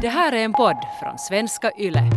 Det 0.00 0.08
här 0.08 0.32
är 0.32 0.44
en 0.44 0.52
podd 0.52 0.76
från 1.00 1.18
svenska 1.18 1.72
YLE. 1.78 2.10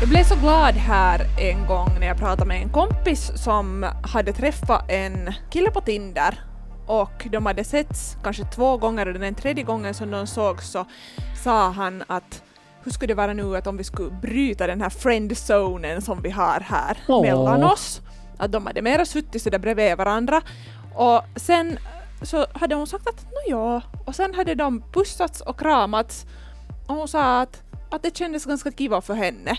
Jag 0.00 0.08
blev 0.08 0.24
så 0.24 0.34
glad 0.36 0.74
här 0.74 1.20
en 1.40 1.66
gång 1.66 1.88
när 2.00 2.06
jag 2.06 2.16
pratade 2.16 2.48
med 2.48 2.62
en 2.62 2.68
kompis 2.68 3.32
som 3.44 3.86
hade 4.02 4.32
träffat 4.32 4.90
en 4.90 5.32
kille 5.50 5.70
på 5.70 5.80
Tinder 5.80 6.40
och 6.86 7.26
de 7.32 7.46
hade 7.46 7.64
setts 7.64 8.16
kanske 8.22 8.44
två 8.44 8.76
gånger 8.76 9.08
och 9.08 9.20
den 9.20 9.34
tredje 9.34 9.64
gången 9.64 9.94
som 9.94 10.10
de 10.10 10.26
såg 10.26 10.62
så 10.62 10.84
sa 11.44 11.70
han 11.70 12.04
att 12.06 12.42
hur 12.82 12.90
skulle 12.90 13.10
det 13.10 13.16
vara 13.16 13.32
nu 13.32 13.56
att 13.56 13.66
om 13.66 13.76
vi 13.76 13.84
skulle 13.84 14.10
bryta 14.10 14.66
den 14.66 14.80
här 14.80 14.90
friendzonen 14.90 16.02
som 16.02 16.22
vi 16.22 16.30
har 16.30 16.60
här 16.60 16.98
Åh. 17.08 17.22
mellan 17.22 17.62
oss? 17.62 18.00
Att 18.38 18.52
de 18.52 18.66
hade 18.66 18.82
mera 18.82 19.04
suttit 19.04 19.42
sådär 19.42 19.58
bredvid 19.58 19.96
varandra 19.96 20.42
och 20.94 21.22
sen 21.36 21.78
så 22.22 22.46
hade 22.52 22.74
hon 22.74 22.86
sagt 22.86 23.08
att 23.08 23.26
ja 23.46 23.82
och 24.06 24.14
sen 24.14 24.34
hade 24.34 24.54
de 24.54 24.82
pussats 24.92 25.40
och 25.40 25.58
kramats 25.58 26.26
och 26.86 26.94
hon 26.94 27.08
sa 27.08 27.40
att, 27.40 27.62
att 27.90 28.02
det 28.02 28.16
kändes 28.16 28.44
ganska 28.44 28.72
kiva 28.72 29.00
för 29.00 29.14
henne 29.14 29.58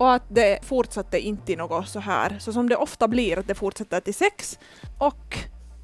och 0.00 0.12
att 0.12 0.22
det 0.28 0.58
fortsatte 0.64 1.18
inte 1.18 1.56
något 1.56 1.88
så 1.88 2.00
här, 2.00 2.38
så 2.38 2.52
som 2.52 2.68
det 2.68 2.76
ofta 2.76 3.08
blir, 3.08 3.38
att 3.38 3.48
det 3.48 3.54
fortsätter 3.54 4.00
till 4.00 4.14
sex. 4.14 4.58
Och 4.98 5.36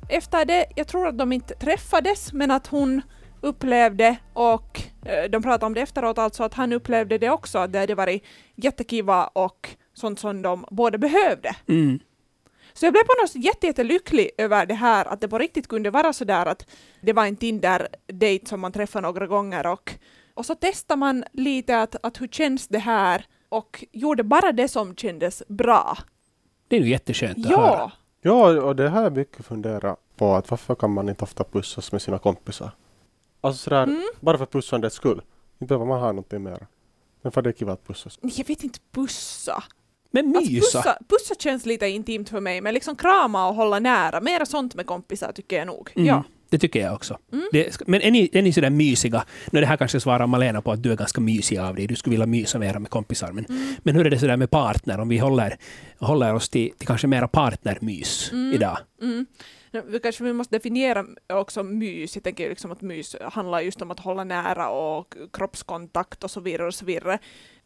efter 0.08 0.44
det, 0.44 0.66
jag 0.76 0.88
tror 0.88 1.08
att 1.08 1.18
de 1.18 1.32
inte 1.32 1.54
träffades, 1.54 2.32
men 2.32 2.50
att 2.50 2.66
hon 2.66 3.02
upplevde 3.40 4.16
och 4.32 4.82
eh, 5.04 5.30
de 5.30 5.42
pratade 5.42 5.66
om 5.66 5.74
det 5.74 5.80
efteråt, 5.80 6.18
alltså 6.18 6.44
att 6.44 6.54
han 6.54 6.72
upplevde 6.72 7.18
det 7.18 7.30
också, 7.30 7.58
att 7.58 7.72
det 7.72 7.78
hade 7.78 7.94
varit 7.94 8.24
jättekiva 8.54 9.26
och 9.26 9.68
sånt 9.94 10.18
som 10.18 10.42
de 10.42 10.64
båda 10.70 10.98
behövde. 10.98 11.56
Mm. 11.68 11.98
Så 12.76 12.86
jag 12.86 12.92
blev 12.92 13.02
på 13.04 13.12
något 13.22 13.30
sätt 13.30 13.44
jätte, 13.44 13.66
jättelycklig 13.66 14.30
över 14.38 14.66
det 14.66 14.74
här, 14.74 15.04
att 15.04 15.20
det 15.20 15.28
på 15.28 15.38
riktigt 15.38 15.68
kunde 15.68 15.90
vara 15.90 16.12
så 16.12 16.24
där 16.24 16.46
att 16.46 16.66
det 17.00 17.12
var 17.12 17.26
en 17.26 17.36
Tinder-date 17.36 18.46
som 18.48 18.60
man 18.60 18.72
träffade 18.72 19.02
några 19.06 19.26
gånger 19.26 19.66
och, 19.66 19.94
och 20.34 20.46
så 20.46 20.54
testar 20.60 20.96
man 20.96 21.24
lite 21.32 21.80
att, 21.80 21.96
att 22.06 22.20
hur 22.20 22.28
känns 22.28 22.68
det 22.68 22.78
här 22.78 23.26
och 23.48 23.84
gjorde 23.92 24.22
bara 24.22 24.52
det 24.52 24.68
som 24.68 24.96
kändes 24.96 25.42
bra. 25.48 25.98
Det 26.68 26.76
är 26.76 26.80
ju 26.80 26.90
jätteskönt 26.90 27.38
att 27.38 27.46
höra. 27.46 27.60
Ja, 27.60 27.92
Ja, 28.22 28.62
och 28.62 28.76
det 28.76 28.88
här 28.88 29.04
är 29.04 29.10
mycket 29.10 29.46
fundera 29.46 29.96
på 30.16 30.34
att 30.34 30.50
varför 30.50 30.74
kan 30.74 30.90
man 30.90 31.08
inte 31.08 31.24
ofta 31.24 31.44
pussas 31.44 31.92
med 31.92 32.02
sina 32.02 32.18
kompisar? 32.18 32.70
Alltså 33.40 33.62
sådär, 33.62 33.82
Mm. 33.82 34.02
bara 34.20 34.38
för 34.38 34.46
pussandets 34.46 34.96
skull. 34.96 35.22
Inte 35.58 35.66
behöver 35.68 35.86
man 35.86 36.00
ha 36.00 36.06
någonting 36.08 36.42
mer. 36.42 36.66
Men 37.22 37.32
för 37.32 37.42
det 37.42 37.50
är 37.50 37.52
kiva 37.52 37.72
att 37.72 37.86
pussas. 37.86 38.18
jag 38.22 38.46
vet 38.46 38.62
inte 38.64 38.78
pussa. 38.92 39.64
Men 40.22 40.36
Alltså, 40.36 40.52
mysa. 40.52 40.78
pussa. 40.82 40.98
Pussa 41.08 41.34
känns 41.38 41.66
lite 41.66 41.88
intimt 41.88 42.28
för 42.28 42.40
mig, 42.40 42.60
men 42.60 42.74
liksom 42.74 42.96
krama 42.96 43.48
och 43.48 43.54
hålla 43.54 43.78
nära, 43.78 44.20
mera 44.20 44.46
sånt 44.46 44.74
med 44.74 44.86
kompisar 44.86 45.32
tycker 45.32 45.56
jag 45.58 45.66
nog. 45.66 45.90
Mm, 45.94 46.06
Ja. 46.08 46.22
Det 46.48 46.58
tycker 46.58 46.80
jag 46.80 46.94
också. 46.94 47.18
Mm. 47.32 47.44
Det, 47.52 47.80
men 47.86 48.02
är 48.02 48.10
ni, 48.10 48.30
är 48.32 48.42
ni 48.42 48.52
sådär 48.52 48.70
mysiga? 48.70 49.24
Nu 49.52 49.60
det 49.60 49.66
här 49.66 49.76
kanske 49.76 50.00
svarar 50.00 50.26
Malena 50.26 50.62
på 50.62 50.72
att 50.72 50.82
du 50.82 50.92
är 50.92 50.96
ganska 50.96 51.20
mysig 51.20 51.58
av 51.58 51.74
dig. 51.74 51.86
Du 51.86 51.96
skulle 51.96 52.12
vilja 52.14 52.26
mysa 52.26 52.58
mera 52.58 52.78
med 52.78 52.90
kompisar. 52.90 53.32
Men, 53.32 53.44
Mm. 53.44 53.74
men 53.82 53.94
hur 53.96 54.06
är 54.06 54.10
det 54.10 54.18
sådär 54.18 54.36
med 54.36 54.50
partner? 54.50 55.00
Om 55.00 55.08
vi 55.08 55.18
håller, 55.18 55.56
håller 55.98 56.34
oss 56.34 56.48
till, 56.48 56.70
till 56.78 56.86
kanske 56.86 57.06
mera 57.06 57.28
partnermys 57.28 58.30
Mm. 58.32 58.52
idag. 58.54 58.78
Mm. 59.02 59.26
Nu, 59.70 59.82
vi 59.86 59.98
kanske 60.00 60.24
vi 60.24 60.32
måste 60.32 60.56
definiera 60.56 61.04
också 61.32 61.62
mys. 61.62 62.16
Jag 62.16 62.24
tänker 62.24 62.48
liksom 62.48 62.72
att 62.72 62.80
mys 62.82 63.16
handlar 63.22 63.60
just 63.60 63.82
om 63.82 63.90
att 63.90 64.00
hålla 64.00 64.24
nära 64.24 64.68
och 64.68 65.14
kroppskontakt 65.32 66.24
och 66.24 66.30
så 66.30 66.40
vidare 66.40 66.66
och 66.66 66.74
så 66.74 66.84
vidare. 66.84 67.18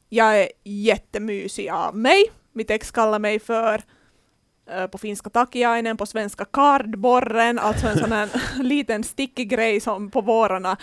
Jag 0.08 0.40
är 0.40 0.48
jättemysig 0.64 1.68
av 1.68 1.96
mig. 1.96 2.24
Mitt 2.52 2.70
ex 2.70 2.90
kallar 2.90 3.18
mig 3.18 3.38
för 3.38 3.82
eh, 4.70 4.86
på 4.86 4.98
finska 4.98 5.30
takiainen, 5.30 5.96
på 5.96 6.06
svenska 6.06 6.44
kardborren, 6.44 7.58
alltså 7.58 7.86
en 7.86 7.98
sån 7.98 8.12
här 8.12 8.28
liten 8.62 9.04
stickig 9.04 9.48
grej 9.50 9.80
som 9.80 10.10
på 10.10 10.20
vårarna 10.20 10.76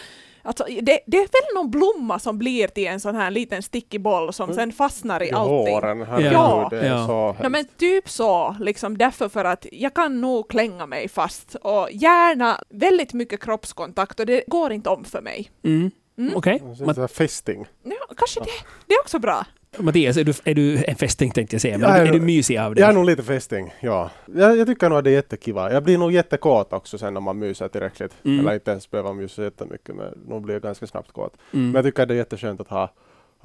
Alltså, 0.43 0.65
det, 0.81 0.99
det 1.07 1.17
är 1.17 1.21
väl 1.21 1.55
någon 1.55 1.71
blomma 1.71 2.19
som 2.19 2.37
blir 2.37 2.67
till 2.67 2.87
en 2.87 2.99
sån 2.99 3.15
här 3.15 3.31
liten 3.31 3.63
stickig 3.63 4.01
boll 4.01 4.33
som 4.33 4.53
sen 4.53 4.71
fastnar 4.71 5.23
i 5.23 5.31
allting. 5.31 5.73
håren, 5.75 6.01
herregud, 6.01 6.31
Ja. 6.33 6.69
Ja. 6.71 7.07
så 7.07 7.11
Ja 7.13 7.31
hemskt. 7.37 7.51
men 7.51 7.65
typ 7.77 8.09
så, 8.09 8.55
liksom 8.59 8.97
därför 8.97 9.29
för 9.29 9.45
att 9.45 9.65
jag 9.71 9.93
kan 9.93 10.21
nog 10.21 10.49
klänga 10.49 10.85
mig 10.85 11.07
fast 11.09 11.55
och 11.55 11.87
gärna 11.91 12.61
väldigt 12.69 13.13
mycket 13.13 13.43
kroppskontakt 13.43 14.19
och 14.19 14.25
det 14.25 14.43
går 14.47 14.71
inte 14.71 14.89
om 14.89 15.03
för 15.03 15.21
mig. 15.21 15.51
Mm. 15.63 15.91
Mm. 16.17 16.33
Okej. 16.35 16.59
Det 16.63 16.83
är 16.83 16.85
Mat- 16.85 16.95
sådär 16.95 17.07
Festing. 17.07 17.65
Ja, 17.83 18.15
kanske 18.17 18.39
det, 18.39 18.45
det 18.87 18.93
är 18.93 19.01
också 19.01 19.19
bra. 19.19 19.45
Mattias, 19.77 20.17
är 20.17 20.23
du, 20.23 20.33
är 20.43 20.53
du 20.55 20.83
en 20.87 20.95
fästing 20.95 21.31
tänkte 21.31 21.55
jag 21.55 21.61
säga. 21.61 21.77
Men 21.77 21.89
Jag 21.89 21.99
är- 21.99 22.05
är 22.05 22.11
du 22.13 22.19
mysig 22.21 22.57
av 22.57 22.75
dig? 22.75 22.81
Jag 22.81 22.89
är 22.89 22.93
nog 22.93 23.05
lite 23.05 23.23
festing, 23.23 23.73
ja. 23.79 24.09
Jag, 24.35 24.57
jag 24.57 24.67
tycker 24.67 24.89
nog 24.89 24.97
att 24.97 25.03
det 25.03 25.09
är 25.09 25.13
jättekiva. 25.13 25.73
Jag 25.73 25.83
blir 25.83 25.97
nog 25.97 26.11
jättekåt 26.11 26.73
också 26.73 26.97
sen 26.97 27.13
när 27.13 27.21
man 27.21 27.39
myser 27.39 27.67
tillräckligt. 27.67 28.13
Mm. 28.25 28.39
Eller 28.39 28.53
inte 28.53 28.71
ens 28.71 28.91
behöver 28.91 29.13
mysa 29.13 29.43
jättemycket, 29.43 29.95
men 29.95 30.13
nog 30.27 30.41
blir 30.41 30.55
jag 30.55 30.61
ganska 30.61 30.87
snabbt 30.87 31.11
kåt. 31.11 31.37
Mm. 31.53 31.65
Men 31.65 31.75
jag 31.75 31.85
tycker 31.85 32.01
att 32.03 32.07
det 32.09 32.13
är 32.13 32.17
jätteskönt 32.17 32.61
att 32.61 32.67
ha 32.67 32.89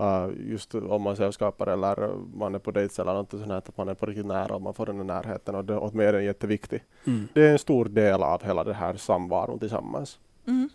uh, 0.00 0.32
just 0.50 0.74
om 0.74 1.02
man 1.02 1.16
sällskapar 1.16 1.66
eller 1.66 2.10
man 2.34 2.54
är 2.54 2.58
på 2.58 2.70
dates 2.70 2.98
eller 2.98 3.12
något 3.14 3.30
sånt 3.30 3.46
här, 3.46 3.56
att 3.56 3.76
man 3.76 3.88
är 3.88 3.94
på 3.94 4.06
riktigt 4.06 4.26
nära 4.26 4.54
och 4.54 4.62
man 4.62 4.74
får 4.74 4.86
den 4.86 4.96
här 4.96 5.04
närheten 5.04 5.54
och 5.54 5.64
det, 5.64 5.76
åt 5.76 5.94
mig 5.94 6.06
är 6.06 6.12
den 6.12 6.24
jätteviktig. 6.24 6.82
Mm. 7.06 7.28
Det 7.34 7.42
är 7.46 7.52
en 7.52 7.58
stor 7.58 7.84
del 7.84 8.22
av 8.22 8.44
hela 8.44 8.64
det 8.64 8.74
här 8.74 8.94
samvaron 8.94 9.58
tillsammans. 9.58 10.18
Mm. 10.46 10.68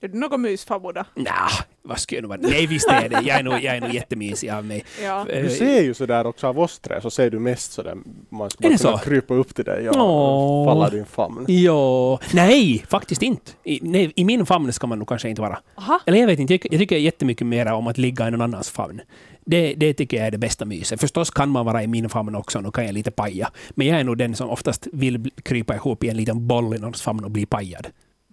Är 0.00 0.08
du 0.08 0.18
något 0.18 0.40
mysfabbo 0.40 0.92
då? 0.92 1.04
Nja, 1.14 1.48
vad 1.82 1.98
skulle 1.98 2.16
jag 2.16 2.22
nu 2.22 2.28
vara? 2.28 2.38
Nej, 2.42 2.66
visst 2.66 2.88
är 2.88 3.08
det. 3.08 3.20
Jag 3.24 3.38
är 3.38 3.42
nog, 3.42 3.52
jag 3.54 3.76
är 3.76 3.80
nog 3.80 3.94
jättemysig 3.94 4.50
av 4.50 4.64
mig. 4.64 4.84
Ja. 5.02 5.28
Eh, 5.28 5.42
Du 5.42 5.50
ser 5.50 5.82
ju 5.82 5.94
sådär 5.94 6.26
också 6.26 6.46
av 6.46 6.58
oss 6.60 6.78
tre, 6.78 7.00
så 7.00 7.10
ser 7.10 7.30
du 7.30 7.38
mest 7.38 7.72
sådär, 7.72 7.96
man 8.28 8.50
ska 8.50 8.64
Är 8.64 8.68
bara 8.68 8.72
det 8.72 8.78
kunna 8.82 8.98
så? 8.98 9.04
krypa 9.04 9.34
upp 9.34 9.54
till 9.54 9.64
dig 9.64 9.88
och 9.88 9.96
Åh. 9.96 10.66
falla 10.68 10.88
i 10.88 10.90
din 10.90 11.06
famn. 11.06 11.44
Ja, 11.48 12.20
nej, 12.34 12.84
faktiskt 12.88 13.22
inte. 13.22 13.52
I, 13.64 13.78
nej, 13.82 14.12
I 14.16 14.24
min 14.24 14.46
famn 14.46 14.72
ska 14.72 14.86
man 14.86 14.98
nog 14.98 15.08
kanske 15.08 15.28
inte 15.28 15.42
vara. 15.42 15.58
Aha. 15.78 16.00
Eller 16.06 16.18
jag 16.18 16.26
vet 16.26 16.38
inte, 16.38 16.54
jag, 16.54 16.66
jag 16.70 16.80
tycker 16.80 16.96
jättemycket 16.96 17.46
mer 17.46 17.72
om 17.72 17.86
att 17.86 17.98
ligga 17.98 18.28
i 18.28 18.30
någon 18.30 18.40
annans 18.42 18.70
famn. 18.70 19.00
Det, 19.44 19.74
det 19.74 19.94
tycker 19.94 20.16
jag 20.16 20.26
är 20.26 20.30
det 20.30 20.38
bästa 20.38 20.64
myset. 20.64 21.00
Förstås 21.00 21.30
kan 21.30 21.48
man 21.48 21.66
vara 21.66 21.82
i 21.82 21.86
min 21.86 22.08
famn 22.08 22.34
också, 22.34 22.60
nu 22.60 22.70
kan 22.70 22.84
jag 22.86 22.92
lite 22.94 23.10
paja. 23.10 23.50
Men 23.70 23.86
jag 23.86 24.00
är 24.00 24.04
nog 24.04 24.18
den 24.18 24.34
som 24.34 24.50
oftast 24.50 24.86
vill 24.92 25.30
krypa 25.42 25.74
ihop 25.74 26.04
i 26.04 26.08
en 26.08 26.16
liten 26.16 26.46
boll 26.46 26.74
i 26.74 26.78
någons 26.78 27.02
famn 27.02 27.24
och 27.24 27.30
bli 27.30 27.46
pajad. 27.46 27.86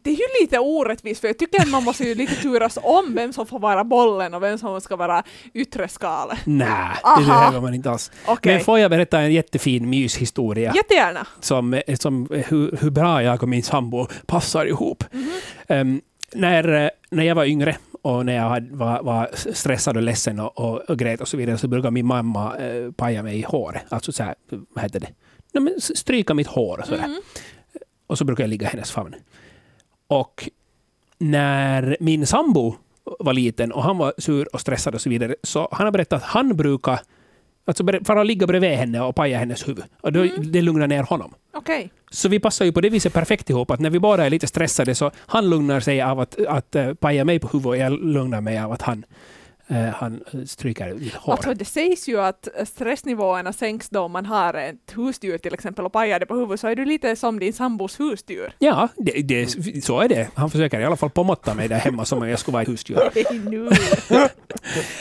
Det 0.05 0.11
är 0.11 0.15
ju 0.15 0.41
lite 0.41 0.59
orättvist 0.59 1.21
för 1.21 1.27
jag 1.27 1.37
tycker 1.37 1.61
att 1.61 1.67
man 1.67 1.83
måste 1.83 2.03
ju 2.03 2.15
lite 2.15 2.35
turas 2.35 2.77
om 2.83 3.15
vem 3.15 3.33
som 3.33 3.45
får 3.45 3.59
vara 3.59 3.83
bollen 3.83 4.33
och 4.33 4.43
vem 4.43 4.57
som 4.57 4.81
ska 4.81 4.95
vara 4.95 5.23
yttre 5.53 5.87
skalet. 5.87 6.39
Nej, 6.43 6.97
det 7.17 7.25
behöver 7.25 7.61
man 7.61 7.73
inte 7.73 7.91
alls. 7.91 8.11
Okej, 8.25 8.53
Men 8.53 8.63
får 8.63 8.79
jag 8.79 8.91
berätta 8.91 9.19
en 9.19 9.33
jättefin 9.33 9.89
myshistoria? 9.89 10.73
jättegärna. 10.75 11.27
som, 11.39 11.81
som 11.99 12.27
hur, 12.47 12.77
hur 12.81 12.89
bra 12.89 13.23
jag 13.23 13.43
och 13.43 13.49
min 13.49 13.63
sambo 13.63 14.07
passar 14.25 14.65
ihop. 14.65 15.03
Mhm. 15.11 15.29
Ehm, 15.67 16.01
när, 16.33 16.83
eh, 16.83 16.89
när 17.09 17.23
jag 17.23 17.35
var 17.35 17.45
yngre 17.45 17.77
och 18.01 18.25
när 18.25 18.35
jag 18.35 18.67
var, 18.71 19.03
var 19.03 19.29
stressad 19.53 19.97
och 19.97 20.03
ledsen 20.03 20.39
och, 20.39 20.59
och, 20.59 20.89
och 20.89 20.99
grät 20.99 21.21
och 21.21 21.27
så 21.27 21.37
vidare 21.37 21.57
så 21.57 21.67
brukade 21.67 21.91
min 21.91 22.05
mamma 22.05 22.57
eh, 22.57 22.91
paja 22.91 23.23
mig 23.23 23.39
i 23.39 23.41
håret. 23.41 23.83
Alltså 23.89 24.11
så 24.11 24.23
här, 24.23 24.35
vad 24.49 24.83
heter 24.83 24.99
det? 24.99 25.09
No, 25.53 25.59
men 25.59 25.81
stryka 25.81 26.33
mitt 26.33 26.47
hår 26.47 26.79
och 26.79 26.87
så. 26.87 26.95
Mm. 26.95 27.21
Och 28.07 28.17
så 28.17 28.25
brukade 28.25 28.43
jag 28.43 28.49
ligga 28.49 28.67
i 28.67 28.69
hennes 28.69 28.91
famn. 28.91 29.15
Och 30.07 30.49
när 31.17 31.97
min 31.99 32.25
sambo 32.27 32.75
var 33.19 33.33
liten 33.33 33.71
och 33.71 33.83
han 33.83 33.97
var 33.97 34.13
sur 34.17 34.47
och 34.53 34.61
stressad 34.61 34.95
och 34.95 35.01
så 35.01 35.09
vidare, 35.09 35.35
så 35.43 35.69
han 35.71 35.85
har 35.87 35.91
berättat 35.91 36.21
att 36.23 36.29
han 36.29 36.55
brukar 36.57 36.99
alltså, 37.65 37.83
fara 38.05 38.19
och 38.19 38.25
ligga 38.25 38.47
bredvid 38.47 38.69
henne 38.69 39.01
och 39.01 39.15
paja 39.15 39.37
hennes 39.37 39.67
huvud. 39.67 39.83
Och 40.01 40.13
då, 40.13 40.19
Mm. 40.19 40.51
det 40.51 40.61
lugnar 40.61 40.87
ner 40.87 41.03
honom. 41.03 41.33
Okej. 41.53 41.89
Så 42.11 42.29
vi 42.29 42.39
passar 42.39 42.65
ju 42.65 42.71
på 42.71 42.81
det 42.81 42.89
viset 42.89 43.13
perfekt 43.13 43.49
ihop, 43.49 43.71
att 43.71 43.79
när 43.79 43.89
vi 43.89 43.99
båda 43.99 44.25
är 44.25 44.29
lite 44.29 44.47
stressade 44.47 44.95
så 44.95 45.11
han 45.17 45.49
lugnar 45.49 45.79
sig 45.79 46.01
av 46.01 46.19
att, 46.19 46.45
att 46.47 46.75
uh, 46.75 46.93
paja 46.93 47.25
mig 47.25 47.39
på 47.39 47.47
huvudet 47.47 47.67
och 47.67 47.77
jag 47.77 47.91
lugnar 48.05 48.41
mig 48.41 48.59
av 48.59 48.71
att 48.71 48.81
han, 48.81 48.97
eh, 48.97 49.09
han 49.95 50.23
stryker 50.45 50.93
mitt 50.93 51.13
hår. 51.13 51.33
Alltså 51.33 51.53
det 51.53 51.65
sägs 51.65 52.07
ju 52.07 52.21
att 52.21 52.47
stressnivåerna 52.65 53.53
sänks 53.53 53.89
då 53.89 53.99
om 53.99 54.11
man 54.11 54.25
har 54.25 54.53
ett 54.53 54.93
husdjur 54.95 55.37
till 55.37 55.53
exempel 55.53 55.85
och 55.85 55.91
pajar 55.91 56.19
det 56.19 56.25
på 56.25 56.35
huvudet 56.35 56.59
så 56.59 56.67
är 56.67 56.75
du 56.75 56.85
lite 56.85 57.15
som 57.15 57.39
din 57.39 57.53
sambos 57.53 57.99
husdjur. 57.99 58.53
Ja, 58.59 58.89
det, 58.97 59.11
det, 59.11 59.47
så 59.83 59.99
är 59.99 60.09
det. 60.09 60.29
Han 60.35 60.49
försöker 60.49 60.79
i 60.79 60.85
alla 60.85 60.95
fall 60.95 61.09
pomotta 61.09 61.53
mig 61.53 61.67
där 61.67 61.77
hemma 61.77 62.05
som 62.05 62.21
om 62.21 62.29
jag 62.29 62.39
skulle 62.39 62.53
vara 62.53 62.63
husdjur. 62.63 62.99
Hej 63.15 63.39
nu. 63.39 63.69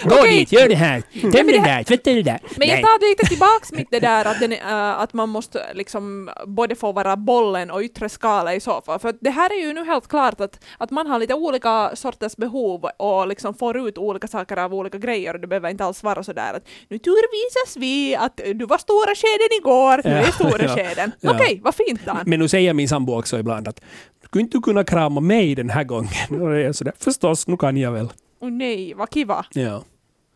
Gå 0.02 0.14
Okej. 0.20 0.38
dit, 0.38 0.52
gör 0.52 0.68
det 0.68 0.74
här, 0.74 1.02
men 1.22 1.30
det 1.30 1.42
den 1.42 1.62
där, 1.62 1.82
tvätta 1.82 2.10
det 2.10 2.22
där. 2.22 2.40
Men 2.56 2.68
jag 2.68 2.80
tar 2.80 3.10
lite 3.10 3.26
tillbaks 3.26 3.72
mitt 3.72 3.90
det 3.90 4.00
där 4.00 4.24
att, 4.24 4.40
den, 4.40 4.52
äh, 4.52 5.00
att 5.00 5.12
man 5.12 5.28
måste 5.28 5.74
liksom 5.74 6.30
både 6.46 6.74
få 6.74 6.92
vara 6.92 7.16
bollen 7.16 7.70
och 7.70 7.80
yttre 7.80 8.08
skala 8.08 8.54
i 8.54 8.60
så 8.60 8.80
fall. 8.80 8.98
För 8.98 9.14
det 9.20 9.30
här 9.30 9.50
är 9.50 9.66
ju 9.66 9.72
nu 9.72 9.84
helt 9.84 10.08
klart 10.08 10.40
att, 10.40 10.64
att 10.78 10.90
man 10.90 11.06
har 11.06 11.18
lite 11.18 11.34
olika 11.34 11.96
sorters 11.96 12.36
behov 12.36 12.84
och 12.96 13.28
liksom 13.28 13.54
får 13.54 13.88
ut 13.88 13.98
olika 13.98 14.28
saker 14.28 14.53
av 14.56 14.74
olika 14.74 14.98
grejer 14.98 15.34
och 15.34 15.40
det 15.40 15.46
behöver 15.46 15.70
inte 15.70 15.84
alls 15.84 16.02
vara 16.02 16.22
sådär 16.22 16.54
att 16.54 16.62
nu 16.88 16.98
turvisas 16.98 17.76
vi 17.76 18.16
att 18.16 18.36
du 18.54 18.66
var 18.66 18.78
stora 18.78 19.14
skeden 19.14 19.58
igår, 19.60 20.00
nu 20.04 20.10
är 20.26 20.32
stora 20.32 20.62
ja, 20.76 20.76
skeden. 20.76 21.12
ja. 21.20 21.30
Okej, 21.34 21.60
vad 21.64 21.74
fint 21.74 22.04
Dan. 22.04 22.22
Men 22.26 22.38
nu 22.40 22.48
säger 22.48 22.74
min 22.74 22.88
sambo 22.88 23.18
också 23.18 23.38
ibland 23.38 23.68
att 23.68 23.80
skulle 24.24 24.42
inte 24.42 24.56
du 24.56 24.62
kunna 24.62 24.84
krama 24.84 25.20
mig 25.20 25.54
den 25.54 25.70
här 25.70 25.84
gången? 25.84 26.10
Och 26.42 26.52
jag 26.52 26.60
är 26.62 26.72
sådär, 26.72 26.92
förstås, 26.98 27.46
nu 27.46 27.56
kan 27.56 27.76
jag 27.76 27.92
väl. 27.92 28.08
Åh 28.40 28.50
nej, 28.50 28.94
vad 28.94 29.12
kiva. 29.14 29.46
Ja. 29.52 29.82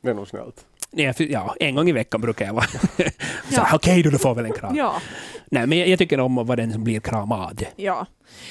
Det 0.03 0.11
är 0.11 0.15
nog 0.15 0.29
snällt. 0.29 0.65
Nej, 0.91 1.15
ja, 1.19 1.55
en 1.61 1.75
gång 1.75 1.89
i 1.89 1.93
veckan 1.93 2.21
brukar 2.21 2.47
jag 2.47 2.55
vara. 2.55 2.65
så, 2.97 3.03
Ja. 3.51 3.69
Okej 3.75 4.03
då, 4.03 4.11
du 4.11 4.19
får 4.19 4.35
väl 4.35 4.45
en 4.45 4.53
kram. 4.53 4.77
Ja. 4.77 4.95
Nej, 5.51 5.67
men 5.67 5.79
jag, 5.79 5.89
jag 5.89 5.99
tycker 5.99 6.21
om 6.21 6.39
att 6.39 6.47
vara 6.47 6.57
den 6.57 6.73
som 6.73 6.85
blir 6.85 7.01
kramad. 7.01 7.67
Ja, 7.77 8.07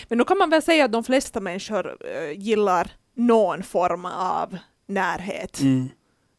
men 0.08 0.18
nu 0.18 0.24
kan 0.24 0.38
man 0.38 0.50
väl 0.50 0.62
säga 0.62 0.86
att 0.86 0.92
de 0.92 1.04
flesta 1.04 1.40
människor 1.40 1.88
eh, 1.88 2.40
gillar 2.40 2.92
någon 3.16 3.63
form 3.63 4.06
av 4.06 4.58
närhet. 4.88 5.60
Mm. 5.60 5.89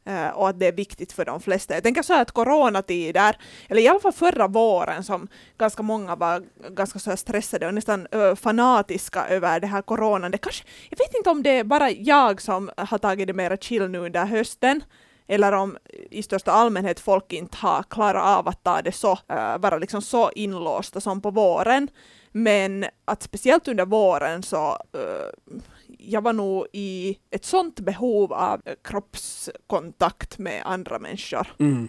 Eh, 0.08 0.28
och 0.28 0.48
att 0.48 0.60
det 0.60 0.66
är 0.66 0.72
viktigt 0.72 1.12
för 1.12 1.24
de 1.24 1.40
flesta. 1.40 1.74
Jag 1.74 1.82
tänker 1.82 2.02
så 2.02 2.12
här 2.12 2.22
att 2.22 2.32
coronatider, 2.32 3.36
eller 3.68 3.82
i 3.82 3.88
alla 3.88 4.00
fall 4.00 4.12
förra 4.12 4.48
våren 4.48 5.04
som 5.04 5.28
ganska 5.58 5.82
många 5.82 6.16
var 6.16 6.42
ganska 6.70 6.98
så 6.98 7.16
stressade 7.16 7.66
och 7.66 7.74
nästan 7.74 8.06
ö, 8.12 8.36
fanatiska 8.36 9.26
över 9.28 9.60
det 9.60 9.66
här 9.66 9.82
coronan. 9.82 10.30
Det 10.30 10.38
kanske, 10.38 10.64
jag 10.90 10.98
vet 10.98 11.14
inte 11.14 11.30
om 11.30 11.42
det 11.42 11.50
är 11.50 11.64
bara 11.64 11.90
jag 11.90 12.40
som 12.40 12.70
har 12.76 12.98
tagit 12.98 13.26
det 13.26 13.32
mera 13.32 13.56
chill 13.56 13.88
nu 13.88 13.98
under 13.98 14.24
hösten, 14.24 14.82
eller 15.26 15.52
om 15.52 15.78
i 16.10 16.22
största 16.22 16.52
allmänhet 16.52 17.00
folk 17.00 17.32
inte 17.32 17.56
har 17.56 17.82
klarat 17.82 18.38
av 18.38 18.48
att 18.48 18.64
ta 18.64 18.82
det 18.82 18.92
så, 18.92 19.18
äh, 19.28 19.58
vara 19.58 19.78
liksom 19.78 20.02
så 20.02 20.30
inlåsta 20.30 21.00
som 21.00 21.20
på 21.20 21.30
våren. 21.30 21.88
Men 22.32 22.84
att 23.04 23.22
speciellt 23.22 23.68
under 23.68 23.86
våren 23.86 24.42
så 24.42 24.78
äh, 24.92 25.60
jag 25.98 26.22
var 26.22 26.32
nog 26.32 26.66
i 26.72 27.18
ett 27.30 27.44
sånt 27.44 27.80
behov 27.80 28.32
av 28.32 28.62
kroppskontakt 28.84 30.38
med 30.38 30.62
andra 30.64 30.98
människor. 30.98 31.46
Mm. 31.58 31.88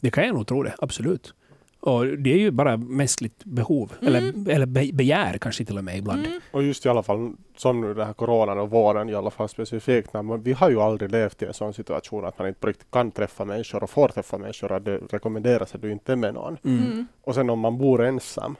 Det 0.00 0.10
kan 0.10 0.24
jag 0.26 0.34
nog 0.34 0.46
tro 0.46 0.62
det, 0.62 0.74
absolut. 0.78 1.34
Och 1.80 2.06
det 2.06 2.32
är 2.32 2.38
ju 2.38 2.50
bara 2.50 2.76
mänskligt 2.76 3.44
behov, 3.44 3.92
Mm. 4.00 4.14
eller, 4.14 4.50
eller 4.54 4.66
be, 4.66 4.90
begär 4.92 5.38
kanske 5.38 5.64
till 5.64 5.78
och 5.78 5.84
med 5.84 5.98
ibland. 5.98 6.26
Mm. 6.26 6.40
Och 6.52 6.62
just 6.62 6.86
i 6.86 6.88
alla 6.88 7.02
fall 7.02 7.32
som 7.56 7.80
nu 7.80 7.94
den 7.94 8.06
här 8.06 8.12
coronan 8.12 8.58
och 8.58 8.70
våren 8.70 9.08
i 9.08 9.14
alla 9.14 9.30
fall 9.30 9.48
specifikt. 9.48 10.12
När 10.12 10.22
man, 10.22 10.42
vi 10.42 10.52
har 10.52 10.70
ju 10.70 10.80
aldrig 10.80 11.10
levt 11.12 11.42
i 11.42 11.46
en 11.46 11.54
sån 11.54 11.74
situation 11.74 12.24
att 12.24 12.38
man 12.38 12.48
inte 12.48 12.60
på 12.60 12.66
riktigt 12.66 12.90
kan 12.90 13.10
träffa 13.10 13.44
människor 13.44 13.82
och 13.82 13.90
får 13.90 14.08
träffa 14.08 14.38
människor. 14.38 14.72
Att 14.72 14.84
det 14.84 14.96
rekommenderas 14.98 15.74
att 15.74 15.82
du 15.82 15.92
inte 15.92 16.12
är 16.12 16.16
med 16.16 16.34
någon. 16.34 16.56
Mm. 16.64 16.84
Mm. 16.92 17.06
Och 17.22 17.34
sen 17.34 17.50
om 17.50 17.58
man 17.60 17.78
bor 17.78 18.04
ensam, 18.04 18.56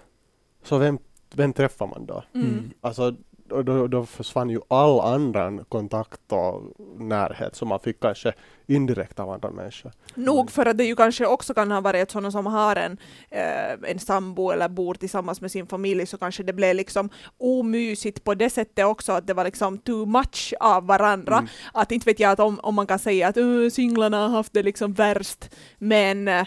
så 0.62 0.78
vem, 0.78 0.98
vem 1.34 1.52
träffar 1.52 1.86
man 1.86 2.06
då? 2.06 2.24
Mm. 2.34 2.46
Mm. 2.48 2.70
Alltså 2.80 3.16
då, 3.62 3.62
då, 3.62 3.86
då 3.86 4.06
försvann 4.06 4.50
ju 4.50 4.60
all 4.68 5.00
annan 5.00 5.64
kontakt 5.64 6.32
och 6.32 6.62
närhet 6.98 7.56
som 7.56 7.68
man 7.68 7.80
fick 7.80 8.00
kanske 8.00 8.32
indirekt 8.66 9.20
av 9.20 9.30
andra 9.30 9.50
människor. 9.50 9.92
Nog 10.14 10.50
för 10.50 10.66
att 10.66 10.78
det 10.78 10.84
ju 10.84 10.96
kanske 10.96 11.26
också 11.26 11.54
kan 11.54 11.70
ha 11.70 11.80
varit 11.80 12.10
sådana 12.10 12.30
som 12.30 12.46
har 12.46 12.76
en, 12.76 12.98
eh, 13.30 13.90
en 13.90 13.98
sambo 13.98 14.50
eller 14.50 14.68
bor 14.68 14.94
tillsammans 14.94 15.40
med 15.40 15.50
sin 15.50 15.66
familj 15.66 16.06
så 16.06 16.18
kanske 16.18 16.42
det 16.42 16.52
blev 16.52 16.74
liksom 16.74 17.10
omysigt 17.38 18.24
på 18.24 18.34
det 18.34 18.50
sättet 18.50 18.84
också 18.84 19.12
att 19.12 19.26
det 19.26 19.34
var 19.34 19.44
liksom 19.44 19.78
too 19.78 20.06
much 20.06 20.54
av 20.60 20.86
varandra. 20.86 21.36
Mm. 21.36 21.48
Att 21.72 21.92
inte 21.92 22.06
vet 22.06 22.20
jag 22.20 22.32
att 22.32 22.40
om, 22.40 22.60
om 22.62 22.74
man 22.74 22.86
kan 22.86 22.98
säga 22.98 23.28
att 23.28 23.36
uh, 23.36 23.70
singlarna 23.70 24.18
har 24.18 24.28
haft 24.28 24.52
det 24.52 24.62
liksom 24.62 24.92
värst 24.92 25.54
men 25.78 26.28
eh, 26.28 26.44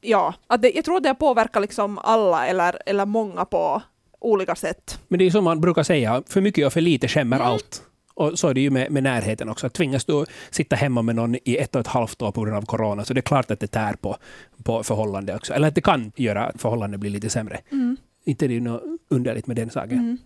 ja, 0.00 0.34
att 0.46 0.62
det, 0.62 0.70
jag 0.70 0.84
tror 0.84 1.00
det 1.00 1.14
påverkar 1.14 1.60
liksom 1.60 1.98
alla 1.98 2.46
eller, 2.46 2.78
eller 2.86 3.06
många 3.06 3.44
på 3.44 3.82
olika 4.18 4.54
sätt. 4.54 5.00
Men 5.08 5.18
det 5.18 5.24
är 5.26 5.30
som 5.30 5.44
man 5.44 5.60
brukar 5.60 5.82
säga, 5.82 6.22
för 6.26 6.40
mycket 6.40 6.66
och 6.66 6.72
för 6.72 6.80
lite 6.80 7.08
skämmer 7.08 7.36
Mm. 7.36 7.48
allt. 7.48 7.82
Och 8.14 8.38
så 8.38 8.48
är 8.48 8.54
det 8.54 8.60
ju 8.60 8.70
med, 8.70 8.90
med 8.90 9.02
närheten 9.02 9.48
också. 9.48 9.68
Tvingas 9.68 10.04
du 10.04 10.24
sitta 10.50 10.76
hemma 10.76 11.02
med 11.02 11.14
någon 11.16 11.34
i 11.34 11.56
ett 11.56 11.74
och 11.74 11.80
ett 11.80 11.86
halvt 11.86 12.22
år 12.22 12.32
på 12.32 12.40
grund 12.42 12.56
av 12.56 12.62
corona, 12.66 13.04
så 13.04 13.14
det 13.14 13.20
är 13.20 13.22
klart 13.22 13.50
att 13.50 13.60
det 13.60 13.66
tär 13.66 13.92
på, 13.92 14.16
på 14.62 14.82
förhållandet 14.82 15.36
också. 15.36 15.54
Eller 15.54 15.68
att 15.68 15.74
det 15.74 15.80
kan 15.80 16.12
göra 16.16 16.44
att 16.46 16.60
förhållandet 16.60 17.00
blir 17.00 17.10
lite 17.10 17.30
sämre. 17.30 17.60
Mm. 17.72 17.96
Inte 18.24 18.46
är 18.46 18.48
det 18.48 18.54
ju 18.54 18.60
något 18.60 18.82
underligt 19.10 19.46
med 19.46 19.56
den 19.56 19.70
saken. 19.70 19.98
Mm. 19.98 20.18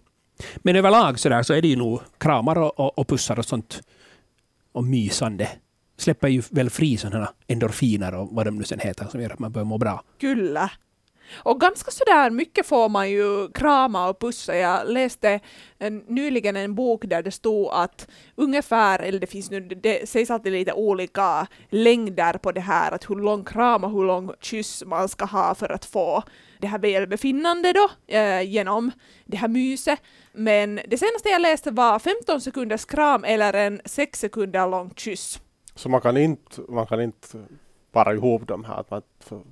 Men 0.57 0.77
överlag 0.77 1.19
så, 1.19 1.29
där, 1.29 1.43
så 1.43 1.55
är 1.55 1.63
det 1.63 1.69
ju 1.69 1.77
nog 1.77 2.01
kramar 2.19 2.59
och, 2.59 2.81
och, 2.81 2.99
och 2.99 3.09
pussar 3.09 3.39
och 3.39 3.45
sånt. 3.45 3.83
Och 4.73 4.85
mysande. 4.85 5.49
Släpper 5.97 6.29
ju 6.29 6.43
väl 6.51 6.71
fri 6.71 6.97
sådana 6.97 7.33
endorfiner 7.47 8.15
och 8.15 8.29
vad 8.33 8.47
de 8.47 8.57
nu 8.59 8.65
sen 8.65 8.79
heter 8.81 9.07
som 9.11 9.21
gör 9.23 9.31
att 9.31 9.39
man 9.39 9.53
börjar 9.53 9.65
må 9.65 9.79
bra. 9.79 10.03
Kyllä. 10.21 10.71
Och 11.35 11.61
ganska 11.61 11.91
sådär 11.91 12.31
mycket 12.31 12.67
får 12.67 12.89
man 12.89 13.11
ju 13.11 13.49
krama 13.49 14.09
och 14.09 14.19
pussa. 14.19 14.57
Jag 14.57 14.89
läste 14.89 15.41
en, 15.79 15.99
nyligen 15.99 16.57
en 16.57 16.75
bok 16.75 17.05
där 17.05 17.23
det 17.23 17.31
stod 17.31 17.69
att 17.73 18.09
ungefär, 18.35 18.99
eller 18.99 19.19
det 19.19 19.27
finns 19.27 19.51
nu, 19.51 19.61
det 19.61 20.09
sägs 20.09 20.31
alltid 20.31 20.53
lite 20.53 20.73
olika 20.73 21.47
längder 21.71 22.33
på 22.33 22.53
det 22.53 22.61
här, 22.61 22.93
att 22.93 23.11
hur 23.11 23.17
lång 23.17 23.45
kram 23.45 23.85
och 23.85 23.91
hur 23.91 24.05
lång 24.05 24.33
kyss 24.41 24.83
man 24.87 25.09
ska 25.09 25.25
ha 25.25 25.55
för 25.55 25.73
att 25.73 25.85
få 25.85 26.23
det 26.59 26.67
här 26.67 26.79
välbefinnande 26.79 27.73
då, 27.73 28.15
eh, 28.17 28.43
genom 28.43 28.93
det 29.25 29.37
här 29.37 29.49
myset. 29.49 30.01
Men 30.33 30.81
det 30.89 30.99
senaste 30.99 31.29
jag 31.29 31.43
läste 31.43 31.71
var 31.71 31.99
15 31.99 32.41
sekunders 32.41 32.85
kram 32.85 33.25
eller 33.25 33.53
en 33.53 33.81
6 33.85 34.19
sekunder 34.19 34.69
lång 34.69 34.93
kyss. 34.97 35.41
Så 35.75 35.89
man 35.89 36.01
kan 36.01 36.17
inte, 36.17 36.61
man 36.69 36.87
kan 36.87 37.01
inte 37.01 37.39
para 37.93 38.15
ihop 38.15 38.49
de 38.49 38.65
här. 38.65 38.81
Att 38.81 38.91
man 38.91 39.03
för, 39.21 39.43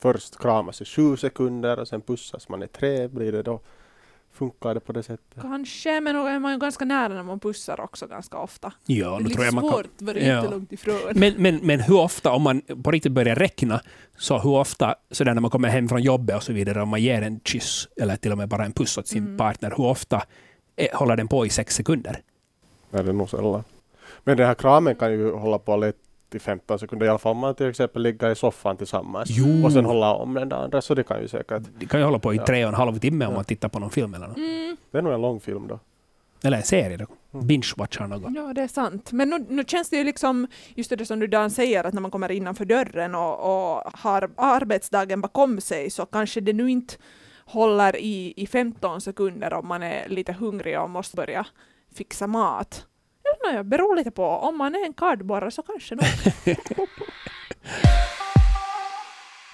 först 0.00 0.38
kramas 0.38 0.80
i 0.82 0.84
sju 0.84 1.16
sekunder 1.16 1.78
och 1.78 1.88
sen 1.88 2.00
pussas 2.00 2.48
man 2.48 2.62
i 2.62 2.68
tre. 2.68 3.08
Blir 3.08 3.32
det 3.32 3.42
då, 3.42 3.60
funkar 4.32 4.74
det 4.74 4.80
på 4.80 4.92
det 4.92 5.02
sättet? 5.02 5.42
Kanske, 5.42 6.00
men 6.00 6.14
då 6.14 6.26
är 6.26 6.38
man 6.38 6.52
ju 6.52 6.58
ganska 6.58 6.84
nära 6.84 7.08
när 7.14 7.22
man 7.22 7.40
pussar 7.40 7.80
också 7.80 8.06
ganska 8.06 8.38
ofta. 8.38 8.72
Ja, 8.86 9.08
det 9.08 9.14
är 9.14 9.18
tror 9.18 9.28
lite 9.28 9.42
jag 9.42 9.54
man 9.54 9.64
kan... 9.64 9.72
svårt, 9.72 9.86
var 10.02 10.14
det 10.14 10.20
Ja. 10.26 10.38
inte 10.38 10.50
långt 10.50 10.72
ifrån. 10.72 10.94
Men, 11.14 11.34
men, 11.38 11.56
men 11.62 11.80
hur 11.80 11.98
ofta, 12.00 12.32
om 12.32 12.42
man 12.42 12.60
på 12.84 12.90
riktigt 12.90 13.12
börjar 13.12 13.36
räkna, 13.36 13.80
så 14.16 14.38
hur 14.38 14.50
ofta, 14.54 14.94
så 15.10 15.24
där 15.24 15.34
när 15.34 15.40
man 15.40 15.50
kommer 15.50 15.68
hem 15.68 15.88
från 15.88 16.02
jobbet 16.02 16.36
och 16.36 16.42
så 16.42 16.52
vidare, 16.52 16.82
om 16.82 16.88
man 16.88 17.02
ger 17.02 17.22
en 17.22 17.40
kyss 17.44 17.88
eller 18.00 18.16
till 18.16 18.32
och 18.32 18.38
med 18.38 18.48
bara 18.48 18.64
en 18.64 18.72
puss 18.72 18.98
åt 18.98 19.06
sin 19.06 19.24
Mm. 19.24 19.36
partner, 19.36 19.70
hur 19.76 19.84
ofta 19.86 20.22
eh, 20.76 20.98
håller 20.98 21.16
den 21.16 21.28
på 21.28 21.46
i 21.46 21.48
sex 21.50 21.74
sekunder? 21.74 22.20
Nej, 22.90 23.04
det 23.04 23.10
är 23.10 23.12
nog 23.12 23.30
sällan. 23.30 23.64
Men 24.24 24.36
den 24.36 24.46
här 24.46 24.54
kramen 24.54 24.94
kan 24.94 25.12
ju 25.12 25.32
hålla 25.32 25.58
på 25.58 25.76
lätt 25.76 25.96
i 26.34 26.38
15 26.38 26.78
sekunder. 26.78 27.06
I 27.06 27.08
alla 27.08 27.18
fall 27.18 27.32
om 27.32 27.38
man 27.38 27.54
till 27.54 27.68
exempel 27.68 28.02
ligger 28.02 28.30
i 28.30 28.34
soffan 28.34 28.76
tillsammans. 28.76 29.28
Jo. 29.30 29.64
Och 29.66 29.72
sen 29.72 29.84
hålla 29.84 30.14
om 30.14 30.34
den 30.34 30.48
där 30.48 30.56
andra. 30.56 30.82
Så 30.82 30.94
det 30.94 31.02
kan 31.02 31.20
ju 31.20 31.28
säkert. 31.28 31.62
Det 31.78 31.86
kan 31.86 32.00
ju 32.00 32.04
hålla 32.06 32.18
på 32.18 32.34
i 32.34 32.36
Ja. 32.36 32.46
tre 32.46 32.64
och 32.64 32.68
en 32.68 32.74
halv 32.74 32.98
timme 32.98 33.26
om 33.26 33.32
Ja. 33.32 33.36
man 33.38 33.44
tittar 33.44 33.68
på 33.68 33.78
någon 33.78 33.90
film 33.90 34.14
eller 34.14 34.28
något. 34.28 34.36
Mm, 34.36 34.76
Det 34.90 34.98
är 34.98 35.02
nog 35.02 35.12
en 35.12 35.20
lång 35.22 35.40
film 35.40 35.66
då. 35.68 35.78
Eller 36.44 36.56
en 36.56 36.62
serie. 36.62 36.96
Då. 36.96 37.06
Mm. 37.34 37.46
Binge-watchar 37.46 38.06
något. 38.06 38.32
ja, 38.36 38.52
det 38.54 38.62
är 38.62 38.68
sant. 38.68 39.12
Men 39.12 39.30
nu, 39.30 39.46
nu 39.48 39.64
känns 39.66 39.90
det 39.90 39.96
ju 39.96 40.04
liksom, 40.04 40.46
just 40.74 40.90
det 40.98 41.06
som 41.06 41.20
du 41.20 41.26
Dan 41.26 41.50
säger, 41.50 41.84
att 41.84 41.94
när 41.94 42.00
man 42.00 42.10
kommer 42.10 42.30
innanför 42.30 42.64
dörren 42.64 43.14
och, 43.14 43.32
och 43.74 43.82
har 43.98 44.30
arbetsdagen 44.36 45.20
bakom 45.20 45.60
sig 45.60 45.90
så 45.90 46.06
kanske 46.06 46.40
det 46.40 46.52
nu 46.52 46.70
inte 46.70 46.94
håller 47.44 47.96
i, 47.96 48.34
i 48.36 48.46
15 48.46 49.00
sekunder 49.00 49.54
om 49.54 49.68
man 49.68 49.82
är 49.82 50.08
lite 50.08 50.32
hungrig 50.32 50.80
och 50.80 50.90
måste 50.90 51.16
börja 51.16 51.46
fixa 51.94 52.26
mat. 52.26 52.86
Eller 53.40 53.52
nåja, 53.52 53.64
beror 53.64 53.96
lite 53.96 54.10
på. 54.10 54.24
Om 54.24 54.58
man 54.58 54.74
är 54.74 54.84
en 54.84 54.94
kardborre 54.94 55.50
så 55.50 55.62
kanske 55.62 55.94
nog. 55.94 56.04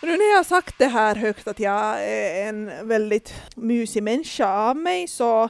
Nu 0.02 0.10
när 0.10 0.31
jag 0.31 0.36
har 0.36 0.44
sagt 0.44 0.78
det 0.78 0.86
här 0.86 1.14
högt 1.16 1.48
att 1.48 1.60
jag 1.60 2.04
är 2.04 2.48
en 2.48 2.88
väldigt 2.88 3.34
mysig 3.56 4.02
människa 4.02 4.69
av 4.70 4.76
mig 4.76 5.08
så 5.08 5.48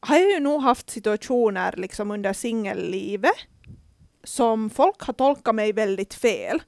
har 0.00 0.16
jag 0.16 0.30
ju 0.30 0.40
nog 0.40 0.62
haft 0.62 0.90
situationer 0.90 1.74
liksom 1.76 2.10
under 2.10 2.32
singellivet 2.32 3.34
som 4.24 4.70
folk 4.70 5.00
har 5.00 5.12
tolkat 5.12 5.54
mig 5.54 5.72
väldigt 5.72 6.14
fel. 6.14 6.62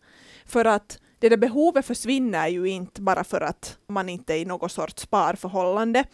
För 0.47 0.65
att 0.65 0.99
det 1.19 1.29
där 1.29 1.37
behovet 1.37 1.87
försvinner 1.87 2.49
ju 2.49 2.69
inte 2.69 3.03
bara 3.03 3.25
för 3.25 3.41
att 3.41 3.79
man 3.88 4.09
inte 4.09 4.35
är 4.35 4.38
i 4.38 4.45
något 4.45 4.73
sorts 4.73 5.07
parförhållande. 5.07 6.05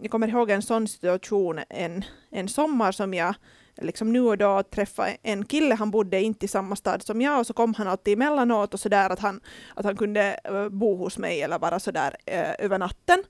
Jag 0.00 0.10
kommer 0.10 0.28
ihåg 0.28 0.50
en 0.50 0.62
sån 0.62 0.88
situation 0.88 1.60
en, 1.68 2.04
en 2.30 2.48
sommar 2.48 2.92
som 2.92 3.14
jag 3.14 3.34
liksom 3.76 4.12
nu 4.12 4.20
och 4.20 4.38
då 4.38 4.62
träffa 4.62 5.08
en 5.22 5.44
kille, 5.44 5.74
han 5.74 5.90
bodde 5.90 6.22
inte 6.22 6.44
i 6.44 6.48
samma 6.48 6.76
stad 6.76 7.02
som 7.02 7.20
jag 7.20 7.38
och 7.38 7.46
så 7.46 7.52
kom 7.52 7.74
han 7.74 7.88
alltid 7.88 8.12
emellanåt 8.12 8.74
och 8.74 8.80
sådär 8.80 9.10
att 9.10 9.18
han, 9.18 9.40
att 9.74 9.84
han 9.84 9.96
kunde 9.96 10.40
eh, 10.44 10.68
bo 10.68 10.96
hos 10.96 11.18
mig 11.18 11.42
eller 11.42 11.58
vara 11.58 11.78
sådär 11.80 12.16
eh, 12.26 12.54
över 12.58 12.78
natten. 12.78 13.24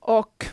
Och 0.00 0.46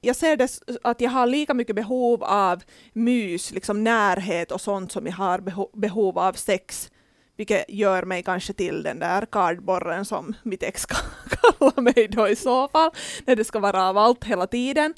jag 0.00 0.16
ser 0.16 0.36
det 0.36 0.58
att 0.82 1.00
jag 1.00 1.10
har 1.10 1.26
lika 1.26 1.54
mycket 1.54 1.76
behov 1.76 2.24
av 2.24 2.62
mys, 2.92 3.50
liksom 3.52 3.84
närhet 3.84 4.52
och 4.52 4.60
sånt 4.60 4.92
som 4.92 5.06
jag 5.06 5.12
har 5.12 5.38
beho- 5.38 5.70
behov 5.72 6.18
av 6.18 6.32
sex. 6.32 6.90
Vilket 7.36 7.64
gör 7.68 8.02
mig 8.02 8.22
kanske 8.22 8.52
till 8.52 8.82
den 8.82 8.98
där 8.98 9.26
kardborren 9.26 10.04
som 10.04 10.34
mitt 10.42 10.62
ex 10.62 10.86
kallar 10.86 11.80
mig 11.80 12.08
då 12.08 12.28
i 12.28 12.36
så 12.36 12.68
fall, 12.68 12.90
när 13.26 13.36
det 13.36 13.44
ska 13.44 13.58
vara 13.58 13.88
av 13.88 13.98
allt 13.98 14.24
hela 14.24 14.46
tiden. 14.46 14.94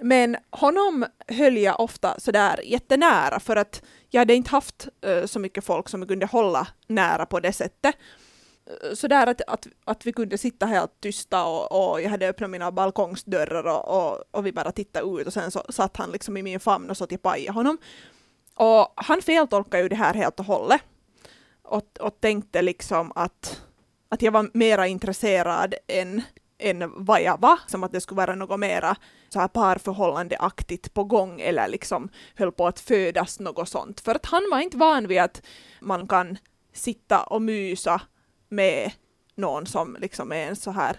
Men 0.00 0.36
honom 0.50 1.06
höll 1.28 1.56
jag 1.56 1.80
ofta 1.80 2.20
sådär 2.20 2.60
jättenära 2.64 3.40
för 3.40 3.56
att 3.56 3.82
jag 4.08 4.20
hade 4.20 4.34
inte 4.34 4.50
haft 4.50 4.88
uh, 5.06 5.26
så 5.26 5.38
mycket 5.38 5.64
folk 5.64 5.88
som 5.88 6.00
jag 6.00 6.08
kunde 6.08 6.26
hålla 6.26 6.66
nära 6.86 7.26
på 7.26 7.40
det 7.40 7.52
sättet. 7.52 7.96
Eh, 8.66 8.94
sådär 8.94 9.26
att, 9.26 9.40
att, 9.46 9.66
att 9.84 10.06
vi 10.06 10.12
kunde 10.12 10.38
sitta 10.38 10.66
helt 10.66 11.00
tysta 11.00 11.44
och, 11.44 11.92
och 11.92 12.02
jag 12.02 12.10
hade 12.10 12.28
öppnat 12.28 12.50
mina 12.50 12.72
balkongsdörrar 12.72 13.64
och, 13.64 13.88
och, 13.88 14.24
och 14.30 14.46
vi 14.46 14.52
bara 14.52 14.72
tittade 14.72 15.20
ut 15.20 15.26
och 15.26 15.32
sen 15.32 15.50
så 15.50 15.64
satt 15.68 15.96
han 15.96 16.10
liksom 16.10 16.36
i 16.36 16.42
min 16.42 16.60
famn 16.60 16.90
och 16.90 16.96
så 16.96 17.06
jag 17.10 17.22
pajade 17.22 17.52
honom. 17.52 17.78
Och 18.54 18.92
han 18.96 19.22
feltolkade 19.22 19.82
ju 19.82 19.88
det 19.88 19.96
här 19.96 20.14
helt 20.14 20.40
och 20.40 20.46
hållet 20.46 20.80
och, 21.62 21.98
och 22.00 22.20
tänkte 22.20 22.62
liksom 22.62 23.12
att, 23.14 23.62
att 24.08 24.22
jag 24.22 24.32
var 24.32 24.50
mera 24.52 24.86
intresserad 24.86 25.74
än, 25.86 26.22
än 26.58 27.04
vad 27.04 27.22
jag 27.22 27.40
var, 27.40 27.58
som 27.66 27.84
att 27.84 27.92
det 27.92 28.00
skulle 28.00 28.16
vara 28.16 28.34
något 28.34 28.60
mera 28.60 28.96
så 29.28 29.40
här 29.40 29.48
parförhållandeaktigt 29.48 30.94
på 30.94 31.04
gång 31.04 31.40
eller 31.40 31.68
liksom 31.68 32.08
höll 32.34 32.52
på 32.52 32.66
att 32.66 32.80
födas 32.80 33.40
något 33.40 33.68
sånt. 33.68 34.00
För 34.00 34.14
att 34.14 34.26
han 34.26 34.42
var 34.50 34.60
inte 34.60 34.76
van 34.76 35.08
vid 35.08 35.20
att 35.20 35.42
man 35.80 36.08
kan 36.08 36.38
sitta 36.72 37.22
och 37.22 37.42
mysa 37.42 38.00
med 38.48 38.90
någon 39.34 39.66
som 39.66 39.96
liksom 40.00 40.32
är 40.32 40.46
en 40.46 40.56
så 40.56 40.70
här 40.70 40.96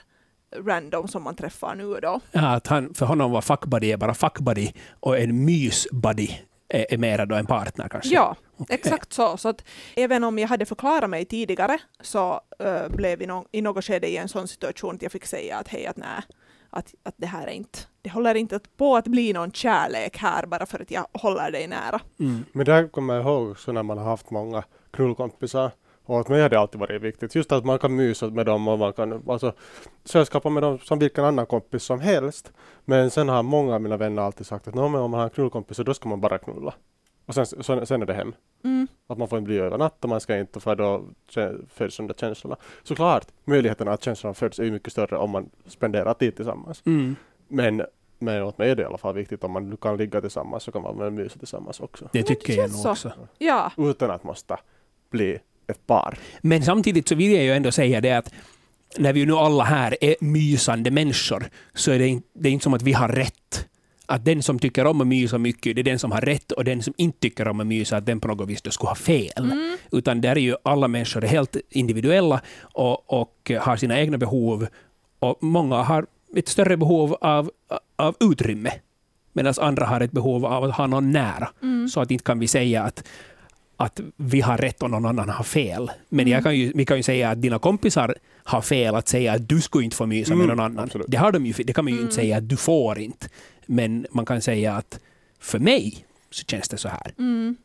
random 0.55 1.07
som 1.07 1.23
man 1.23 1.35
träffar 1.35 1.75
nu 1.75 1.85
och 1.85 2.01
då. 2.01 2.19
Ja, 2.31 2.55
att 2.55 2.67
han, 2.67 2.93
för 2.93 3.05
honom 3.05 3.31
var 3.31 3.41
fuckbuddy 3.41 3.91
är 3.91 3.97
bara 3.97 4.13
fuckbuddy 4.13 4.71
och 4.99 5.19
en 5.19 5.45
mysbuddy 5.45 6.29
är, 6.69 6.93
är 6.93 6.97
mera 6.97 7.25
då 7.25 7.35
en 7.35 7.45
partner 7.45 7.89
kanske? 7.89 8.13
Ja, 8.13 8.35
exakt 8.69 9.13
så. 9.13 9.37
så 9.37 9.49
att 9.49 9.63
även 9.95 10.23
om 10.23 10.39
jag 10.39 10.47
hade 10.47 10.65
förklarat 10.65 11.09
mig 11.09 11.25
tidigare 11.25 11.77
så 12.01 12.41
uh, 12.63 12.95
blev 12.95 13.19
vi 13.19 13.25
no 13.25 13.45
i 13.51 13.61
något 13.61 13.85
skede 13.85 14.07
i 14.07 14.17
en 14.17 14.27
sån 14.27 14.47
situation 14.47 14.95
att 14.95 15.01
jag 15.01 15.11
fick 15.11 15.25
säga 15.25 15.57
att 15.57 15.67
hej, 15.67 15.85
att 15.85 15.97
nej, 15.97 16.21
att, 16.69 16.93
att 17.03 17.15
det 17.17 17.27
här 17.27 17.47
är 17.47 17.51
inte, 17.51 17.79
det 18.01 18.09
håller 18.09 18.35
inte 18.35 18.55
att- 18.55 18.77
på 18.77 18.95
att 18.95 19.07
bli 19.07 19.33
någon 19.33 19.51
kärlek 19.51 20.17
här 20.17 20.45
bara 20.45 20.65
för 20.65 20.79
att 20.79 20.91
jag 20.91 21.05
håller 21.13 21.51
dig 21.51 21.67
nära. 21.67 21.99
Mm. 22.19 22.45
Men 22.51 22.65
det 22.65 22.73
här 22.73 22.87
kommer 22.87 23.13
jag 23.15 23.23
ihåg 23.23 23.51
också 23.51 23.71
när 23.71 23.83
man 23.83 23.97
har 23.97 24.05
haft 24.05 24.31
många 24.31 24.63
knullkompisar. 24.91 25.71
Och 26.07 26.19
att 26.19 26.29
mig 26.29 26.41
har 26.41 26.49
det 26.49 26.59
alltid 26.59 26.79
varit 26.79 27.01
viktigt. 27.01 27.35
Just 27.35 27.51
att 27.51 27.65
man 27.65 27.79
kan 27.79 27.95
mysa 27.95 28.27
med 28.29 28.45
dem 28.45 28.67
och 28.67 28.79
man 28.79 28.93
kan 28.93 29.23
alltså, 29.29 29.53
sällskapa 30.03 30.49
med 30.49 30.63
dem 30.63 30.79
som 30.79 30.99
vilken 30.99 31.25
annan 31.25 31.45
kompis 31.45 31.83
som 31.83 31.99
helst. 31.99 32.51
Men 32.85 33.09
sen 33.09 33.29
har 33.29 33.43
många 33.43 33.75
av 33.75 33.81
mina 33.81 33.97
vänner 33.97 34.21
alltid 34.21 34.45
sagt 34.45 34.67
att 34.67 34.75
"Nå, 34.75 34.87
men 34.87 35.01
om 35.01 35.11
man 35.11 35.19
har 35.19 35.25
en 35.25 35.29
knullkompis 35.29 35.77
så 35.77 35.83
då 35.83 35.93
ska 35.93 36.09
man 36.09 36.21
bara 36.21 36.37
knulla. 36.37 36.73
Och 37.25 37.33
sen, 37.35 37.45
sen, 37.45 37.85
sen 37.85 38.01
är 38.01 38.05
det 38.05 38.13
hem. 38.13 38.33
Mm. 38.63 38.87
Att 39.07 39.17
man 39.17 39.27
får 39.27 39.37
inte 39.39 39.47
bli 39.47 39.57
över 39.57 39.77
natt 39.77 40.03
och 40.03 40.09
man 40.09 40.19
ska 40.19 40.37
inte 40.37 40.59
för 40.59 40.75
då 40.75 41.03
föds 41.69 41.97
de 41.97 42.07
där 42.07 42.13
känslorna. 42.13 42.57
Såklart, 42.83 43.27
möjligheten 43.45 43.87
att 43.87 44.03
känslorna 44.03 44.33
föds 44.33 44.59
är 44.59 44.63
ju 44.63 44.71
mycket 44.71 44.91
större 44.91 45.17
om 45.17 45.29
man 45.29 45.49
spenderar 45.65 46.13
tid 46.13 46.35
tillsammans. 46.35 46.81
Mm. 46.85 47.15
Men, 47.47 47.83
men 48.19 48.43
åt 48.43 48.57
mig 48.57 48.69
är 48.69 48.75
det 48.75 48.81
i 48.81 48.85
alla 48.85 48.97
fall 48.97 49.15
viktigt 49.15 49.43
om 49.43 49.51
man 49.51 49.77
kan 49.77 49.97
ligga 49.97 50.21
tillsammans 50.21 50.63
så 50.63 50.71
kan 50.71 50.81
man 50.81 50.97
väl 50.99 51.11
mysa 51.11 51.39
tillsammans 51.39 51.79
också. 51.79 52.09
Det 52.13 52.23
tycker 52.23 52.55
det 52.55 52.61
jag 52.61 52.71
nog 52.71 52.79
så. 52.79 52.91
också. 52.91 53.11
Ja, 53.37 53.71
Utan 53.77 54.11
att 54.11 54.23
måste 54.23 54.57
bli 55.09 55.39
ett 55.67 55.87
par. 55.87 56.17
Men 56.41 56.63
samtidigt 56.63 57.07
så 57.07 57.15
vill 57.15 57.31
jag 57.31 57.43
ju 57.43 57.53
ändå 57.53 57.71
säga 57.71 58.01
det 58.01 58.11
att 58.11 58.33
när 58.97 59.13
vi 59.13 59.25
nu 59.25 59.33
alla 59.33 59.63
här 59.63 59.97
är 60.01 60.15
mysande 60.19 60.91
människor 60.91 61.49
så 61.73 61.91
är 61.91 61.99
det 61.99 62.07
inte, 62.07 62.27
det 62.33 62.49
är 62.49 62.53
inte 62.53 62.63
som 62.63 62.73
att 62.73 62.81
vi 62.81 62.93
har 62.93 63.07
rätt. 63.07 63.67
Att 64.05 64.25
den 64.25 64.43
som 64.43 64.59
tycker 64.59 64.85
om 64.87 65.01
att 65.01 65.07
mysa 65.07 65.37
mycket, 65.37 65.75
det 65.75 65.81
är 65.81 65.83
den 65.83 65.99
som 65.99 66.11
har 66.11 66.21
rätt 66.21 66.51
och 66.51 66.63
den 66.63 66.83
som 66.83 66.93
inte 66.97 67.19
tycker 67.19 67.47
om 67.47 67.59
att 67.59 67.67
mysa, 67.67 67.97
att 67.97 68.05
den 68.05 68.19
på 68.19 68.27
något 68.27 68.49
vis 68.49 68.61
då 68.61 68.71
skulle 68.71 68.89
ha 68.89 68.95
fel. 68.95 69.31
mm. 69.37 69.77
Utan 69.91 70.21
där 70.21 70.35
är 70.35 70.39
ju 70.39 70.55
alla 70.63 70.87
människor 70.87 71.21
helt 71.21 71.55
individuella 71.69 72.41
och, 72.61 73.21
och 73.21 73.51
har 73.59 73.77
sina 73.77 73.99
egna 73.99 74.17
behov. 74.17 74.67
Och 75.19 75.43
många 75.43 75.75
har 75.75 76.05
ett 76.35 76.47
större 76.47 76.77
behov 76.77 77.17
av, 77.21 77.51
av 77.95 78.15
utrymme 78.19 78.71
medan 79.37 79.53
andra 79.57 79.85
har 79.85 80.01
ett 80.01 80.11
behov 80.11 80.45
av 80.45 80.63
att 80.63 80.75
ha 80.75 80.87
någon 80.87 81.11
nära. 81.11 81.49
Mm. 81.61 81.87
Så 81.87 82.01
att 82.01 82.11
inte 82.11 82.23
kan 82.23 82.39
vi 82.39 82.47
säga 82.47 82.83
att, 82.83 83.03
att 83.77 83.99
vi 84.15 84.41
har 84.41 84.57
rätt 84.57 84.83
och 84.83 84.89
någon 84.91 85.05
annan 85.05 85.29
har 85.29 85.43
fel. 85.43 85.91
Men 86.09 86.27
jag 86.27 86.43
kan 86.43 86.55
ju, 86.55 86.71
vi 86.75 86.85
kan 86.85 86.97
ju 86.97 87.03
säga 87.03 87.29
att 87.29 87.41
dina 87.41 87.59
kompisar 87.59 88.15
har 88.43 88.61
fel 88.61 88.95
att 88.95 89.07
säga 89.07 89.33
att 89.33 89.49
du 89.49 89.61
skulle 89.61 89.83
inte 89.85 89.95
få 89.97 90.05
mysa 90.05 90.35
med 90.35 90.43
Mm, 90.45 90.57
någon 90.57 90.65
annan. 90.65 90.83
absolut. 90.83 91.07
Det, 91.09 91.17
har 91.17 91.31
de 91.31 91.45
ju, 91.45 91.53
det 91.53 91.73
kan 91.73 91.85
man 91.85 91.91
ju 91.93 91.97
Mm. 91.97 92.05
inte 92.05 92.15
säga 92.15 92.37
att 92.37 92.49
du 92.49 92.57
får 92.57 92.99
inte. 92.99 93.27
Men 93.65 94.05
man 94.11 94.25
kan 94.25 94.41
säga 94.41 94.73
att 94.75 94.99
för 95.39 95.59
mig 95.59 96.05
så 96.31 96.43
känns 96.45 96.69
det 96.69 96.77
så 96.77 96.89
här. 96.89 97.13
Mm. 97.19 97.55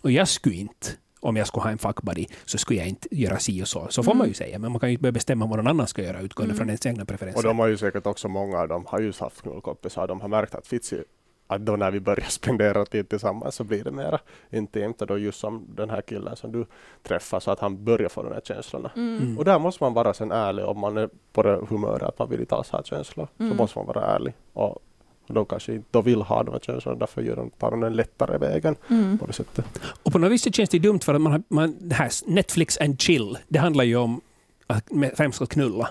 Och 0.00 0.10
jag 0.10 0.28
skulle 0.28 0.56
inte, 0.56 0.86
om 1.20 1.36
jag 1.36 1.46
skulle 1.46 1.62
ha 1.62 1.70
en 1.70 1.78
fuckbuddy, 1.78 2.26
så 2.44 2.58
skulle 2.58 2.78
jag 2.80 2.88
inte 2.88 3.08
göra 3.10 3.38
si 3.38 3.62
och 3.62 3.68
så. 3.68 3.86
Så 3.90 4.02
får 4.02 4.12
Mm. 4.12 4.18
man 4.18 4.28
ju 4.28 4.34
säga, 4.34 4.58
men 4.58 4.72
man 4.72 4.80
kan 4.80 4.88
ju 4.88 4.92
inte 4.92 5.02
börja 5.02 5.12
bestämma 5.12 5.46
vad 5.46 5.56
någon 5.56 5.66
annan 5.66 5.86
ska 5.86 6.02
göra 6.02 6.20
utgående 6.20 6.50
Mm. 6.52 6.56
från 6.58 6.68
ens 6.68 6.86
egna 6.86 7.02
Och 7.02 7.08
preferenser. 7.08 7.42
de 7.42 7.58
har 7.58 7.66
ju 7.68 7.76
säkert 7.76 8.06
också 8.06 8.28
många 8.28 8.58
av 8.58 8.68
dem 8.68 8.84
har 8.88 9.00
ju 9.00 9.12
haft 9.20 9.42
knullkompisar. 9.42 10.06
De 10.08 10.20
har 10.20 10.28
märkt 10.28 10.54
att 10.54 10.66
Fitzi, 10.66 10.96
att 11.46 11.60
då 11.66 11.76
när 11.76 11.90
vi 11.90 12.00
börjar 12.00 12.26
spendera 12.28 12.84
tid 12.86 13.08
tillsammans 13.08 13.54
så 13.54 13.64
blir 13.64 13.84
det 13.84 13.90
mera 13.90 14.18
intimt. 14.50 15.00
Och 15.00 15.06
då 15.06 15.18
just 15.18 15.40
som 15.40 15.66
den 15.76 15.90
här 15.90 16.00
killen 16.02 16.36
som 16.36 16.52
du 16.52 16.66
träffar 17.02 17.40
så 17.40 17.50
att 17.50 17.60
han 17.60 17.84
börjar 17.84 18.08
få 18.08 18.22
de 18.22 18.32
här 18.32 18.40
känslorna. 18.44 18.90
Mm. 18.96 19.18
Mm. 19.22 19.38
Och 19.38 19.44
där 19.44 19.58
måste 19.58 19.82
man 19.84 19.94
vara 19.94 20.14
sen 20.14 20.32
ärlig 20.32 20.64
om 20.64 20.78
man 20.78 20.96
är 20.96 21.08
på 21.32 21.42
det 21.42 21.60
humöret 21.68 22.02
att 22.02 22.18
man 22.18 22.30
vill 22.30 22.40
inte 22.40 22.54
alls 22.54 22.70
ha 22.70 22.82
känslor. 22.82 23.28
Så 23.38 23.44
Mm. 23.44 23.56
måste 23.56 23.78
man 23.78 23.86
vara 23.86 24.06
ärlig. 24.06 24.34
Och 24.52 24.78
de 25.26 25.46
kanske 25.46 25.74
inte 25.74 25.88
då 25.90 26.00
vill 26.02 26.22
ha 26.22 26.42
de 26.42 26.52
här 26.52 26.58
känslorna, 26.60 26.98
därför 26.98 27.22
gör 27.22 27.36
de, 27.36 27.50
tar 27.50 27.70
de 27.70 27.80
den 27.80 27.92
lättare 27.92 28.38
vägen 28.38 28.76
Mm. 28.90 29.18
på 29.18 29.26
det 29.26 29.32
sättet. 29.32 29.64
Och 30.02 30.12
på 30.12 30.18
något 30.18 30.32
vis 30.32 30.42
så 30.42 30.50
känns 30.50 30.70
det 30.70 30.78
dumt 30.78 31.00
för 31.00 31.14
att 31.14 31.20
man 31.20 31.32
har, 31.32 31.42
man, 31.48 31.76
det 31.80 31.94
här 31.94 32.10
Netflix 32.26 32.78
and 32.80 33.00
chill, 33.00 33.38
det 33.48 33.58
handlar 33.58 33.84
ju 33.84 33.96
om 33.96 34.20
att 34.66 34.84
främst 35.16 35.42
att 35.42 35.48
knulla. 35.48 35.88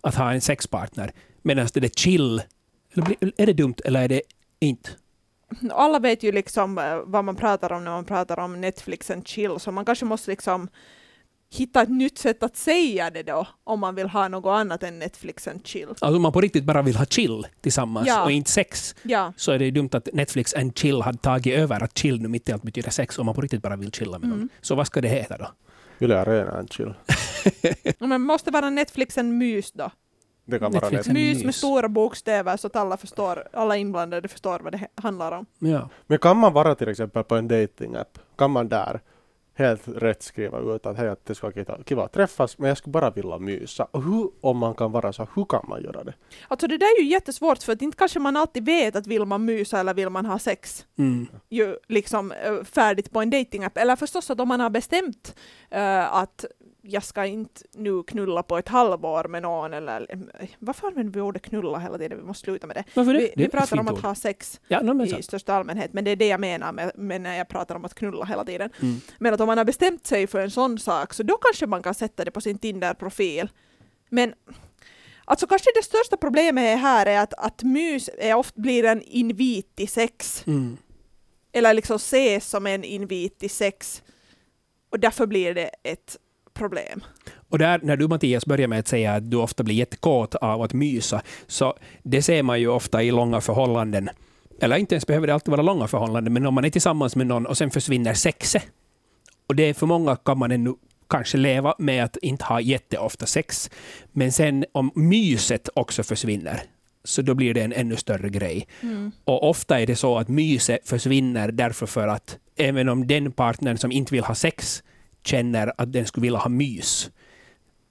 Att 0.00 0.14
ha 0.14 0.32
en 0.32 0.40
sexpartner. 0.40 1.12
Medan 1.42 1.68
det 1.74 1.80
där 1.80 1.88
chill, 1.88 2.42
är 3.36 3.46
det 3.46 3.52
dumt 3.52 3.74
eller 3.84 4.02
är 4.02 4.08
det 4.08 4.22
inte? 4.60 4.90
Alla 5.70 5.98
vet 5.98 6.22
ju 6.22 6.32
liksom 6.32 6.78
eh, 6.78 6.96
vad 7.04 7.24
man 7.24 7.36
pratar 7.36 7.72
om 7.72 7.84
när 7.84 7.90
man 7.90 8.04
pratar 8.04 8.38
om 8.38 8.60
Netflix 8.60 9.10
and 9.10 9.28
chill, 9.28 9.60
så 9.60 9.72
man 9.72 9.84
kanske 9.84 10.04
måste 10.04 10.30
liksom 10.30 10.68
hitta 11.50 11.82
ett 11.82 11.88
nytt 11.88 12.18
sätt 12.18 12.42
att 12.42 12.56
säga 12.56 13.10
det 13.10 13.22
då, 13.22 13.46
om 13.64 13.80
man 13.80 13.94
vill 13.94 14.08
ha 14.08 14.28
något 14.28 14.50
annat 14.50 14.82
än 14.82 14.98
Netflix 14.98 15.48
and 15.48 15.66
chill. 15.66 15.88
Alltså 15.88 16.06
om 16.06 16.22
man 16.22 16.32
på 16.32 16.40
riktigt 16.40 16.64
bara 16.64 16.82
vill 16.82 16.96
ha 16.96 17.04
chill 17.04 17.46
tillsammans 17.60 18.08
Ja. 18.08 18.24
och 18.24 18.30
inte 18.30 18.50
sex, 18.50 18.94
Ja, 19.02 19.32
så 19.36 19.52
är 19.52 19.58
det 19.58 19.64
ju 19.64 19.70
dumt 19.70 19.88
att 19.92 20.08
Netflix 20.12 20.54
and 20.54 20.78
chill 20.78 21.02
hade 21.02 21.18
tagit 21.18 21.58
över 21.58 21.82
att 21.82 21.98
chill 21.98 22.20
nu 22.22 22.28
mitt 22.28 22.48
i 22.48 22.52
allt 22.52 22.62
betyder 22.62 22.90
sex 22.90 23.18
om 23.18 23.26
man 23.26 23.34
på 23.34 23.40
riktigt 23.40 23.62
bara 23.62 23.76
vill 23.76 23.92
chilla 23.92 24.18
med 24.18 24.28
någon. 24.28 24.38
Mm. 24.38 24.48
Så 24.60 24.74
vad 24.74 24.86
ska 24.86 25.00
det 25.00 25.08
heta 25.08 25.36
då? 25.38 25.50
Yle 26.00 26.18
Arena 26.20 26.52
and 26.58 26.72
chill. 26.72 26.94
men 27.98 28.20
måste 28.22 28.50
vara 28.50 28.70
Netflix 28.70 29.18
and 29.18 29.32
mys 29.32 29.72
då. 29.72 29.90
Det 30.50 30.58
kan 30.58 30.72
vara 30.72 30.88
Netflix 30.88 31.08
Mys 31.08 31.44
med 31.44 31.54
stora 31.54 31.88
bokstäver 31.88 32.56
så 32.56 32.66
att 32.66 32.76
alla 32.76 32.96
förstår, 32.96 33.48
alla 33.52 33.76
inblandade 33.76 34.28
förstår 34.28 34.58
vad 34.58 34.72
det 34.72 34.88
handlar 34.94 35.32
om. 35.32 35.46
Ja. 35.58 35.88
Men 36.06 36.18
kan 36.18 36.36
man 36.36 36.52
vara 36.52 36.74
till 36.74 36.88
exempel 36.88 37.24
på 37.24 37.34
en 37.36 37.48
datingapp, 37.48 38.18
kan 38.36 38.50
man 38.50 38.68
där 38.68 39.00
helt 39.58 39.88
rätt 39.88 40.22
skriva 40.22 40.74
ut 40.74 40.86
att 40.86 40.96
hej, 40.96 41.08
att 41.08 41.26
det 41.26 41.34
ska 41.34 41.50
vara 41.50 41.82
kiva 41.84 42.04
att 42.04 42.12
träffas, 42.12 42.58
men 42.58 42.68
jag 42.68 42.78
skulle 42.78 42.92
bara 42.92 43.10
vilja 43.10 43.38
mysa. 43.38 43.84
Och 43.90 44.02
hur, 44.02 44.30
om 44.40 44.58
man 44.58 44.74
kan 44.74 44.92
vara 44.92 45.12
så, 45.12 45.26
hur 45.34 45.44
kan 45.44 45.64
man 45.68 45.82
göra 45.82 46.04
det? 46.04 46.14
Alltså 46.48 46.66
det 46.66 46.78
där 46.78 46.98
är 46.98 47.02
ju 47.02 47.08
jättesvårt 47.08 47.62
för 47.62 47.72
att 47.72 47.82
inte 47.82 47.96
kanske 47.96 48.18
man 48.18 48.36
alltid 48.36 48.64
vet 48.64 48.96
att 48.96 49.06
vill 49.06 49.24
man 49.24 49.44
mysa 49.44 49.80
eller 49.80 49.94
vill 49.94 50.10
man 50.10 50.26
ha 50.26 50.38
sex 50.38 50.84
Mm. 50.98 51.26
ju 51.48 51.76
liksom 51.88 52.32
eh, 52.32 52.64
färdigt 52.64 53.10
på 53.10 53.20
en 53.20 53.30
datingapp. 53.30 53.76
Eller 53.78 53.96
förstås 53.96 54.30
att 54.30 54.40
om 54.40 54.48
man 54.48 54.60
har 54.60 54.70
bestämt 54.70 55.36
eh, 55.70 56.14
att 56.14 56.44
jag 56.90 57.04
ska 57.04 57.26
inte 57.26 57.62
nu 57.74 58.02
knulla 58.02 58.42
på 58.42 58.58
ett 58.58 58.68
halvår 58.68 59.24
med 59.28 59.42
någon 59.42 59.74
eller 59.74 60.06
varför 60.58 60.86
använder 60.86 61.12
vi 61.12 61.20
ordet 61.20 61.42
knulla 61.42 61.78
hela 61.78 61.98
tiden? 61.98 62.18
Vi 62.18 62.24
måste 62.24 62.44
sluta 62.44 62.66
med 62.66 62.76
det. 62.76 62.84
Varför 62.94 63.12
det? 63.12 63.18
Vi, 63.18 63.32
det 63.36 63.42
vi 63.42 63.48
pratar 63.48 63.80
om 63.80 63.88
att 63.88 63.94
ord. 63.94 64.00
ha 64.02 64.14
sex 64.14 64.60
Ja, 64.68 64.80
no, 64.80 64.94
men 64.94 65.06
i 65.06 65.10
sant. 65.10 65.24
största 65.24 65.54
allmänhet, 65.54 65.92
men 65.92 66.04
det 66.04 66.10
är 66.10 66.16
det 66.16 66.26
jag 66.26 66.40
menar 66.40 66.72
med, 66.72 66.92
med 66.94 67.20
när 67.20 67.36
jag 67.38 67.48
pratar 67.48 67.74
om 67.74 67.84
att 67.84 67.94
knulla 67.94 68.24
hela 68.24 68.44
tiden. 68.44 68.70
Mm. 68.82 69.00
Men 69.18 69.34
att 69.34 69.40
om 69.40 69.46
man 69.46 69.58
har 69.58 69.64
bestämt 69.64 70.06
sig 70.06 70.26
för 70.26 70.40
en 70.40 70.50
sån 70.50 70.78
sak 70.78 71.14
så 71.14 71.22
då 71.22 71.36
kanske 71.36 71.66
man 71.66 71.82
kan 71.82 71.94
sätta 71.94 72.24
det 72.24 72.30
på 72.30 72.40
sin 72.40 72.58
Tinder-profil. 72.58 73.48
Men 74.10 74.34
alltså 75.24 75.46
kanske 75.46 75.70
det 75.74 75.82
största 75.82 76.16
problemet 76.16 76.78
här 76.80 77.06
är 77.06 77.20
att, 77.20 77.34
att 77.34 77.62
mys 77.62 78.10
är 78.18 78.34
ofta 78.34 78.60
blir 78.60 78.84
en 78.84 79.02
invit 79.02 79.76
till 79.76 79.88
sex. 79.88 80.44
Mm. 80.46 80.76
Eller 81.52 81.74
liksom 81.74 81.96
ses 81.96 82.48
som 82.48 82.66
en 82.66 82.84
invit 82.84 83.38
till 83.38 83.50
sex. 83.50 84.02
Och 84.90 85.00
därför 85.00 85.26
blir 85.26 85.54
det 85.54 85.70
ett 85.82 86.16
problem. 86.58 87.00
Och 87.48 87.58
där, 87.58 87.80
när 87.82 87.96
du 87.96 88.08
Mattias 88.08 88.46
börjar 88.46 88.68
med 88.68 88.78
att 88.78 88.88
säga 88.88 89.14
att 89.14 89.30
du 89.30 89.36
ofta 89.36 89.62
blir 89.62 89.74
jättekåt 89.74 90.34
av 90.34 90.62
att 90.62 90.72
mysa, 90.72 91.22
så 91.46 91.74
det 92.02 92.22
ser 92.22 92.42
man 92.42 92.60
ju 92.60 92.68
ofta 92.68 93.02
i 93.02 93.10
långa 93.10 93.40
förhållanden. 93.40 94.08
Eller 94.60 94.76
inte 94.76 94.94
ens 94.94 95.06
behöver 95.06 95.26
det 95.26 95.34
alltid 95.34 95.50
vara 95.50 95.62
långa 95.62 95.86
förhållanden, 95.86 96.32
men 96.32 96.46
om 96.46 96.54
man 96.54 96.64
är 96.64 96.70
tillsammans 96.70 97.16
med 97.16 97.26
någon 97.26 97.46
och 97.46 97.58
sen 97.58 97.70
försvinner 97.70 98.14
sexet. 98.14 98.62
Och 99.46 99.54
det 99.56 99.62
är 99.62 99.74
för 99.74 99.86
många 99.86 100.16
kan 100.16 100.38
man 100.38 100.52
ännu 100.52 100.74
kanske 101.08 101.38
leva 101.38 101.74
med 101.78 102.04
att 102.04 102.16
inte 102.16 102.44
ha 102.44 102.60
jätteofta 102.60 103.26
sex. 103.26 103.70
Men 104.12 104.32
sen 104.32 104.64
om 104.72 104.90
myset 104.94 105.68
också 105.74 106.02
försvinner, 106.02 106.62
så 107.04 107.22
då 107.22 107.34
blir 107.34 107.54
det 107.54 107.62
en 107.62 107.72
ännu 107.72 107.96
större 107.96 108.28
grej. 108.28 108.66
Och 109.24 109.50
ofta 109.50 109.80
är 109.80 109.86
det 109.86 109.96
så 109.96 110.18
att 110.18 110.28
myset 110.28 110.88
försvinner 110.88 111.52
därför 111.52 111.86
för 111.86 112.08
att 112.08 112.38
även 112.56 112.88
om 112.88 113.06
den 113.06 113.32
partnern 113.32 113.78
som 113.78 113.92
inte 113.92 114.14
vill 114.14 114.24
ha 114.24 114.34
sex 114.34 114.82
känner 115.28 115.72
att 115.76 115.92
den 115.92 116.06
skulle 116.06 116.22
vilja 116.22 116.38
ha 116.38 116.48
mys, 116.48 117.10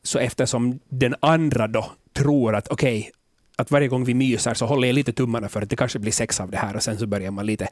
så 0.03 0.20
eftersom 0.20 0.79
den 0.89 1.15
andra 1.20 1.67
då 1.67 1.91
tror 2.13 2.56
att 2.56 2.67
okej, 2.67 3.12
att 3.58 3.72
varje 3.72 3.88
gång 3.88 4.03
vi 4.06 4.13
myser 4.13 4.53
så 4.53 4.65
håller 4.65 4.88
jag 4.88 4.96
lite 4.96 5.13
tummarna 5.13 5.50
för 5.50 5.62
att 5.62 5.70
det 5.70 5.75
kanske 5.75 6.00
blir 6.00 6.12
sex 6.12 6.39
av 6.39 6.51
det 6.51 6.58
här 6.58 6.75
och 6.75 6.84
sen 6.84 6.98
så 6.98 7.08
börjar 7.08 7.32
man 7.32 7.46
lite 7.46 7.67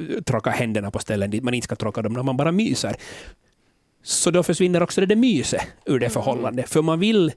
eh, 0.00 0.22
tråka 0.22 0.50
händerna 0.50 0.90
på 0.90 0.98
ställen 0.98 1.30
dit 1.30 1.42
man 1.44 1.54
inte 1.54 1.64
ska 1.64 1.76
tråka 1.76 2.02
dem 2.02 2.12
när 2.12 2.22
man 2.22 2.36
bara 2.36 2.52
myser. 2.52 2.96
Så 4.02 4.30
då 4.30 4.42
försvinner 4.42 4.82
också 4.82 5.00
det 5.00 5.06
där 5.06 5.16
myset 5.16 5.62
ur 5.86 5.98
det 5.98 6.06
Mm. 6.06 6.10
förhållandet. 6.12 6.68
För 6.68 6.82
man 6.82 7.00
vill, 7.00 7.32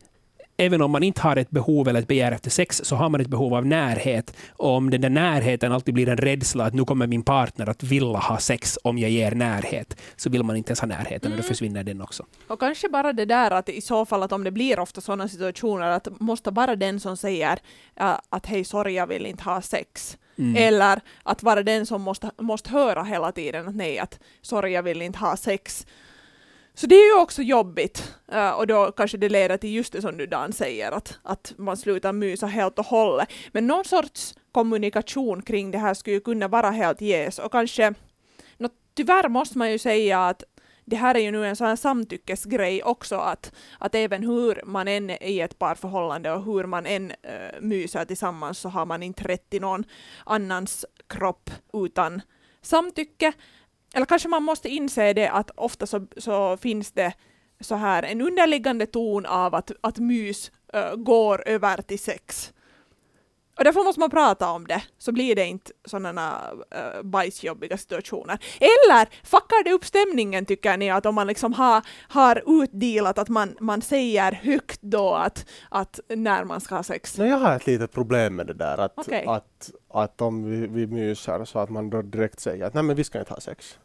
även 0.58 0.82
om 0.82 0.92
man 0.92 1.04
inte 1.04 1.22
har 1.22 1.36
ett 1.36 1.50
behov 1.50 1.88
eller 1.88 2.00
ett 2.00 2.08
begär 2.08 2.32
efter 2.32 2.50
sex, 2.50 2.82
så 2.84 2.96
har 2.96 3.10
man 3.10 3.22
ett 3.22 3.28
behov 3.28 3.54
av 3.54 3.66
närhet. 3.66 4.36
Och 4.50 4.70
om 4.70 4.90
den 4.90 5.02
där 5.02 5.10
närheten 5.10 5.72
alltid 5.72 5.94
blir 5.94 6.10
en 6.10 6.18
rädsla 6.18 6.66
att 6.66 6.74
nu 6.74 6.86
kommer 6.86 7.08
min 7.08 7.24
partner 7.24 7.70
att 7.70 7.84
vilja 7.84 8.18
ha 8.18 8.38
sex 8.38 8.80
om 8.84 8.98
jag 8.98 9.10
ger 9.12 9.32
närhet, 9.32 10.02
så 10.16 10.30
vill 10.30 10.44
man 10.44 10.56
inte 10.56 10.70
ens 10.70 10.80
ha 10.80 10.88
närheten 10.88 11.32
och 11.32 11.38
då 11.38 11.44
Mm. 11.44 11.48
försvinner 11.48 11.84
den 11.84 12.02
också. 12.02 12.26
Och 12.48 12.60
kanske 12.60 12.90
bara 12.90 13.14
det 13.14 13.26
där 13.26 13.52
att 13.52 13.70
i 13.70 13.82
så 13.82 14.06
fall 14.06 14.24
att 14.24 14.32
om 14.32 14.44
det 14.44 14.52
blir 14.52 14.80
ofta 14.80 15.02
sådana 15.02 15.28
situationer 15.28 15.88
att 15.88 16.20
måste 16.20 16.52
bara 16.52 16.76
den 16.76 17.00
som 17.00 17.18
säger 17.18 17.60
äh, 17.96 18.14
att 18.30 18.46
hej 18.46 18.64
sorry 18.64 18.94
jag 18.94 19.08
vill 19.08 19.26
inte 19.26 19.44
ha 19.44 19.62
sex. 19.62 20.18
Mm. 20.38 20.56
Eller 20.58 21.02
att 21.24 21.44
vara 21.44 21.64
den 21.64 21.86
som 21.86 22.02
måste, 22.02 22.32
måste 22.42 22.70
höra 22.70 23.04
hela 23.04 23.32
tiden 23.32 23.68
att 23.68 23.76
nej 23.76 24.00
att 24.00 24.20
sorry 24.42 24.72
jag 24.72 24.84
vill 24.84 25.02
inte 25.02 25.20
ha 25.20 25.38
sex. 25.38 25.86
Så 26.76 26.88
det 26.88 26.96
är 26.96 27.16
ju 27.16 27.22
också 27.22 27.42
jobbigt 27.42 28.16
uh, 28.34 28.50
och 28.50 28.68
då 28.68 28.92
kanske 28.92 29.18
det 29.18 29.30
leder 29.30 29.58
till 29.58 29.74
just 29.74 29.94
det 29.94 30.02
som 30.02 30.18
du 30.18 30.26
Dan 30.26 30.54
säger 30.54 30.92
att, 30.92 31.20
att 31.24 31.54
man 31.58 31.78
slutar 31.78 32.14
mysa 32.14 32.48
helt 32.48 32.80
och 32.80 32.86
hållet. 32.86 33.30
Men 33.52 33.68
någon 33.68 33.86
sorts 33.86 34.36
kommunikation 34.52 35.42
kring 35.42 35.72
det 35.72 35.78
här 35.78 35.94
skulle 35.94 36.14
ju 36.14 36.22
kunna 36.22 36.48
vara 36.48 36.72
helt 36.72 37.02
ges 37.02 37.40
och 37.40 37.52
kanske 37.52 37.94
tyvärr 38.96 39.30
måste 39.30 39.58
man 39.58 39.72
ju 39.72 39.78
säga 39.78 40.28
att 40.28 40.44
det 40.86 40.96
här 40.96 41.16
är 41.16 41.20
ju 41.20 41.32
nu 41.32 41.46
en 41.46 41.56
sån 41.56 41.68
här 41.68 41.76
samtyckesgrej 41.76 42.84
också, 42.84 43.16
att, 43.16 43.52
att 43.80 43.96
även 43.96 44.24
hur 44.24 44.62
man 44.66 44.88
än 44.88 45.10
är 45.10 45.24
i 45.24 45.42
ett 45.42 45.60
parförhållande 45.60 46.32
och 46.32 46.44
hur 46.44 46.66
man 46.66 46.86
än 46.86 47.12
uh, 47.12 47.62
myser 47.62 48.06
tillsammans 48.06 48.60
så 48.60 48.70
har 48.70 48.86
man 48.86 49.04
inte 49.04 49.24
rätt 49.24 49.50
till 49.50 49.62
någon 49.62 49.84
annans 50.26 50.86
kropp 51.08 51.50
utan 51.74 52.22
samtycke. 52.62 53.34
Eller 53.96 54.06
kanske 54.06 54.28
man 54.30 54.44
måste 54.44 54.70
inse 54.70 55.14
det 55.14 55.28
att 55.28 55.52
ofta 55.56 55.86
så, 55.86 56.08
så 56.18 56.58
finns 56.58 56.92
det 56.92 57.14
så 57.60 57.76
här 57.76 58.04
en 58.04 58.22
underliggande 58.22 58.86
ton 58.86 59.26
av 59.26 59.56
att, 59.56 59.72
att 59.82 59.98
mys 59.98 60.52
uh, 60.76 60.96
går 60.96 61.48
över 61.48 61.82
till 61.82 62.00
sex. 62.00 62.54
Och 63.58 63.64
därför 63.64 63.84
måste 63.84 64.00
man 64.00 64.10
prata 64.10 64.52
om 64.52 64.68
det, 64.68 64.84
så 64.98 65.12
blir 65.12 65.36
det 65.36 65.46
inte 65.46 65.72
sådana 65.86 66.52
uh, 66.54 67.02
bajsjobbiga 67.04 67.78
situationer. 67.78 68.40
Eller 68.60 69.10
fuckar 69.24 69.64
det 69.64 69.72
upp 69.72 69.86
stämningen 69.86 70.46
tycker 70.46 70.78
ni, 70.78 70.90
att 70.90 71.06
om 71.06 71.16
man 71.16 71.28
liksom 71.28 71.54
har, 71.54 71.82
har 72.08 72.64
utdelat 72.64 73.18
att 73.18 73.30
man, 73.30 73.56
man 73.60 73.82
säger 73.82 74.32
högt 74.32 74.82
då 74.82 75.14
att, 75.14 75.46
att 75.70 76.00
när 76.10 76.44
man 76.44 76.62
ska 76.62 76.76
ha 76.76 76.84
sex? 76.84 77.18
Nej, 77.18 77.30
jag 77.30 77.38
har 77.38 77.56
ett 77.56 77.68
litet 77.68 77.92
problem 77.92 78.36
med 78.36 78.48
det 78.48 78.54
där 78.54 78.78
att, 78.78 78.94
Okej. 78.96 79.26
att, 79.28 79.72
att 79.90 80.22
om 80.22 80.44
vi, 80.44 80.68
vi 80.68 80.88
myser 80.88 81.46
så 81.46 81.60
att 81.60 81.70
man 81.70 81.90
då 81.90 82.02
direkt 82.02 82.40
säger 82.40 82.66
att 82.66 82.74
nej 82.74 82.84
men 82.84 82.96
vi 82.96 83.04
ska 83.04 83.20
inte 83.20 83.34
ha 83.34 83.40
sex. 83.40 83.80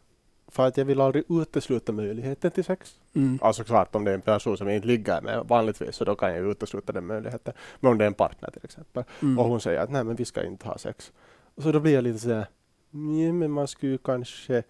För 0.51 0.67
att 0.67 0.77
jag 0.77 0.85
vill 0.85 1.01
aldrig 1.01 1.23
utesluta 1.29 1.91
möjligheten 1.91 2.51
till 2.51 2.63
sex. 2.63 2.95
Mm. 3.15 3.39
Alltså 3.41 3.63
klart 3.63 3.95
om 3.95 4.03
det 4.03 4.11
är 4.11 4.15
en 4.15 4.21
person 4.21 4.57
som 4.57 4.67
jag 4.67 4.75
inte 4.75 4.87
ligger 4.87 5.21
med 5.21 5.43
vanligtvis 5.47 5.95
så 5.95 6.05
då 6.05 6.15
kan 6.15 6.35
jag 6.35 6.51
utesluta 6.51 6.93
den 6.93 7.05
möjligheten. 7.05 7.53
Men 7.79 7.91
om 7.91 7.97
det 7.97 8.03
är 8.05 8.07
en 8.07 8.13
partner 8.13 8.49
till 8.51 8.61
exempel 8.63 9.03
Mm. 9.21 9.39
och 9.39 9.45
hon 9.45 9.61
säger 9.61 9.79
att 9.79 9.89
nej 9.91 10.03
men 10.03 10.15
vi 10.15 10.25
ska 10.25 10.43
inte 10.43 10.67
ha 10.67 10.77
sex. 10.77 11.11
Så 11.57 11.71
då 11.71 11.79
blir 11.79 11.93
jag 11.93 12.03
lite 12.03 12.19
sådär, 12.19 12.45
nej 12.91 13.31
men 13.31 13.51
man 13.51 13.67
skulle 13.67 13.91
ju 13.91 13.97
kanske 13.97 14.63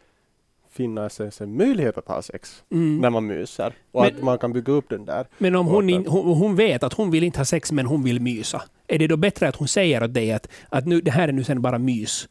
finna 0.69 1.09
sig 1.09 1.31
en 1.39 1.57
möjlighet 1.57 1.97
att 1.97 2.07
ha 2.07 2.21
sex 2.21 2.63
Mm. 2.71 2.97
när 2.99 3.09
man 3.09 3.25
myser. 3.25 3.73
Och 3.91 4.01
Men- 4.03 4.15
att 4.15 4.23
man 4.23 4.37
kan 4.37 4.53
bygga 4.53 4.73
upp 4.73 4.89
den 4.89 5.05
där. 5.05 5.27
Men 5.37 5.55
om 5.55 5.67
hon, 5.67 5.89
in, 5.89 6.05
hon, 6.07 6.37
hon 6.37 6.55
vet 6.55 6.83
att 6.83 6.93
hon 6.93 7.11
vill 7.11 7.23
inte 7.23 7.39
ha 7.39 7.45
sex 7.45 7.71
men 7.71 7.85
hon 7.85 8.03
vill 8.03 8.19
mysa. 8.21 8.61
Är 8.87 8.99
det 8.99 9.07
då 9.07 9.17
bättre 9.17 9.47
att 9.47 9.55
hon 9.55 9.67
säger 9.67 10.03
åt 10.03 10.13
dig 10.13 10.31
att, 10.31 10.47
att 10.69 10.85
nu, 10.87 11.01
det 11.01 11.11
här 11.11 11.27
är 11.27 11.31
nu 11.31 11.43
sen 11.43 11.61
bara 11.61 11.77
mys? 11.77 12.29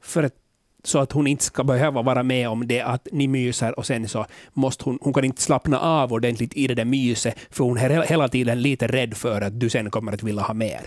För 0.00 0.22
att, 0.22 0.34
så 0.82 0.98
att 0.98 1.12
hon 1.12 1.26
inte 1.26 1.44
ska 1.44 1.64
behöva 1.64 2.02
vara 2.02 2.22
med 2.22 2.48
om 2.48 2.66
det 2.66 2.80
att 2.80 3.08
ni 3.12 3.28
myser 3.28 3.78
och 3.78 3.86
sen 3.86 4.08
så 4.08 4.26
måste 4.52 4.84
hon, 4.84 4.98
hon 5.02 5.12
kan 5.12 5.24
inte 5.24 5.42
slappna 5.42 5.80
av 5.80 6.12
ordentligt 6.12 6.56
i 6.56 6.66
det 6.66 6.74
där 6.74 6.84
myset 6.84 7.38
för 7.50 7.64
hon 7.64 7.78
är 7.78 8.02
hela 8.02 8.28
tiden 8.28 8.62
lite 8.62 8.86
rädd 8.86 9.14
för 9.14 9.40
att 9.40 9.60
du 9.60 9.70
sen 9.70 9.90
kommer 9.90 10.12
att 10.12 10.22
vilja 10.22 10.42
ha 10.42 10.54
mer. 10.54 10.80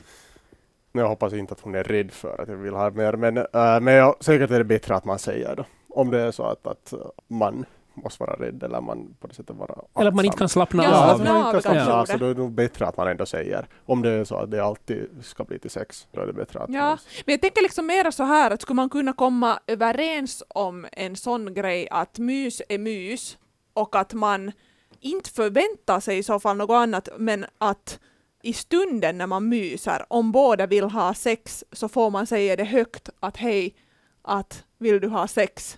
Jag 0.92 1.08
hoppas 1.08 1.34
inte 1.34 1.54
att 1.54 1.60
hon 1.60 1.76
är 1.76 1.84
rädd 1.84 2.12
för 2.12 2.42
att 2.42 2.48
jag 2.48 2.56
vill 2.56 2.74
ha 2.74 2.90
mer. 2.90 3.14
Men, 3.14 3.38
äh, 3.38 3.46
men 3.82 3.94
jag, 3.94 4.16
säkert 4.20 4.52
är 4.52 4.58
det 4.58 4.64
bättre 4.64 4.96
att 4.96 5.06
man 5.06 5.20
säger 5.20 5.56
det 5.56 5.66
Om 5.90 6.12
det 6.12 6.22
är 6.22 6.32
så 6.32 6.44
att, 6.44 6.68
att 6.68 6.94
man 7.28 7.66
måste 7.96 8.24
vara 8.24 8.34
rädd 8.36 8.64
eller 8.64 8.82
man 8.82 9.16
på 9.20 9.28
det 9.28 9.34
sättet 9.34 9.56
vara 9.56 9.76
Eller 10.00 10.08
att 10.10 10.16
man 10.16 10.26
inte 10.26 10.34
aktsam. 10.34 10.38
kan 10.38 10.50
slappna 10.50 10.84
Ja, 10.84 10.90
Ja, 10.90 11.12
av. 11.12 11.16
slappna 11.18 11.34
man 11.34 11.42
av 11.46 11.56
inte 11.56 11.68
kan 11.68 11.74
slappna 11.86 11.94
av, 11.94 12.06
så 12.06 12.18
då 12.18 12.26
är 12.26 12.34
det 12.34 12.40
nog 12.42 12.52
bättre 12.52 12.86
att 12.88 12.98
man 12.98 13.08
ändå 13.08 13.26
säger. 13.26 13.68
Om 13.86 14.02
det 14.02 14.10
är 14.12 14.24
så 14.24 14.36
att 14.36 14.52
det 14.52 14.60
alltid 14.66 15.08
ska 15.22 15.44
bli 15.44 15.60
till 15.60 15.70
sex, 15.72 16.08
då 16.12 16.22
är 16.22 16.26
det 16.28 16.34
bättre 16.34 16.60
att 16.60 16.70
Ja, 16.70 16.82
man 16.90 16.98
men 17.26 17.34
jag 17.34 17.42
tänker 17.42 17.62
liksom 17.62 17.86
mera 17.88 18.12
så 18.12 18.24
här 18.24 18.52
att 18.52 18.62
skulle 18.62 18.76
man 18.76 18.90
kunna 18.90 19.14
komma 19.14 19.60
överens 19.68 20.44
om 20.48 20.86
en 20.92 21.16
sån 21.16 21.54
grej 21.54 21.88
att 21.92 22.18
mys 22.20 22.62
är 22.70 22.78
mys 22.78 23.38
och 23.74 23.96
att 23.96 24.14
man 24.14 24.52
inte 25.00 25.30
förväntar 25.30 26.00
sig 26.00 26.18
i 26.18 26.24
så 26.24 26.40
fall 26.40 26.58
något 26.58 26.76
annat 26.76 27.10
men 27.18 27.46
att 27.58 28.00
i 28.44 28.54
stunden 28.54 29.18
när 29.18 29.28
man 29.28 29.50
myser, 29.50 30.06
om 30.10 30.32
båda 30.32 30.68
vill 30.68 30.84
ha 30.84 31.14
sex 31.14 31.64
så 31.72 31.90
får 31.90 32.10
man 32.10 32.28
säga 32.28 32.56
det 32.56 32.64
högt 32.64 33.10
att 33.20 33.38
hej, 33.38 33.76
att 34.22 34.64
vill 34.78 35.00
du 35.00 35.08
ha 35.08 35.28
sex? 35.28 35.78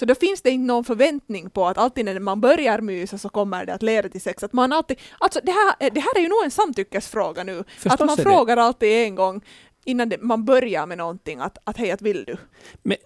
Så 0.00 0.06
då 0.06 0.14
finns 0.14 0.42
det 0.42 0.50
inte 0.50 0.66
någon 0.66 0.84
förväntning 0.84 1.50
på 1.50 1.66
att 1.66 1.78
alltid 1.78 2.04
när 2.04 2.18
man 2.18 2.40
börjar 2.40 2.80
mysa 2.80 3.18
så 3.18 3.28
kommer 3.28 3.66
det 3.66 3.74
att 3.74 3.82
leda 3.82 4.08
till 4.08 4.20
sex. 4.20 4.42
Att 4.42 4.52
man 4.52 4.72
alltid, 4.72 4.98
alltså 5.18 5.40
det 5.42 5.52
här, 5.52 5.90
det 5.90 6.00
här 6.00 6.16
är 6.16 6.20
ju 6.20 6.28
nog 6.28 6.44
en 6.44 6.50
samtyckesfråga 6.50 7.44
nu. 7.44 7.64
Förstås 7.74 7.92
att 7.92 8.00
man 8.00 8.10
är 8.10 8.16
det. 8.16 8.22
frågar 8.22 8.56
alltid 8.56 8.88
en 9.06 9.14
gång 9.14 9.42
innan 9.84 10.08
det, 10.08 10.18
man 10.20 10.44
börjar 10.44 10.86
med 10.86 10.98
någonting 10.98 11.38
att, 11.40 11.58
att 11.64 11.76
hej, 11.76 11.90
att 11.90 12.02
vill 12.02 12.24
du? 12.24 12.36
Men, 12.82 12.96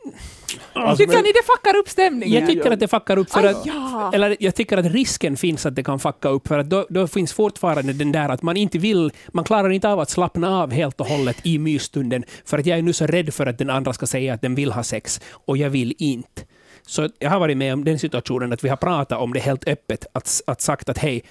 Alltså, 0.72 0.96
Tycker 0.96 1.12
men- 1.12 1.22
ni 1.22 1.32
det 1.32 1.42
fuckar 1.46 1.76
upp 1.76 1.88
stämningen? 1.88 2.40
jag 2.40 2.50
tycker 2.50 2.70
att 2.70 2.80
det 2.80 2.88
fuckar 2.88 3.18
upp 3.18 3.30
för 3.30 3.40
Aj, 3.44 3.46
att 3.46 3.66
ja. 3.66 4.10
Eller 4.14 4.36
jag 4.40 4.54
tycker 4.54 4.76
att 4.76 4.86
risken 4.86 5.36
finns 5.36 5.66
att 5.66 5.74
det 5.74 5.82
kan 5.82 5.98
fucka 5.98 6.28
upp, 6.28 6.48
för 6.48 6.58
att 6.58 6.70
då, 6.70 6.86
då 6.90 7.06
finns 7.06 7.32
fortfarande 7.32 7.92
den 7.92 8.12
där 8.12 8.28
att 8.28 8.42
man 8.42 8.56
inte 8.56 8.78
vill, 8.78 9.12
man 9.28 9.44
klarar 9.44 9.70
inte 9.70 9.88
av 9.88 10.00
att 10.00 10.10
slappna 10.10 10.62
av 10.62 10.72
helt 10.72 11.00
och 11.00 11.06
hållet 11.06 11.36
i 11.42 11.58
mysstunden, 11.58 12.24
för 12.44 12.58
att 12.58 12.66
jag 12.66 12.78
är 12.78 12.82
nu 12.82 12.92
så 12.92 13.06
rädd 13.06 13.34
för 13.34 13.46
att 13.46 13.58
den 13.58 13.70
andra 13.70 13.92
ska 13.92 14.06
säga 14.06 14.34
att 14.34 14.42
den 14.42 14.54
vill 14.54 14.72
ha 14.72 14.82
sex, 14.82 15.20
och 15.30 15.56
jag 15.56 15.70
vill 15.70 15.94
inte. 15.98 16.42
Så 16.86 17.08
jag 17.18 17.30
har 17.30 17.40
varit 17.40 17.56
med 17.56 17.72
om 17.72 17.84
den 17.84 17.98
situationen 17.98 18.52
att 18.52 18.64
vi 18.64 18.68
har 18.68 18.76
pratat 18.76 19.18
om 19.18 19.32
det 19.32 19.40
helt 19.40 19.68
öppet, 19.68 20.06
att, 20.12 20.42
att 20.46 20.60
sagt 20.60 20.88
att 20.88 20.98
hej, 20.98 21.24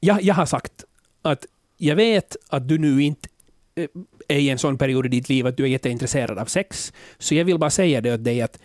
jag, 0.00 0.22
jag 0.22 0.34
har 0.34 0.46
sagt 0.46 0.84
att 1.22 1.46
jag 1.76 1.96
vet 1.96 2.36
att 2.48 2.68
du 2.68 2.78
nu 2.78 3.02
inte 3.02 3.28
eh, 3.74 3.86
är 4.28 4.38
i 4.38 4.50
en 4.50 4.58
sån 4.58 4.78
period 4.78 5.06
i 5.06 5.08
ditt 5.08 5.28
liv 5.28 5.46
att 5.46 5.56
du 5.56 5.62
är 5.62 5.68
jätteintresserad 5.68 6.38
av 6.38 6.46
sex, 6.46 6.92
så 7.18 7.34
jag 7.34 7.44
vill 7.44 7.58
bara 7.58 7.70
säga 7.70 8.00
det 8.00 8.14
åt 8.14 8.24
dig 8.24 8.42
att 8.42 8.58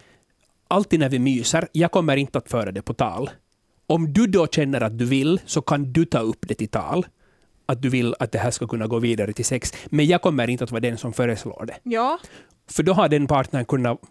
alltid 0.67 0.99
när 0.99 1.09
vi 1.09 1.19
myser, 1.19 1.67
jag 1.71 1.91
kommer 1.91 2.17
inte 2.17 2.37
att 2.37 2.49
föra 2.49 2.71
det 2.71 2.81
på 2.81 2.93
tal. 2.93 3.29
Om 3.87 4.13
du 4.13 4.27
då 4.27 4.47
känner 4.47 4.81
att 4.81 4.97
du 4.97 5.05
vill, 5.05 5.39
så 5.45 5.61
kan 5.61 5.93
du 5.93 6.05
ta 6.05 6.19
upp 6.19 6.47
det 6.47 6.55
till 6.55 6.67
tal. 6.67 7.05
Att 7.65 7.81
du 7.81 7.89
vill 7.89 8.15
att 8.19 8.31
det 8.31 8.39
här 8.39 8.51
ska 8.51 8.67
kunna 8.67 8.87
gå 8.87 8.99
vidare 8.99 9.33
till 9.33 9.45
sex. 9.45 9.73
Men 9.85 10.05
jag 10.05 10.21
kommer 10.21 10.49
inte 10.49 10.63
att 10.63 10.71
vara 10.71 10.79
den 10.79 10.97
som 10.97 11.13
föreslår 11.13 11.65
det. 11.65 11.75
Ja, 11.83 12.19
För 12.67 12.83
då 12.83 12.93
har 12.93 13.09
den 13.09 13.27
partnern 13.27 13.65
kunnat 13.65 14.01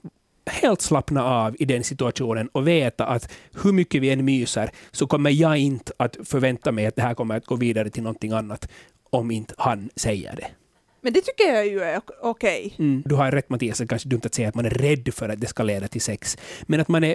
helt 0.46 0.80
slappna 0.80 1.24
av 1.24 1.56
i 1.58 1.64
den 1.64 1.84
situationen 1.84 2.48
och 2.48 2.68
veta 2.68 3.06
att 3.06 3.32
hur 3.62 3.72
mycket 3.72 4.02
vi 4.02 4.10
än 4.10 4.24
myser 4.24 4.70
så 4.90 5.06
kommer 5.06 5.30
jag 5.30 5.58
inte 5.58 5.92
att 5.96 6.16
förvänta 6.24 6.72
mig 6.72 6.86
att 6.86 6.96
det 6.96 7.02
här 7.02 7.14
kommer 7.14 7.36
att 7.36 7.46
gå 7.46 7.56
vidare 7.56 7.90
till 7.90 8.02
någonting 8.02 8.32
annat 8.32 8.68
om 9.10 9.30
inte 9.30 9.54
han 9.58 9.90
säger 9.96 10.36
det 10.36 10.61
men 11.02 11.12
det 11.12 11.20
tycker 11.20 11.44
jag 11.54 11.66
ju 11.66 11.80
är 11.80 11.96
ok- 11.98 12.10
okej. 12.22 12.74
Mm. 12.78 13.02
Du 13.06 13.14
har 13.14 13.30
rätt 13.32 13.50
Mattias, 13.50 13.78
det 13.78 13.84
är 13.84 13.88
kanske 13.88 14.08
dumt 14.08 14.20
att 14.24 14.34
säga 14.34 14.48
att 14.48 14.54
man 14.54 14.64
är 14.66 14.70
rädd 14.70 15.14
för 15.14 15.28
att 15.28 15.40
det 15.40 15.46
ska 15.46 15.62
leda 15.62 15.88
till 15.88 16.00
sex. 16.00 16.36
Men 16.62 16.80
att 16.80 16.88
man 16.88 17.04
är 17.04 17.14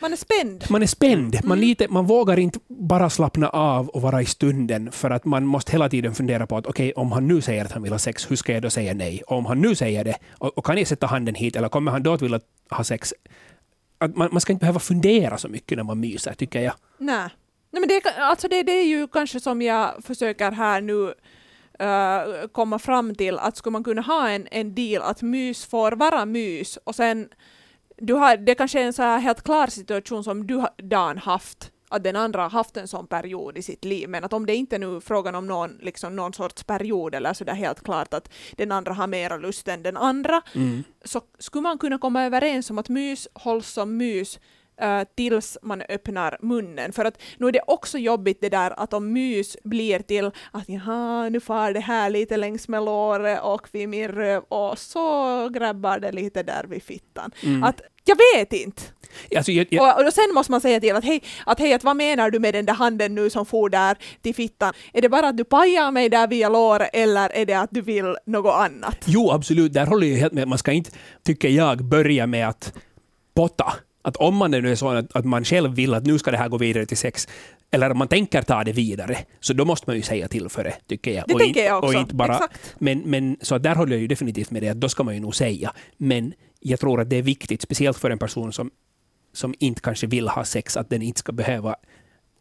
Man 0.00 0.12
är 0.12 0.16
spänd. 0.16 0.64
man 0.70 0.82
är 0.82 0.86
spänd. 0.86 1.34
Man, 1.44 1.58
Mm. 1.58 1.68
lite, 1.68 1.88
man 1.88 2.06
vågar 2.06 2.38
inte 2.38 2.58
bara 2.68 3.10
slappna 3.10 3.48
av 3.48 3.88
och 3.88 4.02
vara 4.02 4.22
i 4.22 4.26
stunden 4.26 4.92
för 4.92 5.10
att 5.10 5.24
man 5.24 5.46
måste 5.46 5.72
hela 5.72 5.88
tiden 5.88 6.14
fundera 6.14 6.46
på 6.46 6.56
att 6.56 6.66
okej, 6.66 6.92
om 6.92 7.12
han 7.12 7.28
nu 7.28 7.40
säger 7.40 7.64
att 7.64 7.72
han 7.72 7.82
vill 7.82 7.92
ha 7.92 7.98
sex, 7.98 8.30
hur 8.30 8.36
ska 8.36 8.52
jag 8.52 8.62
då 8.62 8.70
säga 8.70 8.94
nej? 8.94 9.22
Och 9.26 9.36
om 9.38 9.46
han 9.46 9.60
nu 9.60 9.74
säger 9.74 10.04
det, 10.04 10.16
och, 10.38 10.58
och 10.58 10.66
kan 10.66 10.78
jag 10.78 10.86
sätta 10.86 11.06
handen 11.06 11.34
hit 11.34 11.56
eller 11.56 11.68
kommer 11.68 11.92
han 11.92 12.02
då 12.02 12.12
att 12.12 12.22
vilja 12.22 12.40
ha 12.70 12.84
sex? 12.84 13.14
Att 13.98 14.16
man, 14.16 14.28
man 14.32 14.40
ska 14.40 14.52
inte 14.52 14.60
behöva 14.60 14.80
fundera 14.80 15.38
så 15.38 15.48
mycket 15.48 15.76
när 15.76 15.84
man 15.84 16.00
myser, 16.00 16.32
tycker 16.34 16.60
jag. 16.60 16.74
Nej. 16.98 17.28
Nej 17.70 17.80
men 17.80 17.88
det, 17.88 18.02
alltså 18.18 18.48
det, 18.48 18.62
det 18.62 18.72
är 18.72 18.84
ju 18.86 19.08
kanske 19.08 19.40
som 19.40 19.62
jag 19.62 20.04
försöker 20.04 20.50
här 20.52 20.80
nu 20.80 21.14
eh, 21.78 22.48
komma 22.52 22.78
fram 22.78 23.14
till 23.14 23.38
att 23.38 23.56
skulle 23.56 23.72
man 23.72 23.84
kunna 23.84 24.02
ha 24.02 24.28
en, 24.28 24.48
en 24.50 24.74
deal 24.74 25.02
att 25.02 25.22
mys 25.22 25.66
får 25.66 25.92
vara 25.92 26.26
mys 26.26 26.78
och 26.84 26.94
sen 26.94 27.28
du 27.96 28.14
har, 28.14 28.36
det 28.36 28.54
kanske 28.54 28.80
är 28.80 28.84
en 28.84 28.92
så 28.92 29.02
här 29.02 29.18
helt 29.18 29.42
klar 29.42 29.66
situation 29.66 30.24
som 30.24 30.46
du 30.46 30.64
Dan 30.76 31.18
haft 31.18 31.70
att 31.88 32.04
den 32.04 32.16
andra 32.16 32.42
har 32.42 32.50
haft 32.50 32.76
en 32.76 32.88
sån 32.88 33.06
period 33.06 33.58
i 33.58 33.62
sitt 33.62 33.84
liv. 33.84 34.08
Men 34.08 34.24
att 34.24 34.32
om 34.32 34.46
det 34.46 34.54
inte 34.54 34.76
är 34.76 34.78
nu 34.78 35.00
frågan 35.00 35.34
om 35.34 35.46
någon, 35.46 35.78
liksom 35.82 36.16
någon 36.16 36.32
sorts 36.32 36.64
period 36.64 37.14
eller 37.14 37.32
så 37.32 37.44
det 37.44 37.52
är 37.52 37.56
helt 37.56 37.84
klart 37.84 38.14
att 38.14 38.32
den 38.52 38.72
andra 38.72 38.92
har 38.92 39.06
mera 39.06 39.36
lust 39.36 39.68
än 39.68 39.82
den 39.82 39.96
andra 39.96 40.42
så 41.04 41.20
skulle 41.38 41.62
man 41.62 41.78
kunna 41.78 41.98
komma 41.98 42.24
överens 42.24 42.70
om 42.70 42.78
att 42.78 42.88
mys 42.88 43.28
hålls 43.34 43.68
som 43.68 43.96
mys 43.96 44.40
eh, 44.80 45.02
tills 45.16 45.58
man 45.62 45.82
öppnar 45.88 46.38
munnen. 46.40 46.92
För 46.92 47.04
att 47.04 47.22
nu 47.38 47.48
är 47.48 47.52
det 47.52 47.62
också 47.66 47.98
jobbigt 47.98 48.40
det 48.40 48.48
där 48.48 48.80
att 48.80 48.92
om 48.92 49.12
mys 49.12 49.56
blir 49.64 49.98
till 49.98 50.30
att 50.50 50.68
jaha, 50.68 51.28
nu 51.28 51.40
far 51.40 51.72
det 51.72 51.80
här 51.80 52.10
lite 52.10 52.36
längs 52.36 52.68
med 52.68 52.84
låret 52.84 53.40
och 53.42 53.68
vid 53.72 53.88
min 53.88 54.08
röv 54.08 54.42
och 54.48 54.78
så 54.78 55.48
grabbar 55.48 55.98
det 55.98 56.12
lite 56.12 56.42
där 56.42 56.64
vid 56.68 56.82
fittan. 56.82 57.30
Att 57.62 57.80
jag 58.04 58.16
vet 58.36 58.52
inte. 58.52 58.82
Alltså, 59.36 59.52
jag, 59.52 59.66
jag, 59.70 59.98
Och, 59.98 60.06
och 60.06 60.12
sen 60.12 60.34
måste 60.34 60.52
man 60.52 60.60
säga 60.60 60.80
till 60.80 60.96
att 60.96 61.04
hej, 61.04 61.22
att 61.46 61.58
hej, 61.58 61.72
att 61.72 61.84
vad 61.84 61.96
menar 61.96 62.30
du 62.30 62.38
med 62.38 62.54
den 62.54 62.66
där 62.66 62.74
handen 62.74 63.14
nu 63.14 63.30
som 63.30 63.46
for 63.46 63.68
där 63.68 63.96
till 64.22 64.34
fittan? 64.34 64.72
Är 64.92 65.02
det 65.02 65.08
bara 65.08 65.28
att 65.28 65.36
du 65.36 65.44
pajar 65.44 65.90
mig 65.90 66.08
där 66.08 66.26
via 66.26 66.48
låret 66.48 66.90
eller 66.92 67.32
är 67.32 67.46
det 67.46 67.54
att 67.54 67.70
du 67.72 67.80
vill 67.80 68.16
något 68.26 68.54
annat? 68.54 69.04
jo, 69.06 69.30
absolut, 69.30 69.72
där 69.72 69.86
håller 69.86 70.06
jag 70.06 70.16
helt 70.16 70.32
med. 70.32 70.48
Man 70.48 70.58
ska 70.58 70.72
inte, 70.72 70.90
tycker 71.22 71.48
jag, 71.48 71.84
börja 71.84 72.26
med 72.26 72.48
att 72.48 72.72
potta. 73.34 73.72
Att 74.04 74.16
om 74.16 74.36
man 74.36 74.50
nu 74.50 74.70
är 74.70 74.74
så 74.74 74.88
att, 74.88 75.16
att 75.16 75.24
man 75.24 75.44
själv 75.44 75.74
vill 75.74 75.94
att 75.94 76.06
nu 76.06 76.18
ska 76.18 76.30
det 76.30 76.36
här 76.36 76.48
gå 76.48 76.58
vidare 76.58 76.86
till 76.86 76.96
sex, 76.96 77.28
eller 77.70 77.90
om 77.90 77.98
man 77.98 78.08
tänker 78.08 78.42
ta 78.42 78.64
det 78.64 78.72
vidare, 78.72 79.18
så 79.40 79.52
då 79.52 79.64
måste 79.64 79.90
man 79.90 79.96
ju 79.96 80.02
säga 80.02 80.28
till 80.28 80.48
för 80.48 80.64
det, 80.64 80.76
tycker 80.86 81.10
jag. 81.10 81.24
Det 81.28 81.34
och 81.34 81.40
tänker 81.40 81.60
inte, 81.60 81.60
jag 81.60 81.78
också. 81.84 81.96
Och 81.96 82.00
inte 82.00 82.14
bara, 82.14 82.32
Exakt. 82.32 82.74
men, 82.78 82.98
men, 82.98 83.36
så 83.40 83.58
där 83.58 83.74
håller 83.74 83.92
jag 83.92 84.00
ju 84.00 84.06
definitivt 84.06 84.50
med 84.50 84.62
dig, 84.62 84.68
att 84.70 84.80
då 84.80 84.88
ska 84.88 85.02
man 85.02 85.14
ju 85.14 85.20
nog 85.20 85.34
säga. 85.34 85.72
Men 85.96 86.32
jag 86.60 86.80
tror 86.80 87.00
att 87.00 87.10
det 87.10 87.16
är 87.16 87.22
viktigt, 87.22 87.62
speciellt 87.62 87.98
för 87.98 88.10
en 88.10 88.18
person 88.18 88.52
som, 88.52 88.70
som 89.32 89.54
inte 89.58 89.80
kanske 89.80 90.06
vill 90.06 90.28
ha 90.28 90.44
sex, 90.44 90.76
att 90.76 90.90
den 90.90 91.02
inte 91.02 91.18
ska 91.18 91.32
behöva 91.32 91.76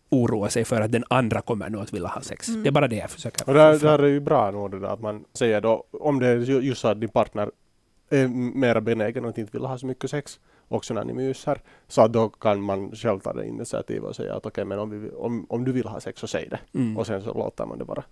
oroa 0.10 0.50
sig 0.50 0.66
för 0.66 0.82
att 0.82 0.92
den 0.92 1.04
andra 1.10 1.42
kommer 1.42 1.70
nu 1.70 1.80
att 1.80 1.94
vilja 1.94 2.08
ha 2.08 2.22
sex. 2.22 2.48
Mm. 2.48 2.64
Det 2.64 2.70
är 2.70 2.72
bara 2.72 2.88
det 2.88 2.96
jag 2.96 3.10
försöker 3.10 3.50
Och 3.50 3.54
där, 3.54 3.80
där 3.80 4.00
är 4.00 4.08
ju 4.08 4.20
bra 4.20 4.52
nog 4.52 4.72
det 4.72 4.80
där 4.80 4.88
att 4.88 5.02
man 5.02 5.26
säger 5.34 5.62
då, 5.62 5.84
om 5.92 6.20
det 6.20 6.28
är 6.28 6.38
ju- 6.38 6.60
just 6.60 6.82
så 6.82 6.88
att 6.88 7.02
din 7.02 7.10
partner 7.10 7.52
är 8.10 8.28
mera 8.28 8.82
benägen 8.82 9.26
att 9.26 9.38
inte 9.38 9.52
vill 9.58 9.66
ha 9.66 9.78
så 9.78 9.86
mycket 9.86 10.10
sex, 10.10 10.40
också 10.68 10.94
när 10.94 11.04
ni 11.04 11.14
myser. 11.14 11.62
Så 11.88 12.02
att 12.02 12.14
då 12.14 12.30
kan 12.30 12.62
man 12.62 12.92
själv 12.96 13.20
ta 13.20 13.34
det 13.34 13.48
initiativ 13.48 14.04
och 14.04 14.16
säga 14.16 14.36
att 14.36 14.46
okej, 14.46 14.66
men 14.66 14.80
om, 14.80 14.90
vi, 14.90 15.10
om, 15.10 15.46
om 15.50 15.66
du 15.66 15.72
vill 15.72 15.88
ha 15.88 16.00
sex 16.00 16.20
så 16.20 16.28
säg 16.28 16.48
det. 16.50 16.60
Mm. 16.80 16.98
Och 16.98 17.08
sen 17.08 17.24
så 17.24 17.34
låter 17.34 17.66
man 17.66 17.78
det 17.78 17.84
vara. 17.84 18.04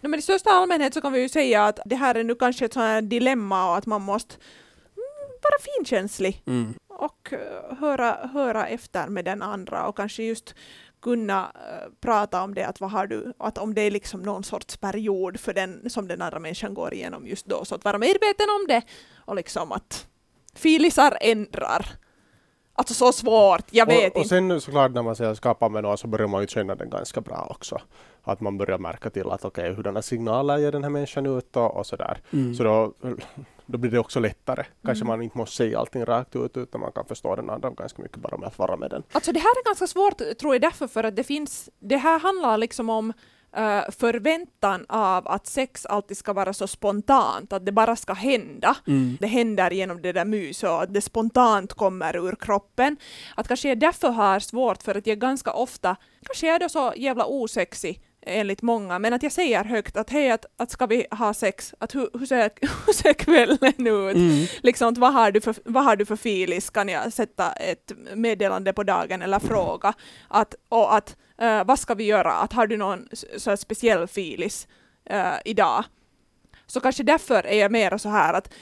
No, 0.00 0.08
men 0.08 0.18
i 0.18 0.22
största 0.22 0.50
allmänhet 0.50 0.94
så 0.94 1.00
kan 1.00 1.12
vi 1.12 1.20
ju 1.20 1.28
säga 1.28 1.64
att 1.64 1.78
det 1.84 1.96
här 1.96 2.14
är 2.14 2.24
nu 2.24 2.34
kanske 2.34 2.64
ett 2.64 2.72
sånt 2.72 2.84
här 2.84 3.02
dilemma 3.02 3.70
och 3.70 3.76
att 3.76 3.86
man 3.86 4.02
måste 4.02 4.34
mm, 4.34 5.38
vara 5.42 5.58
finkänslig 5.76 6.42
Mm. 6.46 6.74
och 6.88 7.32
eh, 7.32 7.76
höra, 7.76 8.30
höra 8.32 8.66
efter 8.66 9.08
med 9.08 9.24
den 9.24 9.42
andra 9.42 9.86
och 9.86 9.96
kanske 9.96 10.22
just 10.22 10.54
kunna 11.02 11.52
eh, 11.54 11.92
prata 12.00 12.42
om 12.42 12.54
det, 12.54 12.66
att, 12.66 12.80
vad 12.80 12.90
har 12.90 13.06
du, 13.06 13.32
att 13.38 13.58
om 13.58 13.74
det 13.74 13.80
är 13.80 13.90
liksom 13.90 14.22
någon 14.22 14.44
sorts 14.44 14.76
period 14.76 15.40
för 15.40 15.54
den 15.54 15.90
som 15.90 16.08
den 16.08 16.22
andra 16.22 16.38
människan 16.38 16.74
går 16.74 16.94
igenom 16.94 17.26
just 17.26 17.46
då, 17.46 17.64
så 17.64 17.74
att 17.74 17.84
vara 17.84 17.98
medveten 17.98 18.46
om 18.60 18.66
det 18.68 18.82
och 19.16 19.36
liksom 19.36 19.72
att 19.72 20.06
filisar 20.54 21.18
ändrar. 21.20 21.86
Alltså 22.76 22.94
så 22.94 23.12
svårt, 23.12 23.64
jag 23.70 23.86
vet 23.86 24.10
och, 24.10 24.16
och 24.16 24.22
inte. 24.22 24.28
sen 24.28 24.60
såklart 24.60 24.92
när 24.92 25.02
man 25.02 25.16
säger 25.16 25.34
skapa 25.34 25.68
med 25.68 25.82
någon 25.82 25.98
så 25.98 26.06
börjar 26.06 26.26
man 26.28 26.40
ju 26.40 26.46
känna 26.46 26.74
den 26.74 26.90
ganska 26.90 27.20
bra 27.20 27.46
också. 27.50 27.80
Att 28.22 28.40
man 28.40 28.58
börjar 28.58 28.78
märka 28.78 29.10
till 29.10 29.30
att 29.30 29.44
okej, 29.44 29.74
hurdana 29.74 30.02
signaler 30.02 30.58
ger 30.58 30.72
den 30.72 30.82
här 30.82 30.90
människan 30.90 31.26
ut 31.26 31.56
och, 31.56 31.76
och 31.76 31.86
sådär. 31.86 32.18
Mm. 32.32 32.54
Så 32.54 32.64
då, 32.64 32.92
då 33.66 33.78
blir 33.78 33.90
det 33.90 33.98
också 33.98 34.20
lättare. 34.20 34.64
Kanske 34.84 35.02
Mm. 35.04 35.08
man 35.16 35.22
inte 35.22 35.38
måste 35.38 35.56
säga 35.56 35.78
allting 35.78 36.04
rakt 36.04 36.36
ut 36.36 36.56
utan 36.56 36.80
man 36.80 36.92
kan 36.92 37.04
förstå 37.04 37.36
den 37.36 37.50
andra 37.50 37.70
ganska 37.70 38.02
mycket 38.02 38.18
bara 38.18 38.36
med 38.36 38.46
att 38.46 38.58
vara 38.58 38.76
med 38.76 38.90
den. 38.90 39.02
Alltså 39.12 39.32
det 39.32 39.40
här 39.40 39.60
är 39.60 39.64
ganska 39.64 39.86
svårt 39.86 40.18
tror 40.40 40.54
jag 40.54 40.62
därför 40.62 40.86
för 40.86 41.04
att 41.04 41.16
det 41.16 41.24
finns, 41.24 41.70
det 41.78 41.96
här 41.96 42.18
handlar 42.20 42.58
liksom 42.58 42.90
om 42.90 43.12
eh, 43.56 43.90
förväntan 43.90 44.86
av 44.88 45.28
att 45.28 45.46
sex 45.46 45.86
alltid 45.86 46.16
ska 46.16 46.32
vara 46.32 46.52
så 46.52 46.66
spontant, 46.66 47.52
att 47.52 47.66
det 47.66 47.72
bara 47.72 47.96
ska 47.96 48.12
hända. 48.12 48.76
Mm. 48.86 49.16
Det 49.20 49.26
händer 49.26 49.70
genom 49.70 50.02
det 50.02 50.12
där 50.12 50.24
myset 50.24 50.70
och 50.70 50.82
att 50.82 50.94
det 50.94 51.00
spontant 51.00 51.72
kommer 51.72 52.16
ur 52.16 52.36
kroppen. 52.40 52.96
Att 53.36 53.48
kanske 53.48 53.68
jag 53.68 53.78
därför 53.78 54.08
har 54.08 54.38
svårt 54.38 54.82
för 54.82 54.94
att 54.94 55.06
jag 55.06 55.18
ganska 55.18 55.52
ofta, 55.52 55.96
kanske 56.26 56.46
jag 56.46 56.54
är 56.54 56.60
då 56.60 56.68
så 56.68 56.92
jävla 56.96 57.26
osexig 57.26 58.00
enligt 58.26 58.62
många, 58.62 58.98
men 58.98 59.12
att 59.12 59.22
jag 59.22 59.32
säger 59.32 59.64
högt 59.64 59.96
att 59.96 60.10
hej, 60.10 60.30
att, 60.30 60.46
att 60.56 60.70
ska 60.70 60.86
vi 60.86 61.06
ha 61.10 61.34
sex? 61.34 61.74
Att 61.78 61.94
hur, 61.94 62.08
hur, 62.18 62.26
ser, 62.26 62.50
hur 62.86 62.92
ser 62.92 63.12
kvällen 63.12 63.86
ut? 63.86 64.16
Mm. 64.16 64.46
liksom, 64.62 64.94
vad, 64.94 65.12
har 65.12 65.30
du 65.30 65.40
för, 65.40 65.54
vad 65.64 65.84
har 65.84 65.96
du 65.96 66.06
för 66.06 66.16
filis? 66.16 66.70
Kan 66.70 66.88
jag 66.88 67.12
sätta 67.12 67.52
ett 67.52 67.92
meddelande 68.14 68.72
på 68.72 68.82
dagen 68.82 69.22
eller 69.22 69.38
fråga? 69.38 69.92
Att, 70.28 70.54
och 70.68 70.94
att, 70.96 71.16
Uh, 71.42 71.64
vad 71.64 71.78
ska 71.78 71.94
vi 71.94 72.04
göra? 72.04 72.32
Att 72.32 72.52
har 72.52 72.66
du 72.66 72.76
någon 72.76 73.08
så 73.36 73.50
här 73.50 73.56
speciell 73.56 74.06
filis 74.06 74.68
uh, 75.12 75.34
idag? 75.44 75.84
Så 76.66 76.80
kanske 76.80 77.02
därför 77.02 77.46
är 77.46 77.60
jag 77.60 77.72
mer 77.72 77.98
så 77.98 78.08
här 78.08 78.34
att 78.34 78.54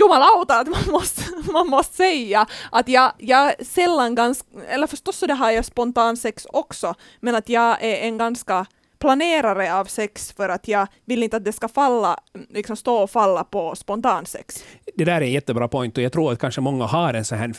jumalauta 0.00 0.58
att 0.58 0.68
man 0.68 0.82
måste, 0.92 1.22
man 1.52 1.66
måste 1.66 1.96
säga 1.96 2.46
att 2.72 2.88
jag, 2.88 3.12
jag 3.18 3.66
sällan 3.66 4.14
ganska, 4.14 4.48
eller 4.68 4.86
förstås 4.86 5.16
så 5.16 5.26
det 5.26 5.34
har 5.34 5.50
jag 5.50 5.64
spontan 5.64 6.16
sex 6.16 6.46
också, 6.52 6.94
men 7.20 7.34
att 7.34 7.48
jag 7.48 7.84
är 7.84 7.96
en 7.96 8.18
ganska 8.18 8.66
planerare 8.98 9.74
av 9.74 9.84
sex 9.84 10.32
för 10.32 10.48
att 10.48 10.68
jag 10.68 10.86
vill 11.04 11.22
inte 11.22 11.36
att 11.36 11.44
det 11.44 11.52
ska 11.52 11.68
falla, 11.68 12.16
mm, 12.34 12.46
liksom 12.50 12.76
stå 12.76 12.96
och 12.96 13.10
falla 13.10 13.44
på 13.44 13.74
spontansex. 13.74 14.64
Det 14.94 15.04
där 15.04 15.16
är 15.16 15.20
en 15.20 15.32
jättebra 15.32 15.68
point 15.68 15.98
och 15.98 16.04
jag 16.04 16.12
tror 16.12 16.32
att 16.32 16.38
kanske 16.38 16.60
många 16.60 16.84
har 16.84 17.14
en 17.14 17.24
sån 17.24 17.38
här 17.38 17.52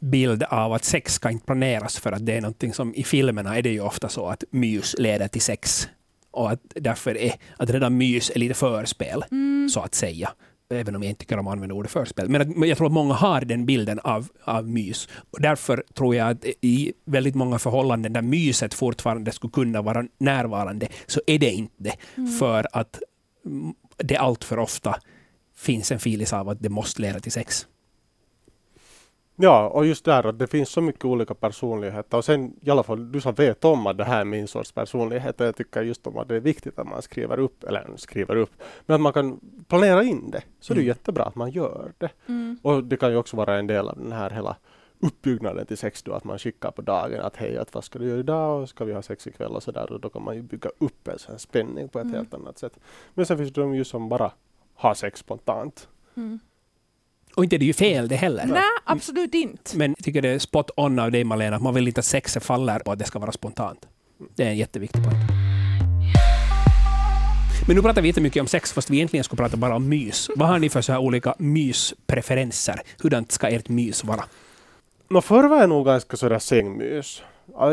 bild 0.00 0.42
av 0.42 0.72
att 0.72 0.84
sex 0.84 1.14
ska 1.14 1.30
inte 1.30 1.46
planeras 1.46 1.98
för 1.98 2.12
att 2.12 2.26
det 2.26 2.32
är 2.32 2.40
någonting 2.40 2.74
som 2.74 2.94
i 2.94 3.04
filmerna 3.04 3.58
är 3.58 3.62
det 3.62 3.70
ju 3.70 3.80
ofta 3.80 4.08
så 4.08 4.26
att 4.26 4.44
mys 4.50 4.94
leder 4.98 5.28
till 5.28 5.42
sex. 5.42 5.88
Och 6.30 6.50
att 6.50 6.60
därför 6.74 7.18
är 7.18 7.34
att 7.56 7.70
redan 7.70 7.96
mys 7.96 8.30
är 8.34 8.38
lite 8.38 8.54
förspel, 8.54 9.24
så 9.72 9.80
att 9.80 9.94
säga. 9.94 10.30
Även 10.70 10.96
om 10.96 11.02
jag 11.02 11.10
inte 11.10 11.20
tycker 11.20 11.38
om 11.38 11.46
att 11.46 11.52
använda 11.52 11.74
ordet 11.74 11.90
förspel. 11.90 12.28
Men 12.28 12.40
att, 12.40 12.56
men 12.56 12.68
jag 12.68 12.78
tror 12.78 12.86
att 12.86 12.92
många 12.92 13.14
har 13.14 13.40
den 13.40 13.66
bilden 13.66 13.98
av, 13.98 14.28
av 14.44 14.68
mys. 14.68 15.08
Och 15.30 15.40
därför 15.40 15.84
tror 15.94 16.14
jag 16.14 16.30
att 16.30 16.44
i 16.60 16.92
väldigt 17.04 17.34
många 17.34 17.58
förhållanden 17.58 18.12
där 18.12 18.22
myset 18.22 18.74
fortfarande 18.74 19.32
skulle 19.32 19.50
kunna 19.50 19.82
vara 19.82 20.04
närvarande, 20.18 20.88
så 21.06 21.20
är 21.26 21.38
det 21.38 21.50
inte 21.50 21.74
det. 21.76 21.96
För 22.38 22.66
att 22.72 23.00
mm, 23.46 23.74
det 23.96 24.16
allt 24.16 24.44
för 24.44 24.58
ofta 24.58 25.00
finns 25.56 25.92
en 25.92 25.98
filis 25.98 26.32
av 26.32 26.48
att 26.48 26.62
det 26.62 26.68
måste 26.68 27.02
leda 27.02 27.20
till 27.20 27.32
sex. 27.32 27.66
Ja, 29.40 29.68
och 29.68 29.86
just 29.86 30.04
där 30.04 30.26
att 30.26 30.38
det 30.38 30.46
finns 30.46 30.68
så 30.68 30.80
mycket 30.80 31.04
olika 31.04 31.34
personligheter 31.34 32.16
och 32.18 32.24
sen 32.24 32.56
i 32.62 32.70
alla 32.70 32.82
fall 32.82 33.12
du 33.12 33.20
som 33.20 33.34
vet 33.34 33.64
om 33.64 33.86
att 33.86 33.98
det 33.98 34.04
här 34.04 34.20
är 34.20 34.24
min 34.24 34.48
sorts 34.48 34.72
personlighet 34.72 35.40
och 35.40 35.46
jag 35.46 35.56
tycker 35.56 35.82
just 35.82 36.06
om 36.06 36.18
att 36.18 36.28
det 36.28 36.36
är 36.36 36.40
viktigt 36.40 36.78
att 36.78 36.88
man 36.88 37.02
skriver 37.02 37.38
upp, 37.38 37.64
eller 37.64 37.90
skriver 37.96 38.36
upp, 38.36 38.50
men 38.86 38.94
att 38.94 39.00
man 39.00 39.12
kan 39.12 39.40
planera 39.68 40.02
in 40.02 40.30
det. 40.30 40.42
Så 40.60 40.74
det 40.74 40.78
är 40.78 40.82
Mm. 40.82 40.88
jättebra 40.88 41.24
att 41.24 41.34
man 41.34 41.50
gör 41.50 41.92
det. 41.98 42.10
Och 42.62 42.84
det 42.84 42.96
kan 42.96 43.10
ju 43.10 43.16
också 43.16 43.36
vara 43.36 43.58
en 43.58 43.66
del 43.66 43.88
av 43.88 43.96
den 43.98 44.12
här 44.12 44.30
hela 44.30 44.56
uppbyggnaden 45.00 45.66
till 45.66 45.76
sex 45.78 46.02
då, 46.02 46.12
att 46.12 46.24
man 46.24 46.38
skickar 46.38 46.70
på 46.70 46.82
dagen 46.82 47.20
att 47.20 47.36
hej, 47.36 47.58
att 47.58 47.74
vad 47.74 47.84
ska 47.84 47.98
du 47.98 48.08
göra 48.08 48.18
idag 48.18 48.62
och 48.62 48.68
ska 48.68 48.84
vi 48.84 48.92
ha 48.92 49.02
sex 49.02 49.26
ikväll 49.26 49.52
och 49.52 49.62
sådär 49.62 49.92
och 49.92 50.00
då 50.00 50.08
kan 50.08 50.22
man 50.22 50.34
ju 50.36 50.42
bygga 50.42 50.70
upp 50.78 51.08
en 51.08 51.18
sån 51.18 51.38
spänning 51.38 51.88
på 51.88 51.98
ett 51.98 52.04
Mm. 52.04 52.16
helt 52.16 52.34
annat 52.34 52.58
sätt. 52.58 52.78
Men 53.14 53.26
sen 53.26 53.38
finns 53.38 53.52
det 53.52 53.60
de 53.60 53.74
ju 53.74 53.84
som 53.84 54.08
bara 54.08 54.32
har 54.74 54.94
sex 54.94 55.20
spontant. 55.20 55.88
Och 57.38 57.44
inte 57.44 57.56
är 57.56 57.58
det 57.58 57.64
ju 57.64 57.72
fel 57.72 58.08
det 58.08 58.16
heller. 58.16 58.46
Nej, 58.46 58.62
absolut 58.84 59.34
inte. 59.34 59.76
Men 59.76 59.94
jag 59.98 60.04
tycker 60.04 60.22
det 60.22 60.28
är 60.28 60.38
spot 60.38 60.70
on 60.76 60.98
av 60.98 61.10
dig 61.10 61.24
Malena, 61.24 61.56
att 61.56 61.62
man 61.62 61.74
vill 61.74 61.88
inte 61.88 62.00
att 62.00 62.04
sexet 62.04 62.44
faller 62.44 62.78
på 62.78 62.92
att 62.92 62.98
det 62.98 63.04
ska 63.04 63.18
vara 63.18 63.32
spontant. 63.32 63.78
Det 64.36 64.42
är 64.42 64.48
en 64.48 64.56
jätteviktig 64.56 65.02
poäng. 65.04 65.16
Men 67.66 67.76
nu 67.76 67.82
pratar 67.82 68.02
vi 68.02 68.08
jättemycket 68.08 68.40
om 68.40 68.46
sex, 68.46 68.72
fast 68.72 68.90
vi 68.90 68.96
egentligen 68.96 69.24
skulle 69.24 69.36
prata 69.36 69.56
bara 69.56 69.76
om 69.76 69.88
mys. 69.88 70.30
Vad 70.36 70.48
har 70.48 70.58
ni 70.58 70.68
för 70.68 70.80
så 70.80 70.92
här 70.92 70.98
olika 70.98 71.34
myspreferenser? 71.38 72.80
Hurdant 73.02 73.32
ska 73.32 73.48
ert 73.48 73.68
mys 73.68 74.04
vara? 74.04 74.24
Nå 75.08 75.20
förr 75.20 75.48
var 75.48 75.60
jag 75.60 75.68
nog 75.68 75.86
ganska 75.86 76.16
sådär 76.16 76.38
sängmys. 76.38 77.22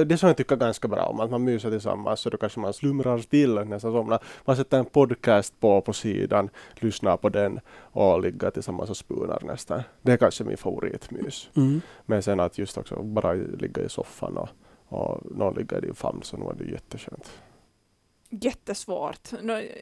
Det 0.08 0.18
som 0.18 0.28
jag 0.28 0.38
tycker 0.38 0.56
ganska 0.56 0.88
bra 0.88 1.06
om, 1.06 1.20
att 1.20 1.32
man 1.32 1.44
myser 1.44 1.72
tillsammans 1.72 2.20
så 2.20 2.30
då 2.30 2.38
kanske 2.38 2.60
man 2.60 2.74
slumrar 2.74 3.20
till 3.20 3.54
nästan 3.54 3.92
somnar. 3.92 4.20
Man 4.46 4.56
sätter 4.56 4.80
en 4.80 4.86
podcast 4.86 5.60
på 5.60 5.82
på 5.82 5.94
sidan, 5.94 6.50
lyssnar 6.76 7.18
på 7.18 7.30
den 7.30 7.60
och 7.78 8.22
ligger 8.22 8.52
tillsammans 8.52 8.90
och 8.90 8.98
spunar 8.98 9.40
nästan. 9.44 9.84
Det 10.02 10.12
är 10.12 10.18
kanske 10.18 10.44
min 10.44 10.58
favoritmys. 10.58 11.50
Mm. 11.56 11.82
Men 12.06 12.24
sen 12.24 12.40
att 12.40 12.58
just 12.58 12.78
också 12.78 13.04
bara 13.04 13.34
ligga 13.34 13.84
i 13.84 13.90
soffan 13.90 14.38
och, 14.38 14.50
och 14.88 15.36
någon 15.36 15.54
ligger 15.54 15.78
i 15.78 15.82
din 15.82 15.96
famn 15.96 16.24
så 16.24 16.38
nu 16.38 16.46
är 16.46 16.54
det 16.54 16.72
jätteskönt. 16.72 17.32
Jättesvårt. 18.30 19.30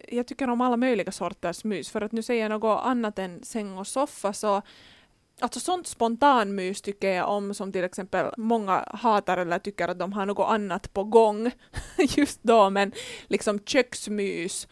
Jag 0.08 0.28
tycker 0.28 0.50
om 0.50 0.62
alla 0.62 0.78
möjliga 0.78 1.12
sorters 1.12 1.64
mys, 1.64 1.92
för 1.92 2.02
att 2.02 2.12
nu 2.12 2.22
säger 2.22 2.42
jag 2.42 2.50
något 2.50 2.82
annat 2.84 3.20
än 3.20 3.44
säng 3.44 3.78
och 3.78 3.88
soffa 3.88 4.34
så 4.34 4.62
Alltså 5.40 5.60
sånt 5.60 5.88
spontanmys 5.88 6.82
tycker 6.82 7.10
jag 7.10 7.30
om 7.30 7.54
som 7.54 7.72
till 7.72 7.84
exempel 7.84 8.26
många 8.38 8.86
hatar 8.94 9.38
eller 9.38 9.60
tycker 9.60 9.88
att 9.88 10.00
de 10.00 10.14
har 10.14 10.26
något 10.26 10.50
annat 10.50 10.94
på 10.94 11.04
gång 11.04 11.52
just 11.98 12.40
då, 12.44 12.70
men 12.70 12.92
liksom 13.28 13.60
köksmys, 13.60 14.68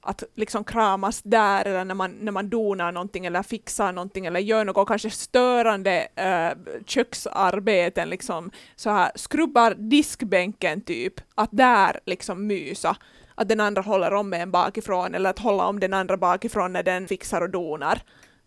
att 0.00 0.22
liksom 0.34 0.64
kramas 0.64 1.22
där 1.22 1.64
eller 1.64 1.84
när 1.84 1.94
man, 1.94 2.10
när 2.10 2.32
man 2.32 2.48
donar 2.48 2.92
någonting 2.92 3.26
eller 3.26 3.42
fixar 3.42 3.92
någonting 3.92 4.26
eller 4.26 4.40
gör 4.40 4.64
något 4.64 4.88
kanske 4.88 5.10
störande 5.10 6.08
äh, 6.14 6.82
köksarbeten, 6.86 8.10
liksom 8.10 8.50
så 8.76 8.90
här 8.90 9.12
skrubbar 9.14 9.74
diskbänken 9.74 10.80
typ, 10.80 11.20
att 11.34 11.50
där 11.52 12.00
liksom 12.06 12.46
mysa 12.46 12.96
att 13.34 13.48
den 13.48 13.60
andra 13.60 13.82
håller 13.82 14.14
om 14.14 14.32
en 14.32 14.50
bakifrån 14.50 15.14
eller 15.14 15.30
att 15.30 15.38
hålla 15.38 15.66
om 15.66 15.80
den 15.80 15.94
andra 15.94 16.16
bakifrån 16.16 16.72
när 16.72 16.82
den 16.82 17.08
fixar 17.08 17.40
och 17.40 17.50
donar. 17.50 18.02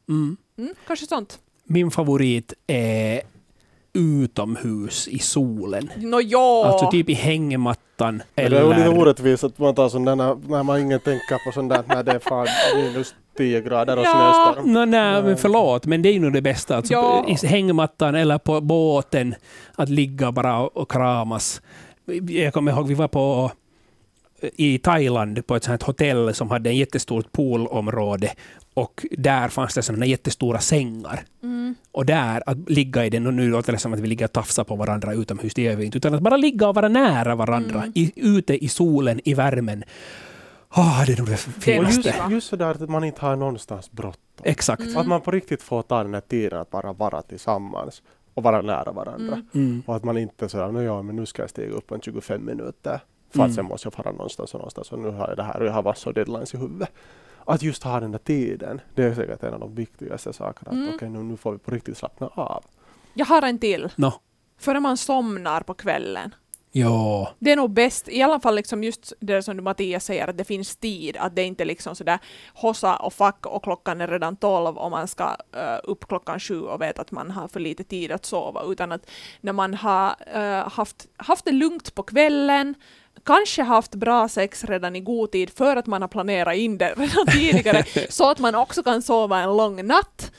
Mm. 0.09 0.37
Mm, 0.57 0.75
kanske 0.87 1.05
sånt. 1.05 1.39
Min 1.67 1.91
favorit 1.91 2.53
är 2.67 3.21
utomhus 3.93 5.07
i 5.07 5.19
solen. 5.19 5.89
Nå 5.97 6.21
jo! 6.21 6.39
Alltså 6.39 6.91
typ 6.91 7.09
i 7.09 7.13
hängmattan. 7.13 8.23
Men 8.35 8.51
det 8.51 8.57
är 8.57 8.69
lite 8.69 8.81
Eller... 8.83 8.99
orättvist 8.99 9.43
att 9.43 9.59
man 9.59 9.75
tar 9.75 9.89
sån 9.89 10.05
där 10.05 10.15
när, 10.15 10.35
när 10.49 10.63
man 10.63 10.81
ingen 10.81 10.99
tänker 10.99 11.45
på 11.45 11.51
sånt 11.51 11.69
där 11.69 11.83
när 11.87 12.03
det 12.03 12.11
är 12.11 12.19
fan 12.19 12.47
minus 12.75 13.15
10 13.37 13.61
grader 13.61 13.97
och 13.97 14.03
Ja. 14.05 14.43
snöstorm. 14.53 14.73
No, 14.73 14.85
nej, 14.85 15.23
men 15.23 15.37
förlåt, 15.37 15.85
men 15.85 16.01
det 16.01 16.09
är 16.09 16.13
ju 16.13 16.19
nog 16.19 16.33
det 16.33 16.41
bästa. 16.41 16.75
Alltså, 16.77 16.93
Ja. 16.93 17.25
I 17.27 17.47
hängmattan 17.47 18.15
eller 18.15 18.37
på 18.37 18.61
båten, 18.61 19.35
att 19.75 19.89
ligga 19.89 20.31
bara 20.31 20.59
och 20.59 20.91
kramas. 20.91 21.61
Jag 22.29 22.53
kommer 22.53 22.71
ihåg, 22.71 22.87
vi 22.87 22.93
var 22.93 23.07
på 23.07 23.51
i 24.41 24.77
Thailand 24.77 25.47
på 25.47 25.55
ett 25.55 25.63
sånt 25.63 25.83
hotell 25.83 26.33
som 26.33 26.51
hade 26.51 26.69
en 26.69 26.75
jättestort 26.77 27.31
poolområde 27.31 28.31
och 28.73 29.05
där 29.11 29.47
fanns 29.47 29.73
det 29.73 29.81
sådana 29.81 30.05
jättestora 30.05 30.59
sängar. 30.59 31.25
Mm. 31.43 31.75
Och 31.91 32.05
där, 32.05 32.43
att 32.45 32.69
ligga 32.69 33.05
i 33.05 33.09
den, 33.09 33.27
och 33.27 33.33
nu 33.33 33.49
låter 33.49 33.71
det 33.73 33.77
som 33.79 33.93
att 33.93 33.99
vi 33.99 34.07
ligger 34.07 34.25
och 34.25 34.31
tafsar 34.31 34.63
på 34.63 34.75
varandra 34.75 35.13
utomhus, 35.13 35.53
det 35.53 35.61
gör 35.61 35.75
vi 35.75 35.85
inte, 35.85 35.97
utan 35.97 36.13
att 36.13 36.21
bara 36.21 36.37
ligga 36.37 36.67
och 36.67 36.75
vara 36.75 36.87
nära 36.87 37.35
varandra, 37.35 37.79
Mm. 37.79 37.91
i, 37.95 38.11
ute 38.15 38.65
i 38.65 38.67
solen, 38.67 39.21
i 39.23 39.33
värmen. 39.33 39.83
Ah, 40.69 41.05
det 41.05 41.13
är 41.13 41.17
nog 41.17 41.27
det 41.27 41.37
finaste. 41.37 42.09
just, 42.09 42.31
just 42.31 42.47
sådär 42.47 42.71
att 42.83 42.89
man 42.89 43.03
inte 43.03 43.21
har 43.21 43.35
någonstans 43.35 43.91
bråttom. 43.91 44.43
Exakt. 44.43 44.81
Mm. 44.81 44.97
Att 44.97 45.07
man 45.07 45.21
på 45.21 45.31
riktigt 45.31 45.61
får 45.61 45.81
ta 45.81 46.03
den 46.03 46.13
här 46.13 46.21
tiden 46.21 46.59
att 46.59 46.69
bara 46.71 46.93
vara 46.93 47.21
tillsammans 47.21 48.01
och 48.33 48.43
vara 48.43 48.61
nära 48.61 48.91
varandra. 48.91 49.33
Mm. 49.33 49.47
Mm. 49.53 49.83
Och 49.85 49.95
att 49.95 50.03
man 50.03 50.17
inte 50.17 50.49
sådär, 50.49 50.71
nu 50.71 50.83
ja 50.83 51.01
men 51.01 51.15
nu 51.15 51.25
ska 51.25 51.41
jag 51.43 51.49
stiga 51.49 51.73
upp 51.73 51.91
en 51.91 52.01
25 52.01 52.45
minuter. 52.45 52.99
För 53.29 53.39
att 53.39 53.45
Mm. 53.45 53.55
sen 53.55 53.65
måste 53.65 53.85
jag 53.85 53.93
fara 53.93 54.11
någonstans 54.11 54.53
och 54.53 54.59
någonstans 54.59 54.91
och 54.91 54.99
nu 54.99 55.09
har 55.09 55.27
jag 55.27 55.37
det 55.37 55.43
här 55.43 55.59
och 55.59 55.65
jag 55.67 55.73
har 55.73 55.83
massor 55.83 56.13
deadlines 56.13 56.53
i 56.53 56.57
huvudet. 56.57 56.89
att 57.47 57.61
just 57.63 57.83
ha 57.83 57.99
den 57.99 58.11
där 58.11 58.19
tiden, 58.19 58.81
det 58.95 59.03
är 59.03 59.13
säkert 59.15 59.43
en 59.43 59.53
av 59.53 59.59
de 59.59 59.75
viktigaste 59.75 60.33
sakerna. 60.33 60.71
Mm. 60.71 60.89
Att 60.89 60.95
okej, 60.95 61.09
nu, 61.09 61.23
nu 61.23 61.37
får 61.37 61.51
vi 61.51 61.57
på 61.57 61.71
riktigt 61.71 61.97
slappna 61.97 62.27
av. 62.27 62.63
Jag 63.13 63.25
har 63.25 63.41
en 63.41 63.59
till. 63.59 63.89
Nå, 63.95 64.13
Före 64.57 64.79
man 64.79 64.97
somnar 64.97 65.61
på 65.61 65.73
kvällen. 65.73 66.35
ja. 66.71 67.31
Det 67.39 67.51
är 67.51 67.55
nog 67.55 67.71
bäst, 67.71 68.09
i 68.09 68.21
alla 68.21 68.39
fall 68.39 68.55
liksom 68.55 68.83
just 68.83 69.13
det 69.19 69.43
som 69.43 69.57
du 69.57 69.63
Mattias 69.63 70.05
säger, 70.05 70.27
att 70.27 70.37
det 70.37 70.43
finns 70.43 70.75
tid, 70.75 71.17
att 71.17 71.35
det 71.35 71.43
inte 71.43 71.63
är 71.63 71.65
liksom 71.65 71.95
sådär 71.95 72.19
hossa 72.53 72.95
och 72.95 73.13
fack 73.13 73.45
och 73.45 73.63
klockan 73.63 74.01
är 74.01 74.07
redan 74.07 74.35
tolv 74.35 74.77
och 74.77 74.91
man 74.91 75.07
ska 75.07 75.23
eh, 75.51 75.77
upp 75.83 76.07
klockan 76.07 76.39
sju 76.39 76.61
och 76.61 76.81
vet 76.81 76.99
att 76.99 77.11
man 77.11 77.31
har 77.31 77.47
för 77.47 77.59
lite 77.59 77.83
tid 77.83 78.11
att 78.11 78.25
sova, 78.25 78.63
utan 78.67 78.91
att 78.91 79.05
när 79.41 79.53
man 79.53 79.73
har 79.73 80.15
eh, 80.33 80.69
haft, 80.69 81.07
haft 81.17 81.45
det 81.45 81.51
lugnt 81.51 81.95
på 81.95 82.03
kvällen, 82.03 82.75
kanske 83.23 83.63
haft 83.63 83.95
bra 83.95 84.27
sex 84.29 84.63
redan 84.63 84.95
i 84.95 84.99
god 85.01 85.31
tid 85.31 85.49
för 85.49 85.75
att 85.75 85.85
man 85.87 86.01
har 86.01 86.09
planerat 86.09 86.55
in 86.55 86.77
det 86.77 86.93
redan 86.97 87.27
tidigare, 87.27 87.83
så 88.09 88.29
att 88.29 88.39
man 88.39 88.55
också 88.55 88.83
kan 88.83 89.01
sova 89.01 89.39
en 89.39 89.57
lång 89.57 89.85
natt, 89.87 90.31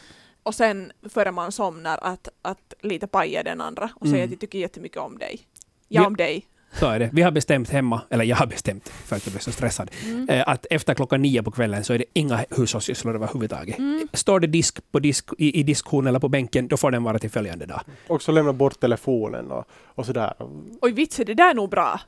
och 0.43 0.55
sen 0.55 0.93
före 1.09 1.31
man 1.33 1.53
somnar 1.53 1.99
att, 2.03 2.29
att 2.43 2.75
lite 2.83 3.07
paja 3.07 3.43
den 3.43 3.61
andra 3.61 3.91
och 3.95 4.07
säga 4.07 4.17
Mm. 4.17 4.25
att 4.25 4.31
jag 4.31 4.41
tycker 4.41 4.59
jättemycket 4.59 4.99
om 4.99 5.19
dig. 5.19 5.41
Ja, 5.89 6.01
Ja. 6.01 6.07
om 6.07 6.17
dig. 6.17 6.47
Så 6.73 6.87
är 6.87 6.99
det. 6.99 7.11
Vi 7.13 7.23
har 7.23 7.31
bestämt 7.31 7.71
hemma, 7.71 8.01
eller 8.11 8.25
jag 8.25 8.37
har 8.37 8.47
bestämt, 8.47 8.89
för 8.89 9.17
att 9.17 9.27
jag 9.27 9.33
blir 9.33 9.41
så 9.43 9.53
stressad, 9.53 9.91
Mm. 10.05 10.29
eh, 10.29 10.49
att 10.49 10.67
efter 10.71 10.95
klockan 10.95 11.23
nio 11.23 11.43
på 11.43 11.51
kvällen 11.51 11.85
så 11.85 11.93
är 11.93 11.99
det 11.99 12.05
inga 12.13 12.45
hushållssysslor 12.51 13.15
överhuvudtaget. 13.15 13.79
Mm. 13.79 14.09
Står 14.13 14.41
det 14.41 14.47
disk, 14.47 14.79
på 14.93 14.99
disk 14.99 15.29
i, 15.39 15.61
i 15.61 15.63
diskhon 15.63 16.07
eller 16.07 16.19
på 16.19 16.29
bänken, 16.29 16.69
då 16.69 16.77
får 16.77 16.91
den 16.91 17.03
vara 17.03 17.19
till 17.19 17.31
följande 17.31 17.67
dag. 17.67 17.81
Också 18.09 18.33
lämna 18.33 18.53
bort 18.53 18.81
telefonen 18.81 19.51
och, 19.51 19.65
och 19.95 20.07
sådär. 20.07 20.35
Oj 20.81 20.93
vits, 20.93 21.17
det 21.17 21.35
där 21.35 21.51
är 21.51 21.55
nog 21.55 21.71
bra. 21.71 22.01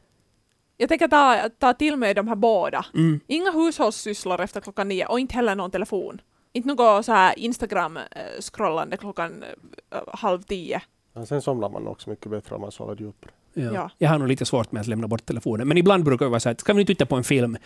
Jag 0.80 0.88
tänker 0.88 1.08
ta, 1.08 1.48
ta 1.58 1.74
till 1.74 1.96
mig 1.96 2.14
de 2.14 2.28
här 2.28 2.34
båda. 2.34 2.86
Mm. 2.94 3.20
Inga 3.26 3.50
hushållssysslor 3.50 4.40
efter 4.40 4.60
klockan 4.60 4.88
nio 4.88 5.06
och 5.06 5.20
inte 5.20 5.34
heller 5.34 5.54
någon 5.54 5.70
telefon. 5.70 6.20
Inte 6.52 6.68
något 6.68 7.04
så 7.06 7.12
här 7.12 7.34
Instagram-scrollande 7.38 8.96
klockan 8.96 9.44
eh, 9.90 9.98
halv 10.12 10.42
tio. 10.42 10.82
Men 11.14 11.26
sen 11.26 11.42
somnar 11.42 11.68
man 11.68 11.86
också 11.86 12.10
mycket 12.10 12.30
bättre 12.30 12.54
om 12.54 12.60
man 12.60 12.72
sover 12.72 12.96
djupare. 13.00 13.30
Ja. 13.54 13.70
Ja. 13.74 13.90
Jag 13.98 14.08
har 14.10 14.18
nog 14.18 14.28
lite 14.28 14.44
svårt 14.44 14.72
med 14.72 14.80
att 14.80 14.86
lämna 14.86 15.08
bort 15.08 15.24
telefonen. 15.26 15.68
Men 15.68 15.76
ibland 15.78 16.04
brukar 16.04 16.26
det 16.26 16.30
vara 16.30 16.40
så 16.40 16.48
att 16.48 16.60
ska 16.60 16.72
vi 16.72 16.76
nu 16.78 16.84
titta 16.84 17.06
på 17.06 17.16
en 17.16 17.24
film 17.24 17.56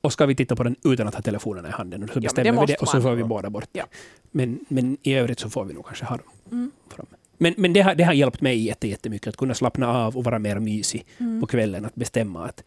och 0.00 0.12
ska 0.12 0.26
vi 0.26 0.34
titta 0.36 0.56
på 0.56 0.62
den 0.62 0.76
utan 0.84 1.08
att 1.08 1.14
ha 1.14 1.22
telefonen 1.22 1.66
i 1.66 1.70
handen? 1.70 2.02
Och 2.02 2.08
så 2.08 2.14
men 2.14 2.22
det 2.22 2.26
bestämmer 2.26 2.60
vi 2.60 2.66
det 2.66 2.76
och 2.76 2.88
så 2.88 2.96
man. 2.96 3.02
får 3.02 3.10
vi 3.14 3.24
båda 3.24 3.50
bort 3.50 3.68
Ja. 3.72 3.84
men, 4.30 4.58
men 4.68 4.96
i 5.02 5.14
övrigt 5.14 5.40
så 5.40 5.50
får 5.50 5.64
vi 5.64 5.74
nog 5.74 5.86
kanske 5.86 6.04
ha 6.04 6.16
dem 6.16 6.26
Mm. 6.50 6.70
framme. 6.88 7.08
Men, 7.38 7.54
men 7.56 7.72
det, 7.72 7.80
har, 7.80 7.94
det 7.94 8.04
har 8.04 8.12
hjälpt 8.12 8.40
mig 8.40 8.64
jätte, 8.66 8.88
jättemycket 8.88 9.28
att 9.28 9.36
kunna 9.36 9.54
slappna 9.54 9.88
av 9.88 10.16
och 10.16 10.24
vara 10.24 10.38
mer 10.38 10.58
mysig 10.58 11.06
Mm. 11.18 11.40
på 11.40 11.46
kvällen. 11.46 11.84
Att 11.84 11.94
bestämma 11.94 12.44
att 12.44 12.64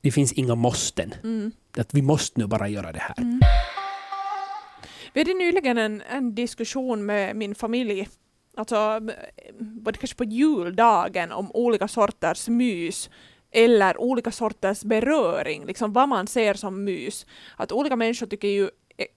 det 0.00 0.10
finns 0.10 0.32
inga 0.32 0.54
måsten. 0.54 1.14
Mm. 1.24 1.52
Att 1.76 1.94
vi 1.94 2.02
måste 2.02 2.40
nu 2.40 2.46
bara 2.46 2.68
göra 2.68 2.92
det 2.92 2.98
här. 2.98 3.14
Mm. 3.18 3.40
Vi 5.12 5.20
hade 5.20 5.34
nyligen 5.34 5.78
en, 5.78 6.02
en 6.10 6.34
diskussion 6.34 7.06
med 7.06 7.36
min 7.36 7.54
familj, 7.54 8.08
alltså 8.56 9.00
det 9.60 9.92
kanske 9.98 10.16
på 10.16 10.24
juldagen, 10.24 11.32
om 11.32 11.50
olika 11.52 11.88
sorters 11.88 12.48
mys 12.48 13.10
eller 13.50 14.00
olika 14.00 14.30
sorters 14.30 14.82
beröring, 14.82 15.66
liksom 15.66 15.92
vad 15.92 16.08
man 16.08 16.26
ser 16.26 16.54
som 16.54 16.84
mys. 16.84 17.26
Att 17.56 17.72
olika 17.72 17.96
människor 17.96 18.26
tycker 18.26 18.48
ju 18.48 18.70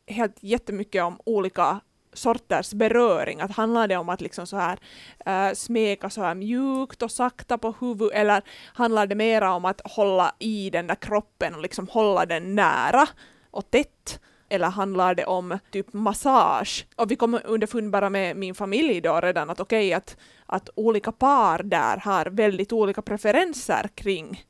helt 0.08 0.38
jättemycket 0.40 1.04
om 1.04 1.20
olika 1.26 1.80
sorters 2.14 2.74
beröring. 2.74 3.42
Att 3.42 3.52
handlar 3.52 3.88
det 3.88 3.98
om 3.98 4.10
att 4.10 4.22
liksom 4.22 4.48
så 4.48 4.58
här 4.58 4.80
äh, 5.26 5.54
smeka 5.54 6.10
så 6.10 6.22
här 6.22 6.36
mjukt 6.36 7.02
och 7.02 7.12
sakta 7.12 7.58
på 7.58 7.74
huvudet 7.80 8.18
eller 8.18 8.42
handlar 8.74 9.08
det 9.08 9.16
mera 9.16 9.54
om 9.54 9.66
att 9.66 9.82
hålla 9.84 10.36
i 10.40 10.70
den 10.70 10.88
där 10.88 10.96
kroppen 10.96 11.56
och 11.56 11.62
liksom 11.62 11.88
hålla 11.88 12.26
den 12.26 12.56
nära 12.56 13.08
och 13.52 13.72
tätt? 13.72 14.20
Eller 14.50 14.68
handlar 14.70 15.16
det 15.16 15.26
om 15.26 15.60
typ 15.72 15.94
massage? 15.94 16.86
Och 16.96 17.12
vi 17.12 17.16
kom 17.16 17.40
underfund 17.46 17.92
bara 17.92 18.10
med 18.10 18.38
min 18.38 18.56
familj 18.56 19.02
då 19.02 19.20
redan 19.20 19.50
att 19.50 19.60
okej 19.60 19.94
att, 19.94 20.18
att 20.46 20.70
olika 20.76 21.12
par 21.12 21.64
där 21.64 21.98
har 21.98 22.26
väldigt 22.26 22.74
olika 22.74 23.02
preferenser 23.02 23.90
kring 23.96 24.46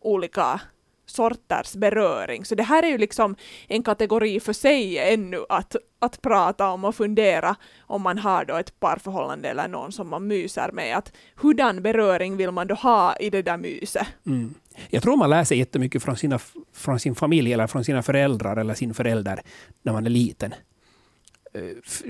olika 0.00 0.60
sorters 1.06 1.74
beröring. 1.74 2.44
Så 2.44 2.54
det 2.54 2.62
här 2.62 2.82
är 2.82 2.88
ju 2.88 2.98
liksom 2.98 3.36
en 3.68 3.82
kategori 3.82 4.40
för 4.40 4.52
sig 4.52 4.98
ännu 4.98 5.44
att, 5.48 5.76
att 5.98 6.22
prata 6.22 6.68
om 6.68 6.84
och 6.84 6.94
fundera 6.94 7.56
om 7.80 8.02
man 8.02 8.18
har 8.18 8.44
då 8.44 8.56
ett 8.56 8.80
parförhållande 8.80 9.48
eller 9.48 9.68
någon 9.68 9.92
som 9.92 10.08
man 10.08 10.26
myser 10.26 10.70
med. 10.72 10.96
Att 10.96 11.12
hurdan 11.36 11.82
beröring 11.82 12.36
vill 12.36 12.50
man 12.50 12.66
då 12.66 12.74
ha 12.74 13.16
i 13.16 13.30
det 13.30 13.42
där 13.42 13.56
myset? 13.56 14.06
Mm. 14.26 14.54
Jag 14.90 15.02
tror 15.02 15.16
man 15.16 15.30
lär 15.30 15.44
sig 15.44 15.58
jättemycket 15.58 16.02
från, 16.02 16.16
sina, 16.16 16.38
från 16.72 17.00
sin 17.00 17.14
familj 17.14 17.52
eller 17.52 17.66
från 17.66 17.84
sina 17.84 18.02
föräldrar 18.02 18.56
eller 18.56 18.74
sin 18.74 18.94
förälder 18.94 19.40
när 19.82 19.92
man 19.92 20.06
är 20.06 20.10
liten. 20.10 20.54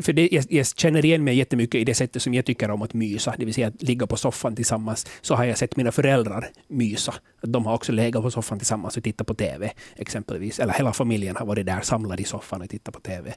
För 0.03 0.13
det, 0.13 0.29
jag, 0.33 0.45
jag 0.49 0.67
känner 0.67 1.05
igen 1.05 1.25
mig 1.25 1.37
jättemycket 1.37 1.81
i 1.81 1.85
det 1.85 1.95
sättet 1.95 2.23
som 2.23 2.35
jag 2.35 2.45
tycker 2.45 2.71
om 2.71 2.83
att 2.83 2.95
mysa, 2.95 3.35
det 3.39 3.45
vill 3.45 3.55
säga 3.55 3.67
att 3.69 3.83
ligga 3.83 4.07
på 4.07 4.17
soffan 4.17 4.57
tillsammans. 4.57 5.07
Så 5.21 5.35
har 5.35 5.45
jag 5.45 5.59
sett 5.59 5.77
mina 5.77 5.93
föräldrar 5.93 6.49
mysa. 6.69 7.15
De 7.43 7.67
har 7.67 7.75
också 7.75 7.93
legat 7.93 8.23
på 8.23 8.31
soffan 8.31 8.59
tillsammans 8.59 8.97
och 8.97 9.03
tittat 9.05 9.27
på 9.27 9.35
TV 9.35 9.73
exempelvis. 9.97 10.59
Eller 10.59 10.73
hela 10.73 10.93
familjen 10.93 11.37
har 11.37 11.47
varit 11.47 11.67
där 11.67 11.81
samlad 11.81 12.21
i 12.21 12.25
soffan 12.25 12.63
och 12.63 12.69
tittat 12.71 12.95
på 12.95 13.01
TV. 13.01 13.35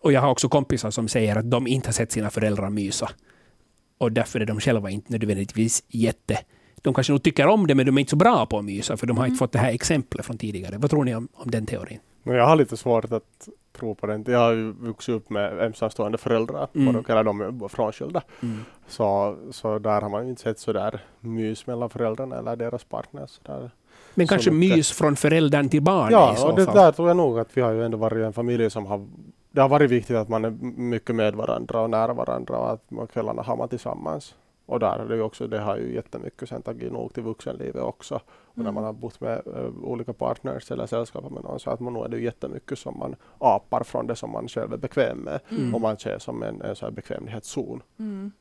Och 0.00 0.12
jag 0.12 0.20
har 0.20 0.30
också 0.30 0.48
kompisar 0.48 0.90
som 0.90 1.08
säger 1.08 1.36
att 1.36 1.50
de 1.50 1.66
inte 1.66 1.88
har 1.88 1.92
sett 1.92 2.12
sina 2.12 2.30
föräldrar 2.30 2.70
mysa. 2.70 3.10
Och 3.98 4.12
därför 4.12 4.40
är 4.40 4.46
de 4.46 4.60
själva 4.60 4.90
inte 4.90 5.12
nödvändigtvis 5.12 5.84
jätte... 5.88 6.38
De 6.82 6.94
kanske 6.94 7.12
nog 7.12 7.22
tycker 7.22 7.46
om 7.46 7.66
det, 7.66 7.74
men 7.74 7.86
de 7.86 7.96
är 7.96 8.00
inte 8.00 8.10
så 8.10 8.16
bra 8.16 8.46
på 8.46 8.58
att 8.58 8.64
mysa, 8.64 8.96
för 8.96 9.06
de 9.06 9.16
har 9.16 9.24
Mm. 9.24 9.32
inte 9.32 9.38
fått 9.38 9.52
det 9.52 9.58
här 9.58 9.72
exemplet 9.72 10.26
från 10.26 10.38
tidigare. 10.38 10.78
Vad 10.78 10.90
tror 10.90 11.04
ni 11.04 11.14
om, 11.14 11.28
om 11.32 11.50
den 11.50 11.66
teorin? 11.66 11.98
Jag 12.24 12.46
har 12.46 12.56
lite 12.56 12.76
svårt 12.76 13.04
att 13.12 13.48
tro 13.78 13.94
på 13.94 14.06
den. 14.06 14.24
Jag 14.26 14.38
har 14.38 14.52
ju 14.52 14.72
vuxit 14.72 15.14
upp 15.14 15.30
med 15.30 15.60
ensamstående 15.60 16.18
föräldrar, 16.18 16.68
Mm. 16.74 16.88
mm. 16.88 17.04
eller 17.08 17.24
de 17.24 17.40
är 17.40 17.68
frånskilda. 17.68 18.22
Så, 18.88 19.36
så 19.50 19.78
där 19.78 20.00
har 20.00 20.08
man 20.08 20.24
ju 20.24 20.30
inte 20.30 20.42
sett 20.42 20.58
så 20.58 20.72
där 20.72 21.00
mys 21.20 21.66
mellan 21.66 21.90
föräldrarna 21.90 22.36
eller 22.36 22.56
deras 22.56 22.84
partners. 22.84 23.40
Där. 23.46 23.70
Men 24.14 24.26
Så 24.26 24.34
kanske 24.34 24.50
mycket. 24.50 24.76
mys 24.76 24.92
från 24.92 25.16
föräldern 25.16 25.68
till 25.68 25.82
barnet 25.82 26.10
i 26.10 26.14
Ja, 26.14 26.34
så 26.36 26.48
och 26.50 26.56
det 26.56 26.64
fall. 26.64 26.74
där 26.74 26.92
tror 26.92 27.08
jag 27.08 27.16
nog 27.16 27.38
att 27.38 27.56
vi 27.56 27.60
har 27.60 27.70
ju 27.72 27.84
ändå 27.84 27.98
varit 27.98 28.24
en 28.26 28.32
familj 28.32 28.70
som 28.70 28.86
har 28.86 29.06
det 29.50 29.60
har 29.60 29.68
varit 29.68 29.90
viktigt 29.90 30.16
att 30.16 30.28
man 30.28 30.44
är 30.44 30.50
mycket 30.80 31.14
med 31.14 31.34
varandra 31.34 31.80
och 31.80 31.90
nära 31.90 32.12
varandra 32.14 32.58
och 32.58 32.72
att 32.72 33.12
kvällarna 33.12 33.42
har 33.42 33.56
man 33.56 33.68
tillsammans. 33.68 34.34
Och 34.68 34.80
där 34.80 34.98
är 34.98 35.08
det 35.08 35.14
ju 35.14 35.22
också, 35.22 35.46
det 35.46 35.58
har 35.58 35.76
ju 35.76 35.94
jättemycket 35.94 36.48
sen 36.48 36.62
tagit 36.62 36.92
nog 36.92 37.14
till 37.14 37.22
vuxenlivet 37.22 37.82
också. 37.82 38.14
Och 38.30 38.58
när 38.58 38.62
Mm. 38.64 38.74
man 38.74 38.84
har 38.84 38.92
bott 38.92 39.20
med 39.20 39.42
eh, 39.46 39.66
olika 39.82 40.12
partners 40.12 40.70
eller 40.70 40.86
sällskap 40.86 41.30
med 41.32 41.42
någon 41.44 41.60
så 41.60 41.70
att 41.70 41.80
man 41.80 41.92
nog 41.92 42.04
är 42.04 42.08
det 42.08 42.16
ju 42.16 42.24
jättemycket 42.24 42.78
som 42.78 42.98
man 42.98 43.16
apar 43.38 43.84
från 43.84 44.06
det 44.06 44.16
som 44.16 44.30
man 44.30 44.48
själv 44.48 44.72
är 44.72 44.76
bekväm 44.76 45.18
med. 45.18 45.40
Mm. 45.50 45.74
Och 45.74 45.80
man 45.80 45.98
ser 45.98 46.18
som 46.18 46.42
en, 46.42 46.62
en 46.62 46.76
så 46.76 46.86
här 46.86 46.92
bekvämlighetszon. 46.92 47.82
Mm. 47.98 48.32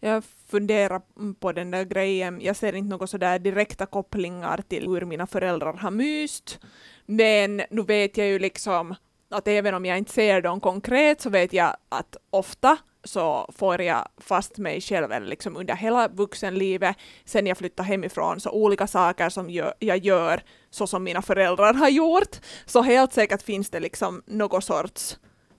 Jag 0.00 0.24
funderar 0.24 1.02
på 1.40 1.52
den 1.52 1.70
där 1.70 1.84
grejen. 1.84 2.40
Jag 2.40 2.56
ser 2.56 2.72
inte 2.72 2.90
några 2.90 3.06
sådär 3.06 3.38
direkta 3.38 3.86
kopplingar 3.86 4.60
till 4.68 4.86
hur 4.88 5.04
mina 5.04 5.26
föräldrar 5.26 5.72
har 5.72 5.90
myst. 5.90 6.60
Men 7.06 7.62
nu 7.70 7.82
vet 7.82 8.16
jag 8.16 8.26
ju 8.26 8.38
liksom 8.38 8.94
att 9.30 9.48
även 9.48 9.74
om 9.74 9.84
jag 9.86 9.98
inte 9.98 10.12
ser 10.12 10.42
dem 10.42 10.60
konkret 10.60 11.20
så 11.20 11.30
vet 11.30 11.52
jag 11.52 11.76
att 11.88 12.16
ofta 12.30 12.76
så 13.04 13.50
får 13.56 13.82
jag 13.82 14.08
fast 14.16 14.58
mig 14.58 14.80
själv 14.80 15.22
liksom 15.22 15.56
under 15.56 15.74
hela 15.74 16.08
vuxenlivet 16.08 16.96
sen 17.24 17.46
jag 17.46 17.58
flyttade 17.58 17.88
hemifrån 17.88 18.40
så 18.40 18.50
olika 18.50 18.86
saker 18.86 19.28
som 19.28 19.50
jag 19.78 19.98
gör 19.98 20.42
så 20.70 20.86
som 20.86 21.04
mina 21.04 21.22
föräldrar 21.22 21.74
har 21.74 21.88
gjort. 21.88 22.36
Så 22.66 22.82
helt 22.82 23.12
säkert 23.12 23.42
finns 23.42 23.70
det 23.70 23.80
liksom 23.80 24.22
något 24.26 24.64
sorts 24.64 25.18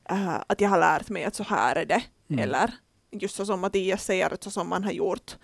äh, 0.09 0.35
att 0.47 0.61
jag 0.61 0.69
har 0.69 0.79
lärt 0.79 1.09
mig 1.09 1.23
att 1.23 1.35
så 1.35 1.43
här 1.43 1.75
är 1.75 1.85
det. 1.85 2.01
Mm. 2.29 2.43
Eller 2.43 2.71
just 3.11 3.35
så 3.35 3.45
som 3.45 3.59
Mattias 3.59 4.03
säger, 4.03 4.33
att 4.33 4.43
så 4.43 4.51
som 4.51 4.69
man 4.69 4.83
har 4.83 4.91
gjort 4.91 5.37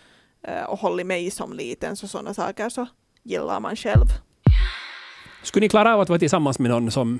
eh, 0.48 0.64
och 0.64 0.80
hållit 0.80 1.06
mig 1.06 1.32
som 1.32 1.54
liten, 1.54 1.96
så 1.96 2.08
sådana 2.08 2.34
saker 2.34 2.70
så 2.70 2.88
gillar 3.24 3.60
man 3.60 3.76
själv. 3.76 4.06
Skulle 5.44 5.64
ni 5.64 5.70
klara 5.70 5.94
av 5.94 6.00
att 6.00 6.10
vara 6.10 6.20
tillsammans 6.20 6.60
med 6.60 6.72
någon 6.72 6.92
som 6.92 7.20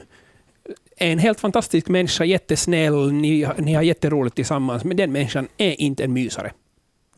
en 0.98 1.20
helt 1.20 1.40
fantastisk 1.40 1.88
människa, 1.88 2.24
jättesnäll, 2.26 3.12
ni, 3.12 3.44
har- 3.44 3.56
ni 3.58 3.74
har 3.74 3.82
jätteroligt 3.82 4.36
tillsammans, 4.36 4.84
men 4.84 4.98
den 4.98 5.12
människan 5.12 5.48
är 5.58 5.82
inte 5.82 6.04
en 6.04 6.14
mysare? 6.14 6.52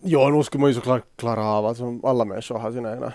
Ja, 0.01 0.29
nu 0.29 0.43
skulle 0.43 0.61
man 0.61 0.69
ju 0.69 0.73
såklart 0.73 1.03
klara 1.15 1.45
av 1.45 1.65
att 1.65 1.79
alla 2.03 2.25
människor 2.25 2.57
har 2.59 2.71
sina 2.71 2.93
egna 2.93 3.13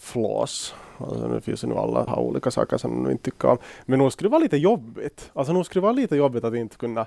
flaws. 0.00 0.74
Alltså, 0.98 1.28
nu 1.28 1.40
finns 1.40 1.64
ju 1.64 1.68
nu 1.68 1.74
alla 1.74 2.04
har 2.04 2.18
olika 2.22 2.50
saker 2.50 2.78
som 2.78 3.04
de 3.04 3.10
inte 3.10 3.24
tycker 3.30 3.48
om. 3.48 3.58
Men 3.84 3.98
nog 3.98 4.12
skulle 4.12 4.28
det 4.28 4.32
vara 4.32 4.42
lite 4.42 4.56
jobbigt. 4.56 5.30
Alltså 5.32 5.52
nog 5.52 5.66
skulle 5.66 5.80
det 5.80 5.82
vara 5.82 5.92
lite 5.92 6.16
jobbigt 6.16 6.44
att 6.44 6.54
inte 6.54 6.76
kunna 6.76 7.06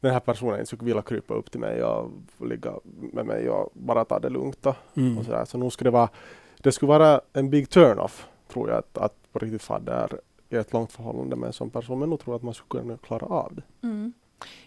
den 0.00 0.12
här 0.12 0.20
personen 0.20 0.54
inte 0.54 0.66
skulle 0.66 0.84
vilja 0.84 1.02
krypa 1.02 1.34
upp 1.34 1.50
till 1.50 1.60
mig 1.60 1.82
och 1.84 2.10
ligga 2.46 2.72
med 3.12 3.26
mig 3.26 3.50
och 3.50 3.70
bara 3.72 4.04
ta 4.04 4.18
det 4.18 4.28
lugnt. 4.28 4.66
Och, 4.66 4.74
Mm. 4.96 5.18
och 5.18 5.24
sådär. 5.24 5.44
Så 5.44 5.58
nog 5.58 5.72
skulle 5.72 5.90
det 5.90 5.92
vara, 5.94 6.08
det 6.62 6.72
skulle 6.72 6.88
vara 6.88 7.20
en 7.32 7.50
big 7.50 7.68
turn-off 7.70 8.26
tror 8.52 8.68
jag 8.70 8.78
att, 8.78 8.98
att 8.98 9.14
på 9.32 9.38
riktigt 9.38 9.68
vara 9.68 9.78
där 9.80 10.10
i 10.50 10.56
ett 10.56 10.72
långt 10.72 10.92
förhållande 10.92 11.36
med 11.36 11.46
en 11.46 11.52
sån 11.52 11.70
person. 11.70 11.98
Men 11.98 12.10
nog 12.10 12.20
tror 12.20 12.32
jag 12.34 12.38
att 12.38 12.42
man 12.44 12.54
skulle 12.54 12.82
kunna 12.82 12.96
klara 12.96 13.26
av 13.26 13.54
det. 13.54 13.86
Mm. 13.86 14.12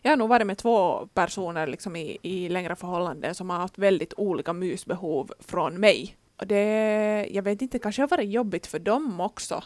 Jag 0.02 0.12
har 0.12 0.18
nog 0.18 0.30
varit 0.30 0.48
med 0.48 0.58
två 0.58 1.08
personer 1.14 1.68
liksom 1.68 1.96
i, 1.96 2.18
i 2.22 2.50
längre 2.50 2.76
förhållanden 2.76 3.36
som 3.36 3.50
har 3.50 3.58
haft 3.58 3.78
väldigt 3.78 4.14
olika 4.18 4.54
mysbehov 4.54 5.34
från 5.40 5.80
mig. 5.80 6.16
Och 6.38 6.48
det, 6.48 7.28
jag 7.32 7.44
vet 7.44 7.62
inte, 7.62 7.80
kanske 7.80 8.02
har 8.02 8.08
varit 8.08 8.30
jobbigt 8.30 8.68
för 8.68 8.80
dem 8.80 9.20
också. 9.22 9.64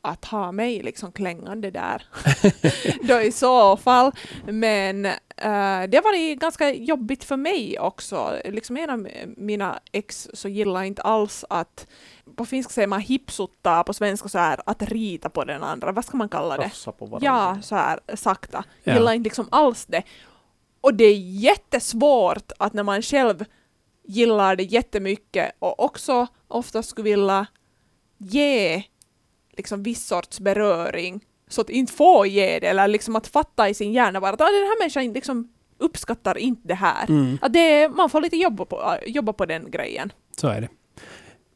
att 0.00 0.24
ha 0.24 0.52
mig 0.52 0.82
liksom 0.82 1.12
klängande 1.12 1.70
där. 1.70 2.02
Då 3.08 3.20
i 3.20 3.32
så 3.32 3.76
fall. 3.76 4.12
Men 4.46 5.08
uh, 5.44 5.88
det 5.88 6.00
var 6.00 6.02
varit 6.02 6.38
ganska 6.38 6.74
jobbigt 6.74 7.24
för 7.24 7.36
mig 7.36 7.78
också. 7.78 8.40
Liksom 8.44 8.76
en 8.76 8.90
av 8.90 9.08
mina 9.36 9.80
ex 9.92 10.28
så 10.32 10.48
gillar 10.48 10.82
inte 10.82 11.02
alls 11.02 11.44
att 11.50 11.86
på 12.36 12.44
finska 12.44 12.72
säger 12.72 12.88
man 12.88 13.00
hipsutta, 13.00 13.84
på 13.84 13.92
svenska 13.94 14.28
så 14.28 14.38
här 14.38 14.60
att 14.66 14.82
rita 14.82 15.28
på 15.28 15.44
den 15.44 15.62
andra. 15.62 15.92
Vad 15.92 16.04
ska 16.04 16.16
man 16.16 16.28
kalla 16.28 16.56
det? 16.56 16.62
Tafsa 16.62 16.92
på 16.92 17.06
varandra. 17.06 17.26
Ja, 17.26 17.58
så 17.62 17.76
här 17.76 18.00
sakta. 18.14 18.64
Ja. 18.84 18.94
Gillar 18.94 19.12
inte 19.12 19.24
liksom 19.24 19.48
alls 19.50 19.86
det. 19.86 20.02
Och 20.80 20.94
det 20.94 21.04
är 21.04 21.18
jättesvårt 21.18 22.52
att 22.58 22.72
när 22.72 22.82
man 22.82 23.02
själv 23.02 23.44
gillar 24.04 24.56
det 24.56 24.62
jättemycket 24.62 25.52
och 25.58 25.84
också 25.84 26.26
ofta 26.48 26.82
skulle 26.82 27.10
vilja 27.10 27.46
ge 28.18 28.82
liksom 29.56 29.82
viss 29.82 30.06
sorts 30.06 30.40
beröring 30.40 31.24
så 31.50 31.60
att 31.60 31.70
inte 31.70 31.92
få 31.92 32.26
ge 32.26 32.58
det 32.58 32.66
eller 32.66 32.88
liksom 32.88 33.16
att 33.16 33.26
fatta 33.26 33.68
i 33.68 33.74
sin 33.74 33.92
hjärna 33.92 34.20
bara 34.20 34.30
att 34.32 34.40
"Ah, 34.40 34.44
den 34.44 34.54
här 34.54 34.78
människan 34.78 35.12
liksom 35.12 35.48
uppskattar 35.78 36.38
inte 36.38 36.68
det 36.68 36.74
här. 36.74 37.04
Mm. 37.08 37.38
Att 37.42 37.52
det, 37.52 37.88
man 37.88 38.10
får 38.10 38.20
lite 38.20 38.36
jobba 38.36 38.64
på, 38.64 38.96
jobba 39.06 39.32
på 39.32 39.46
den 39.46 39.70
grejen. 39.70 40.12
Så 40.40 40.48
är 40.48 40.60
det. 40.60 40.68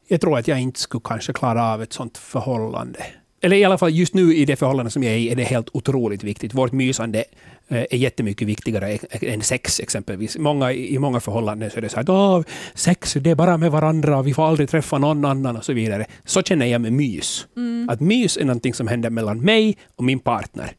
Jag 0.07 0.21
tror 0.21 0.37
att 0.37 0.47
jag 0.47 0.59
inte 0.59 0.79
skulle 0.79 1.01
kanske 1.03 1.33
klara 1.33 1.73
av 1.73 1.81
ett 1.83 1.93
sånt 1.93 2.17
förhållande. 2.17 2.99
Eller 3.43 3.55
i 3.57 3.63
alla 3.63 3.77
fall 3.77 3.91
just 3.91 4.13
nu 4.13 4.35
i 4.35 4.45
det 4.45 4.55
förhållande 4.55 4.91
som 4.91 5.03
jag 5.03 5.13
är 5.13 5.17
i 5.17 5.29
är 5.29 5.35
det 5.35 5.43
helt 5.43 5.69
otroligt 5.73 6.23
viktigt. 6.23 6.53
Vårt 6.53 6.71
mysande 6.71 7.23
eh, 7.67 7.77
är 7.91 7.95
jättemycket 7.97 8.47
viktigare 8.47 8.97
än 9.11 9.41
sex 9.41 9.79
exempelvis. 9.79 10.37
Många, 10.37 10.71
I 10.73 10.99
många 10.99 11.19
förhållanden 11.19 11.69
så 11.71 11.77
är 11.77 11.81
det 11.81 11.89
så 11.89 11.99
att 11.99 12.09
"Åh, 12.09 12.41
sex 12.73 13.13
det 13.13 13.29
är 13.29 13.35
bara 13.35 13.57
med 13.57 13.71
varandra, 13.71 14.21
vi 14.21 14.33
får 14.33 14.47
aldrig 14.47 14.69
träffa 14.69 14.97
någon 14.97 15.25
annan 15.25 15.57
och 15.57 15.65
så 15.65 15.73
vidare. 15.73 16.05
Så 16.25 16.41
känner 16.41 16.65
jag 16.65 16.81
med 16.81 16.93
mys. 16.93 17.47
Att 17.89 17.99
mys 17.99 18.37
är 18.37 18.45
någonting 18.45 18.73
som 18.73 18.87
händer 18.87 19.09
mellan 19.09 19.41
mig 19.41 19.77
och 19.95 20.03
min 20.03 20.19
partner. 20.19 20.71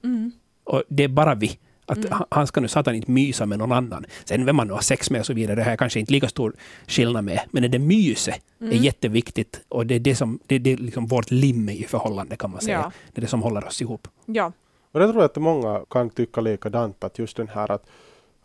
Och 0.65 0.83
det 0.89 1.05
är 1.05 1.09
bara 1.09 1.35
vi. 1.35 1.51
Att 1.87 2.09
han- 2.11 2.27
han 2.31 2.47
ska 2.47 2.61
nu 2.61 2.69
satan 2.69 2.95
inte 2.95 3.11
mysa 3.11 3.47
med 3.47 3.59
någon 3.59 3.73
annan. 3.73 4.05
Sen 4.25 4.45
vem 4.47 4.57
man 4.57 4.67
nu 4.67 4.73
har 4.73 4.81
sex 4.81 5.11
med 5.11 5.21
och 5.21 5.27
så 5.27 5.33
vidare, 5.35 5.57
det 5.57 5.63
här 5.63 5.73
är 5.73 5.77
kanske 5.77 6.01
inte 6.01 6.13
lika 6.13 6.29
stor 6.29 6.55
skillnad 6.87 7.25
med. 7.25 7.41
Men 7.51 7.71
det 7.71 7.79
myset 7.79 8.35
är 8.61 8.67
jätteviktigt 8.73 9.61
och 9.69 9.87
det 9.87 9.95
är, 9.95 9.99
det 10.01 10.17
som, 10.17 10.39
det 10.47 10.55
är, 10.55 10.59
det 10.59 10.73
är 10.73 10.77
liksom 10.77 11.07
vårt 11.07 11.31
lim 11.31 11.69
i 11.69 11.83
förhållande 11.89 12.37
kan 12.37 12.51
man 12.51 12.61
säga. 12.61 12.81
Ja. 12.85 12.93
Det 13.13 13.19
är 13.19 13.23
det 13.23 13.27
som 13.29 13.43
håller 13.43 13.67
oss 13.67 13.83
ihop. 13.83 14.09
Ja. 14.27 14.53
Och 14.93 15.01
det 15.01 15.07
tror 15.07 15.23
jag 15.23 15.25
att 15.25 15.37
många 15.37 15.85
kan 15.91 16.11
tycka 16.11 16.41
likadant, 16.41 17.05
att 17.05 17.19
just 17.19 17.37
den 17.37 17.49
här 17.49 17.71
att, 17.73 17.87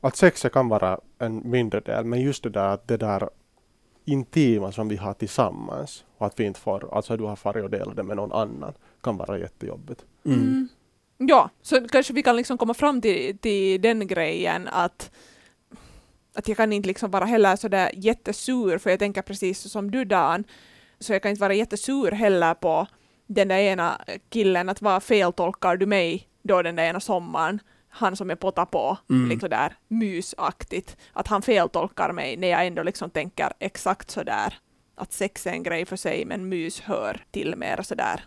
att 0.02 0.16
sexet 0.16 0.52
kan 0.54 0.70
vara 0.70 1.00
en 1.20 1.42
mindre 1.50 1.80
del, 1.80 2.06
men 2.06 2.22
just 2.22 2.44
det 2.44 2.50
där 2.50 2.68
att 2.68 2.88
det 2.88 2.98
där 2.98 3.30
intima 4.06 4.72
som 4.72 4.88
vi 4.88 4.96
har 4.96 5.14
tillsammans 5.14 6.04
och 6.18 6.26
att 6.28 6.40
vi 6.40 6.44
inte 6.44 6.60
får, 6.60 6.96
alltså 6.96 7.18
du 7.18 7.24
har 7.24 7.36
farit 7.36 7.64
och 7.64 7.70
delat 7.70 7.96
det 7.96 8.04
med 8.04 8.18
någon 8.18 8.32
annan, 8.32 8.74
kan 9.02 9.18
vara 9.18 9.38
jättejobbigt. 9.40 10.06
Mm. 10.26 10.68
Ja, 11.18 11.50
så 11.62 11.88
kanske 11.88 12.14
vi 12.14 12.24
kan 12.24 12.36
liksom 12.36 12.58
komma 12.58 12.74
fram 12.74 13.02
till, 13.02 13.38
till 13.38 13.82
den 13.82 14.08
grejen 14.08 14.68
att, 14.68 15.12
att 16.36 16.48
jag 16.48 16.58
kan 16.58 16.74
inte 16.74 16.88
liksom 16.88 17.12
vara 17.12 17.26
heller 17.26 17.56
sådär 17.56 17.92
jättesur, 17.94 18.78
för 18.78 18.90
jag 18.90 19.00
tänker 19.00 19.22
precis 19.22 19.72
som 19.72 19.92
du 19.92 20.06
Dan, 20.06 20.44
så 21.00 21.14
jag 21.14 21.22
kan 21.22 21.30
inte 21.32 21.42
vara 21.42 21.54
jättesur 21.54 22.12
heller 22.12 22.54
på 22.54 22.88
den 23.28 23.48
där 23.48 23.58
ena 23.58 24.02
killen, 24.30 24.70
att 24.70 24.82
vad 24.82 25.04
feltolkar 25.04 25.78
du 25.78 25.86
mig 25.86 26.28
då 26.44 26.62
den 26.62 26.76
där 26.76 26.84
ena 26.84 27.00
sommaren, 27.00 27.60
han 27.90 28.16
som 28.16 28.30
är 28.30 28.36
potta 28.36 28.66
på, 28.66 28.98
Mm. 29.10 29.30
liksom 29.30 29.50
där 29.50 29.76
mysaktigt, 29.88 30.98
att 31.14 31.28
han 31.28 31.42
feltolkar 31.42 32.12
mig 32.12 32.38
när 32.38 32.48
jag 32.48 32.68
ändå 32.68 32.84
liksom 32.84 33.10
tänker 33.10 33.54
exakt 33.60 34.12
sådär, 34.12 34.54
att 34.96 35.14
sex 35.14 35.48
är 35.48 35.52
en 35.52 35.64
grej 35.64 35.86
för 35.86 35.96
sig, 35.96 36.26
men 36.26 36.50
mys 36.50 36.80
hör 36.82 37.24
till 37.32 37.56
mer 37.56 37.82
sådär 37.82 38.26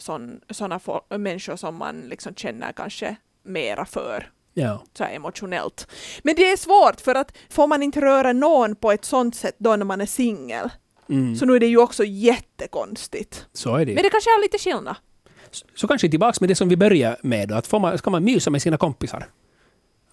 sådana 0.00 0.80
människor 1.18 1.56
som 1.56 1.76
man 1.76 2.00
liksom 2.00 2.34
känner 2.34 2.72
kanske 2.72 3.16
mera 3.42 3.84
för 3.84 4.30
Ja. 4.54 4.82
så 4.94 5.04
emotionellt. 5.04 5.86
Men 6.22 6.34
det 6.34 6.50
är 6.52 6.56
svårt 6.56 7.00
för 7.00 7.14
att 7.14 7.32
får 7.50 7.66
man 7.66 7.82
inte 7.82 8.00
röra 8.00 8.32
någon 8.32 8.74
på 8.76 8.92
ett 8.92 9.04
sånt 9.04 9.36
sätt 9.36 9.54
då 9.58 9.76
när 9.76 9.84
man 9.84 10.00
är 10.00 10.06
singel 10.06 10.68
Mm. 11.08 11.36
så 11.36 11.46
nu 11.46 11.54
är 11.56 11.60
det 11.60 11.66
ju 11.66 11.78
också 11.78 12.04
jättekonstigt. 12.04 13.46
Så 13.52 13.76
är 13.76 13.84
det. 13.86 13.94
Men 13.94 14.02
det 14.02 14.10
kanske 14.10 14.30
är 14.30 14.42
lite 14.42 14.58
skillnad. 14.58 14.96
Så, 15.50 15.66
så 15.74 15.88
kanske 15.88 16.08
tillbaka 16.08 16.36
med 16.40 16.48
det 16.50 16.54
som 16.54 16.68
vi 16.68 16.76
började 16.76 17.16
med. 17.22 17.48
Då, 17.48 17.54
att 17.54 17.66
får 17.66 17.78
man, 17.80 17.98
ska 17.98 18.10
man 18.10 18.24
mysa 18.24 18.50
med 18.50 18.62
sina 18.62 18.76
kompisar? 18.76 19.26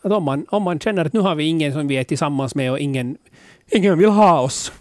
Att 0.01 0.11
om, 0.11 0.23
man, 0.23 0.45
om 0.49 0.63
man 0.63 0.79
känner 0.79 1.05
att 1.05 1.13
nu 1.13 1.19
har 1.19 1.35
vi 1.35 1.43
ingen 1.43 1.73
som 1.73 1.87
vi 1.87 1.95
är 1.97 2.03
tillsammans 2.03 2.55
med 2.55 2.71
och 2.71 2.79
ingen, 2.79 3.17
ingen 3.71 3.97
vill 3.99 4.09
ha 4.09 4.39
oss. 4.41 4.71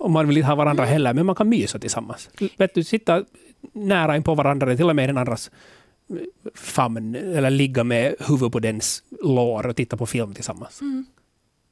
Och 0.00 0.10
man 0.10 0.28
vill 0.28 0.36
inte 0.36 0.46
ha 0.48 0.54
varandra 0.54 0.84
heller, 0.84 1.14
men 1.14 1.26
man 1.26 1.34
kan 1.34 1.48
mysa 1.48 1.78
tillsammans. 1.78 2.30
Vet 2.56 2.74
du, 2.74 2.84
sitta 2.84 3.24
nära 3.72 4.16
in 4.16 4.22
på 4.22 4.34
varandra, 4.34 4.76
till 4.76 4.88
och 4.88 4.96
med 4.96 5.04
i 5.04 5.06
den 5.06 5.18
andras 5.18 5.50
eh, 6.10 6.16
famn, 6.54 7.14
eller 7.14 7.50
ligga 7.50 7.84
med 7.84 8.14
huvudet 8.18 8.52
på 8.52 8.58
dens 8.58 9.02
lår 9.22 9.66
och 9.66 9.76
titta 9.76 9.96
på 9.96 10.06
film 10.06 10.34
tillsammans. 10.34 10.80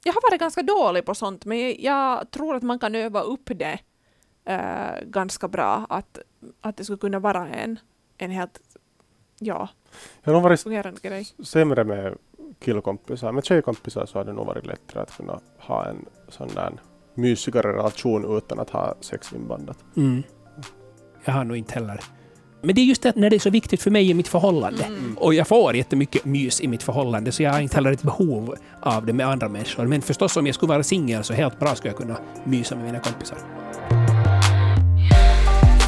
Jag 0.04 0.12
har 0.12 0.30
varit 0.30 0.40
ganska 0.40 0.62
dålig 0.62 1.04
på 1.04 1.14
sånt 1.14 1.44
men 1.44 1.74
jag 1.78 2.30
tror 2.30 2.54
att 2.56 2.62
man 2.62 2.78
kan 2.78 2.94
öva 2.94 3.20
upp 3.20 3.50
det 3.56 3.78
eh, 4.44 5.04
ganska 5.06 5.48
bra. 5.48 5.86
Att, 5.88 6.18
att 6.60 6.76
det 6.76 6.84
skulle 6.84 6.98
kunna 6.98 7.18
vara 7.18 7.48
en, 7.48 7.78
en 8.18 8.30
helt 8.30 8.60
ja, 9.38 9.68
Jag 10.22 10.32
har 10.32 10.32
nog 10.32 10.42
varit 10.42 10.60
fungerande 10.60 11.00
grej. 11.02 11.26
sämre 11.44 11.84
med 11.84 12.14
killkompisar. 12.58 13.32
Med 13.32 13.44
tjejkompisar 13.44 14.06
så 14.06 14.18
har 14.18 14.24
det 14.24 14.32
nog 14.32 14.46
varit 14.46 14.66
lättare 14.66 15.02
att 15.02 15.16
kunna 15.16 15.40
ha 15.58 15.86
en 15.86 16.04
sån 16.28 16.48
där 16.54 16.72
mysigare 17.18 17.72
relation 17.72 18.36
utan 18.36 18.58
att 18.58 18.70
ha 18.70 18.94
sex 19.00 19.32
inblandat. 19.32 19.78
Mm. 19.96 20.22
Jag 21.24 21.32
har 21.32 21.44
nog 21.44 21.56
inte 21.56 21.74
heller. 21.74 22.00
Men 22.62 22.74
det 22.74 22.80
är 22.80 22.84
just 22.84 23.02
det 23.02 23.08
att 23.08 23.16
när 23.16 23.30
det 23.30 23.36
är 23.36 23.40
så 23.40 23.50
viktigt 23.50 23.82
för 23.82 23.90
mig 23.90 24.10
i 24.10 24.14
mitt 24.14 24.28
förhållande. 24.28 24.84
Mm. 24.84 25.18
Och 25.18 25.34
jag 25.34 25.48
får 25.48 25.76
jättemycket 25.76 26.24
mys 26.24 26.60
i 26.60 26.68
mitt 26.68 26.82
förhållande, 26.82 27.32
så 27.32 27.42
jag 27.42 27.52
har 27.52 27.60
inte 27.60 27.76
heller 27.76 27.92
ett 27.92 28.02
behov 28.02 28.54
av 28.80 29.06
det 29.06 29.12
med 29.12 29.26
andra 29.26 29.48
människor. 29.48 29.86
Men 29.86 30.02
förstås, 30.02 30.36
om 30.36 30.46
jag 30.46 30.54
skulle 30.54 30.70
vara 30.70 30.82
singel 30.82 31.24
så 31.24 31.32
helt 31.32 31.58
bra 31.58 31.74
skulle 31.74 31.90
jag 31.90 31.98
kunna 31.98 32.18
mysa 32.44 32.76
med 32.76 32.84
mina 32.84 32.98
kompisar. 32.98 33.38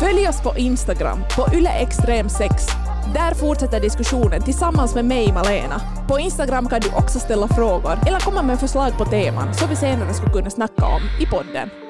Följ 0.00 0.28
oss 0.28 0.42
på 0.42 0.58
Instagram, 0.58 1.18
på 1.36 1.42
yleextrem6. 1.42 2.89
Där 3.14 3.34
fortsätter 3.34 3.80
diskussionen 3.80 4.42
tillsammans 4.42 4.94
med 4.94 5.04
mig, 5.04 5.32
Malena. 5.32 5.80
På 6.08 6.18
Instagram 6.18 6.68
kan 6.68 6.80
du 6.80 6.88
också 6.88 7.18
ställa 7.18 7.48
frågor 7.48 7.98
eller 8.06 8.20
komma 8.20 8.42
med 8.42 8.60
förslag 8.60 8.98
på 8.98 9.04
teman 9.04 9.54
som 9.54 9.68
vi 9.68 9.76
senare 9.76 10.14
skulle 10.14 10.32
kunna 10.32 10.50
snacka 10.50 10.86
om 10.86 11.02
i 11.20 11.26
podden. 11.26 11.89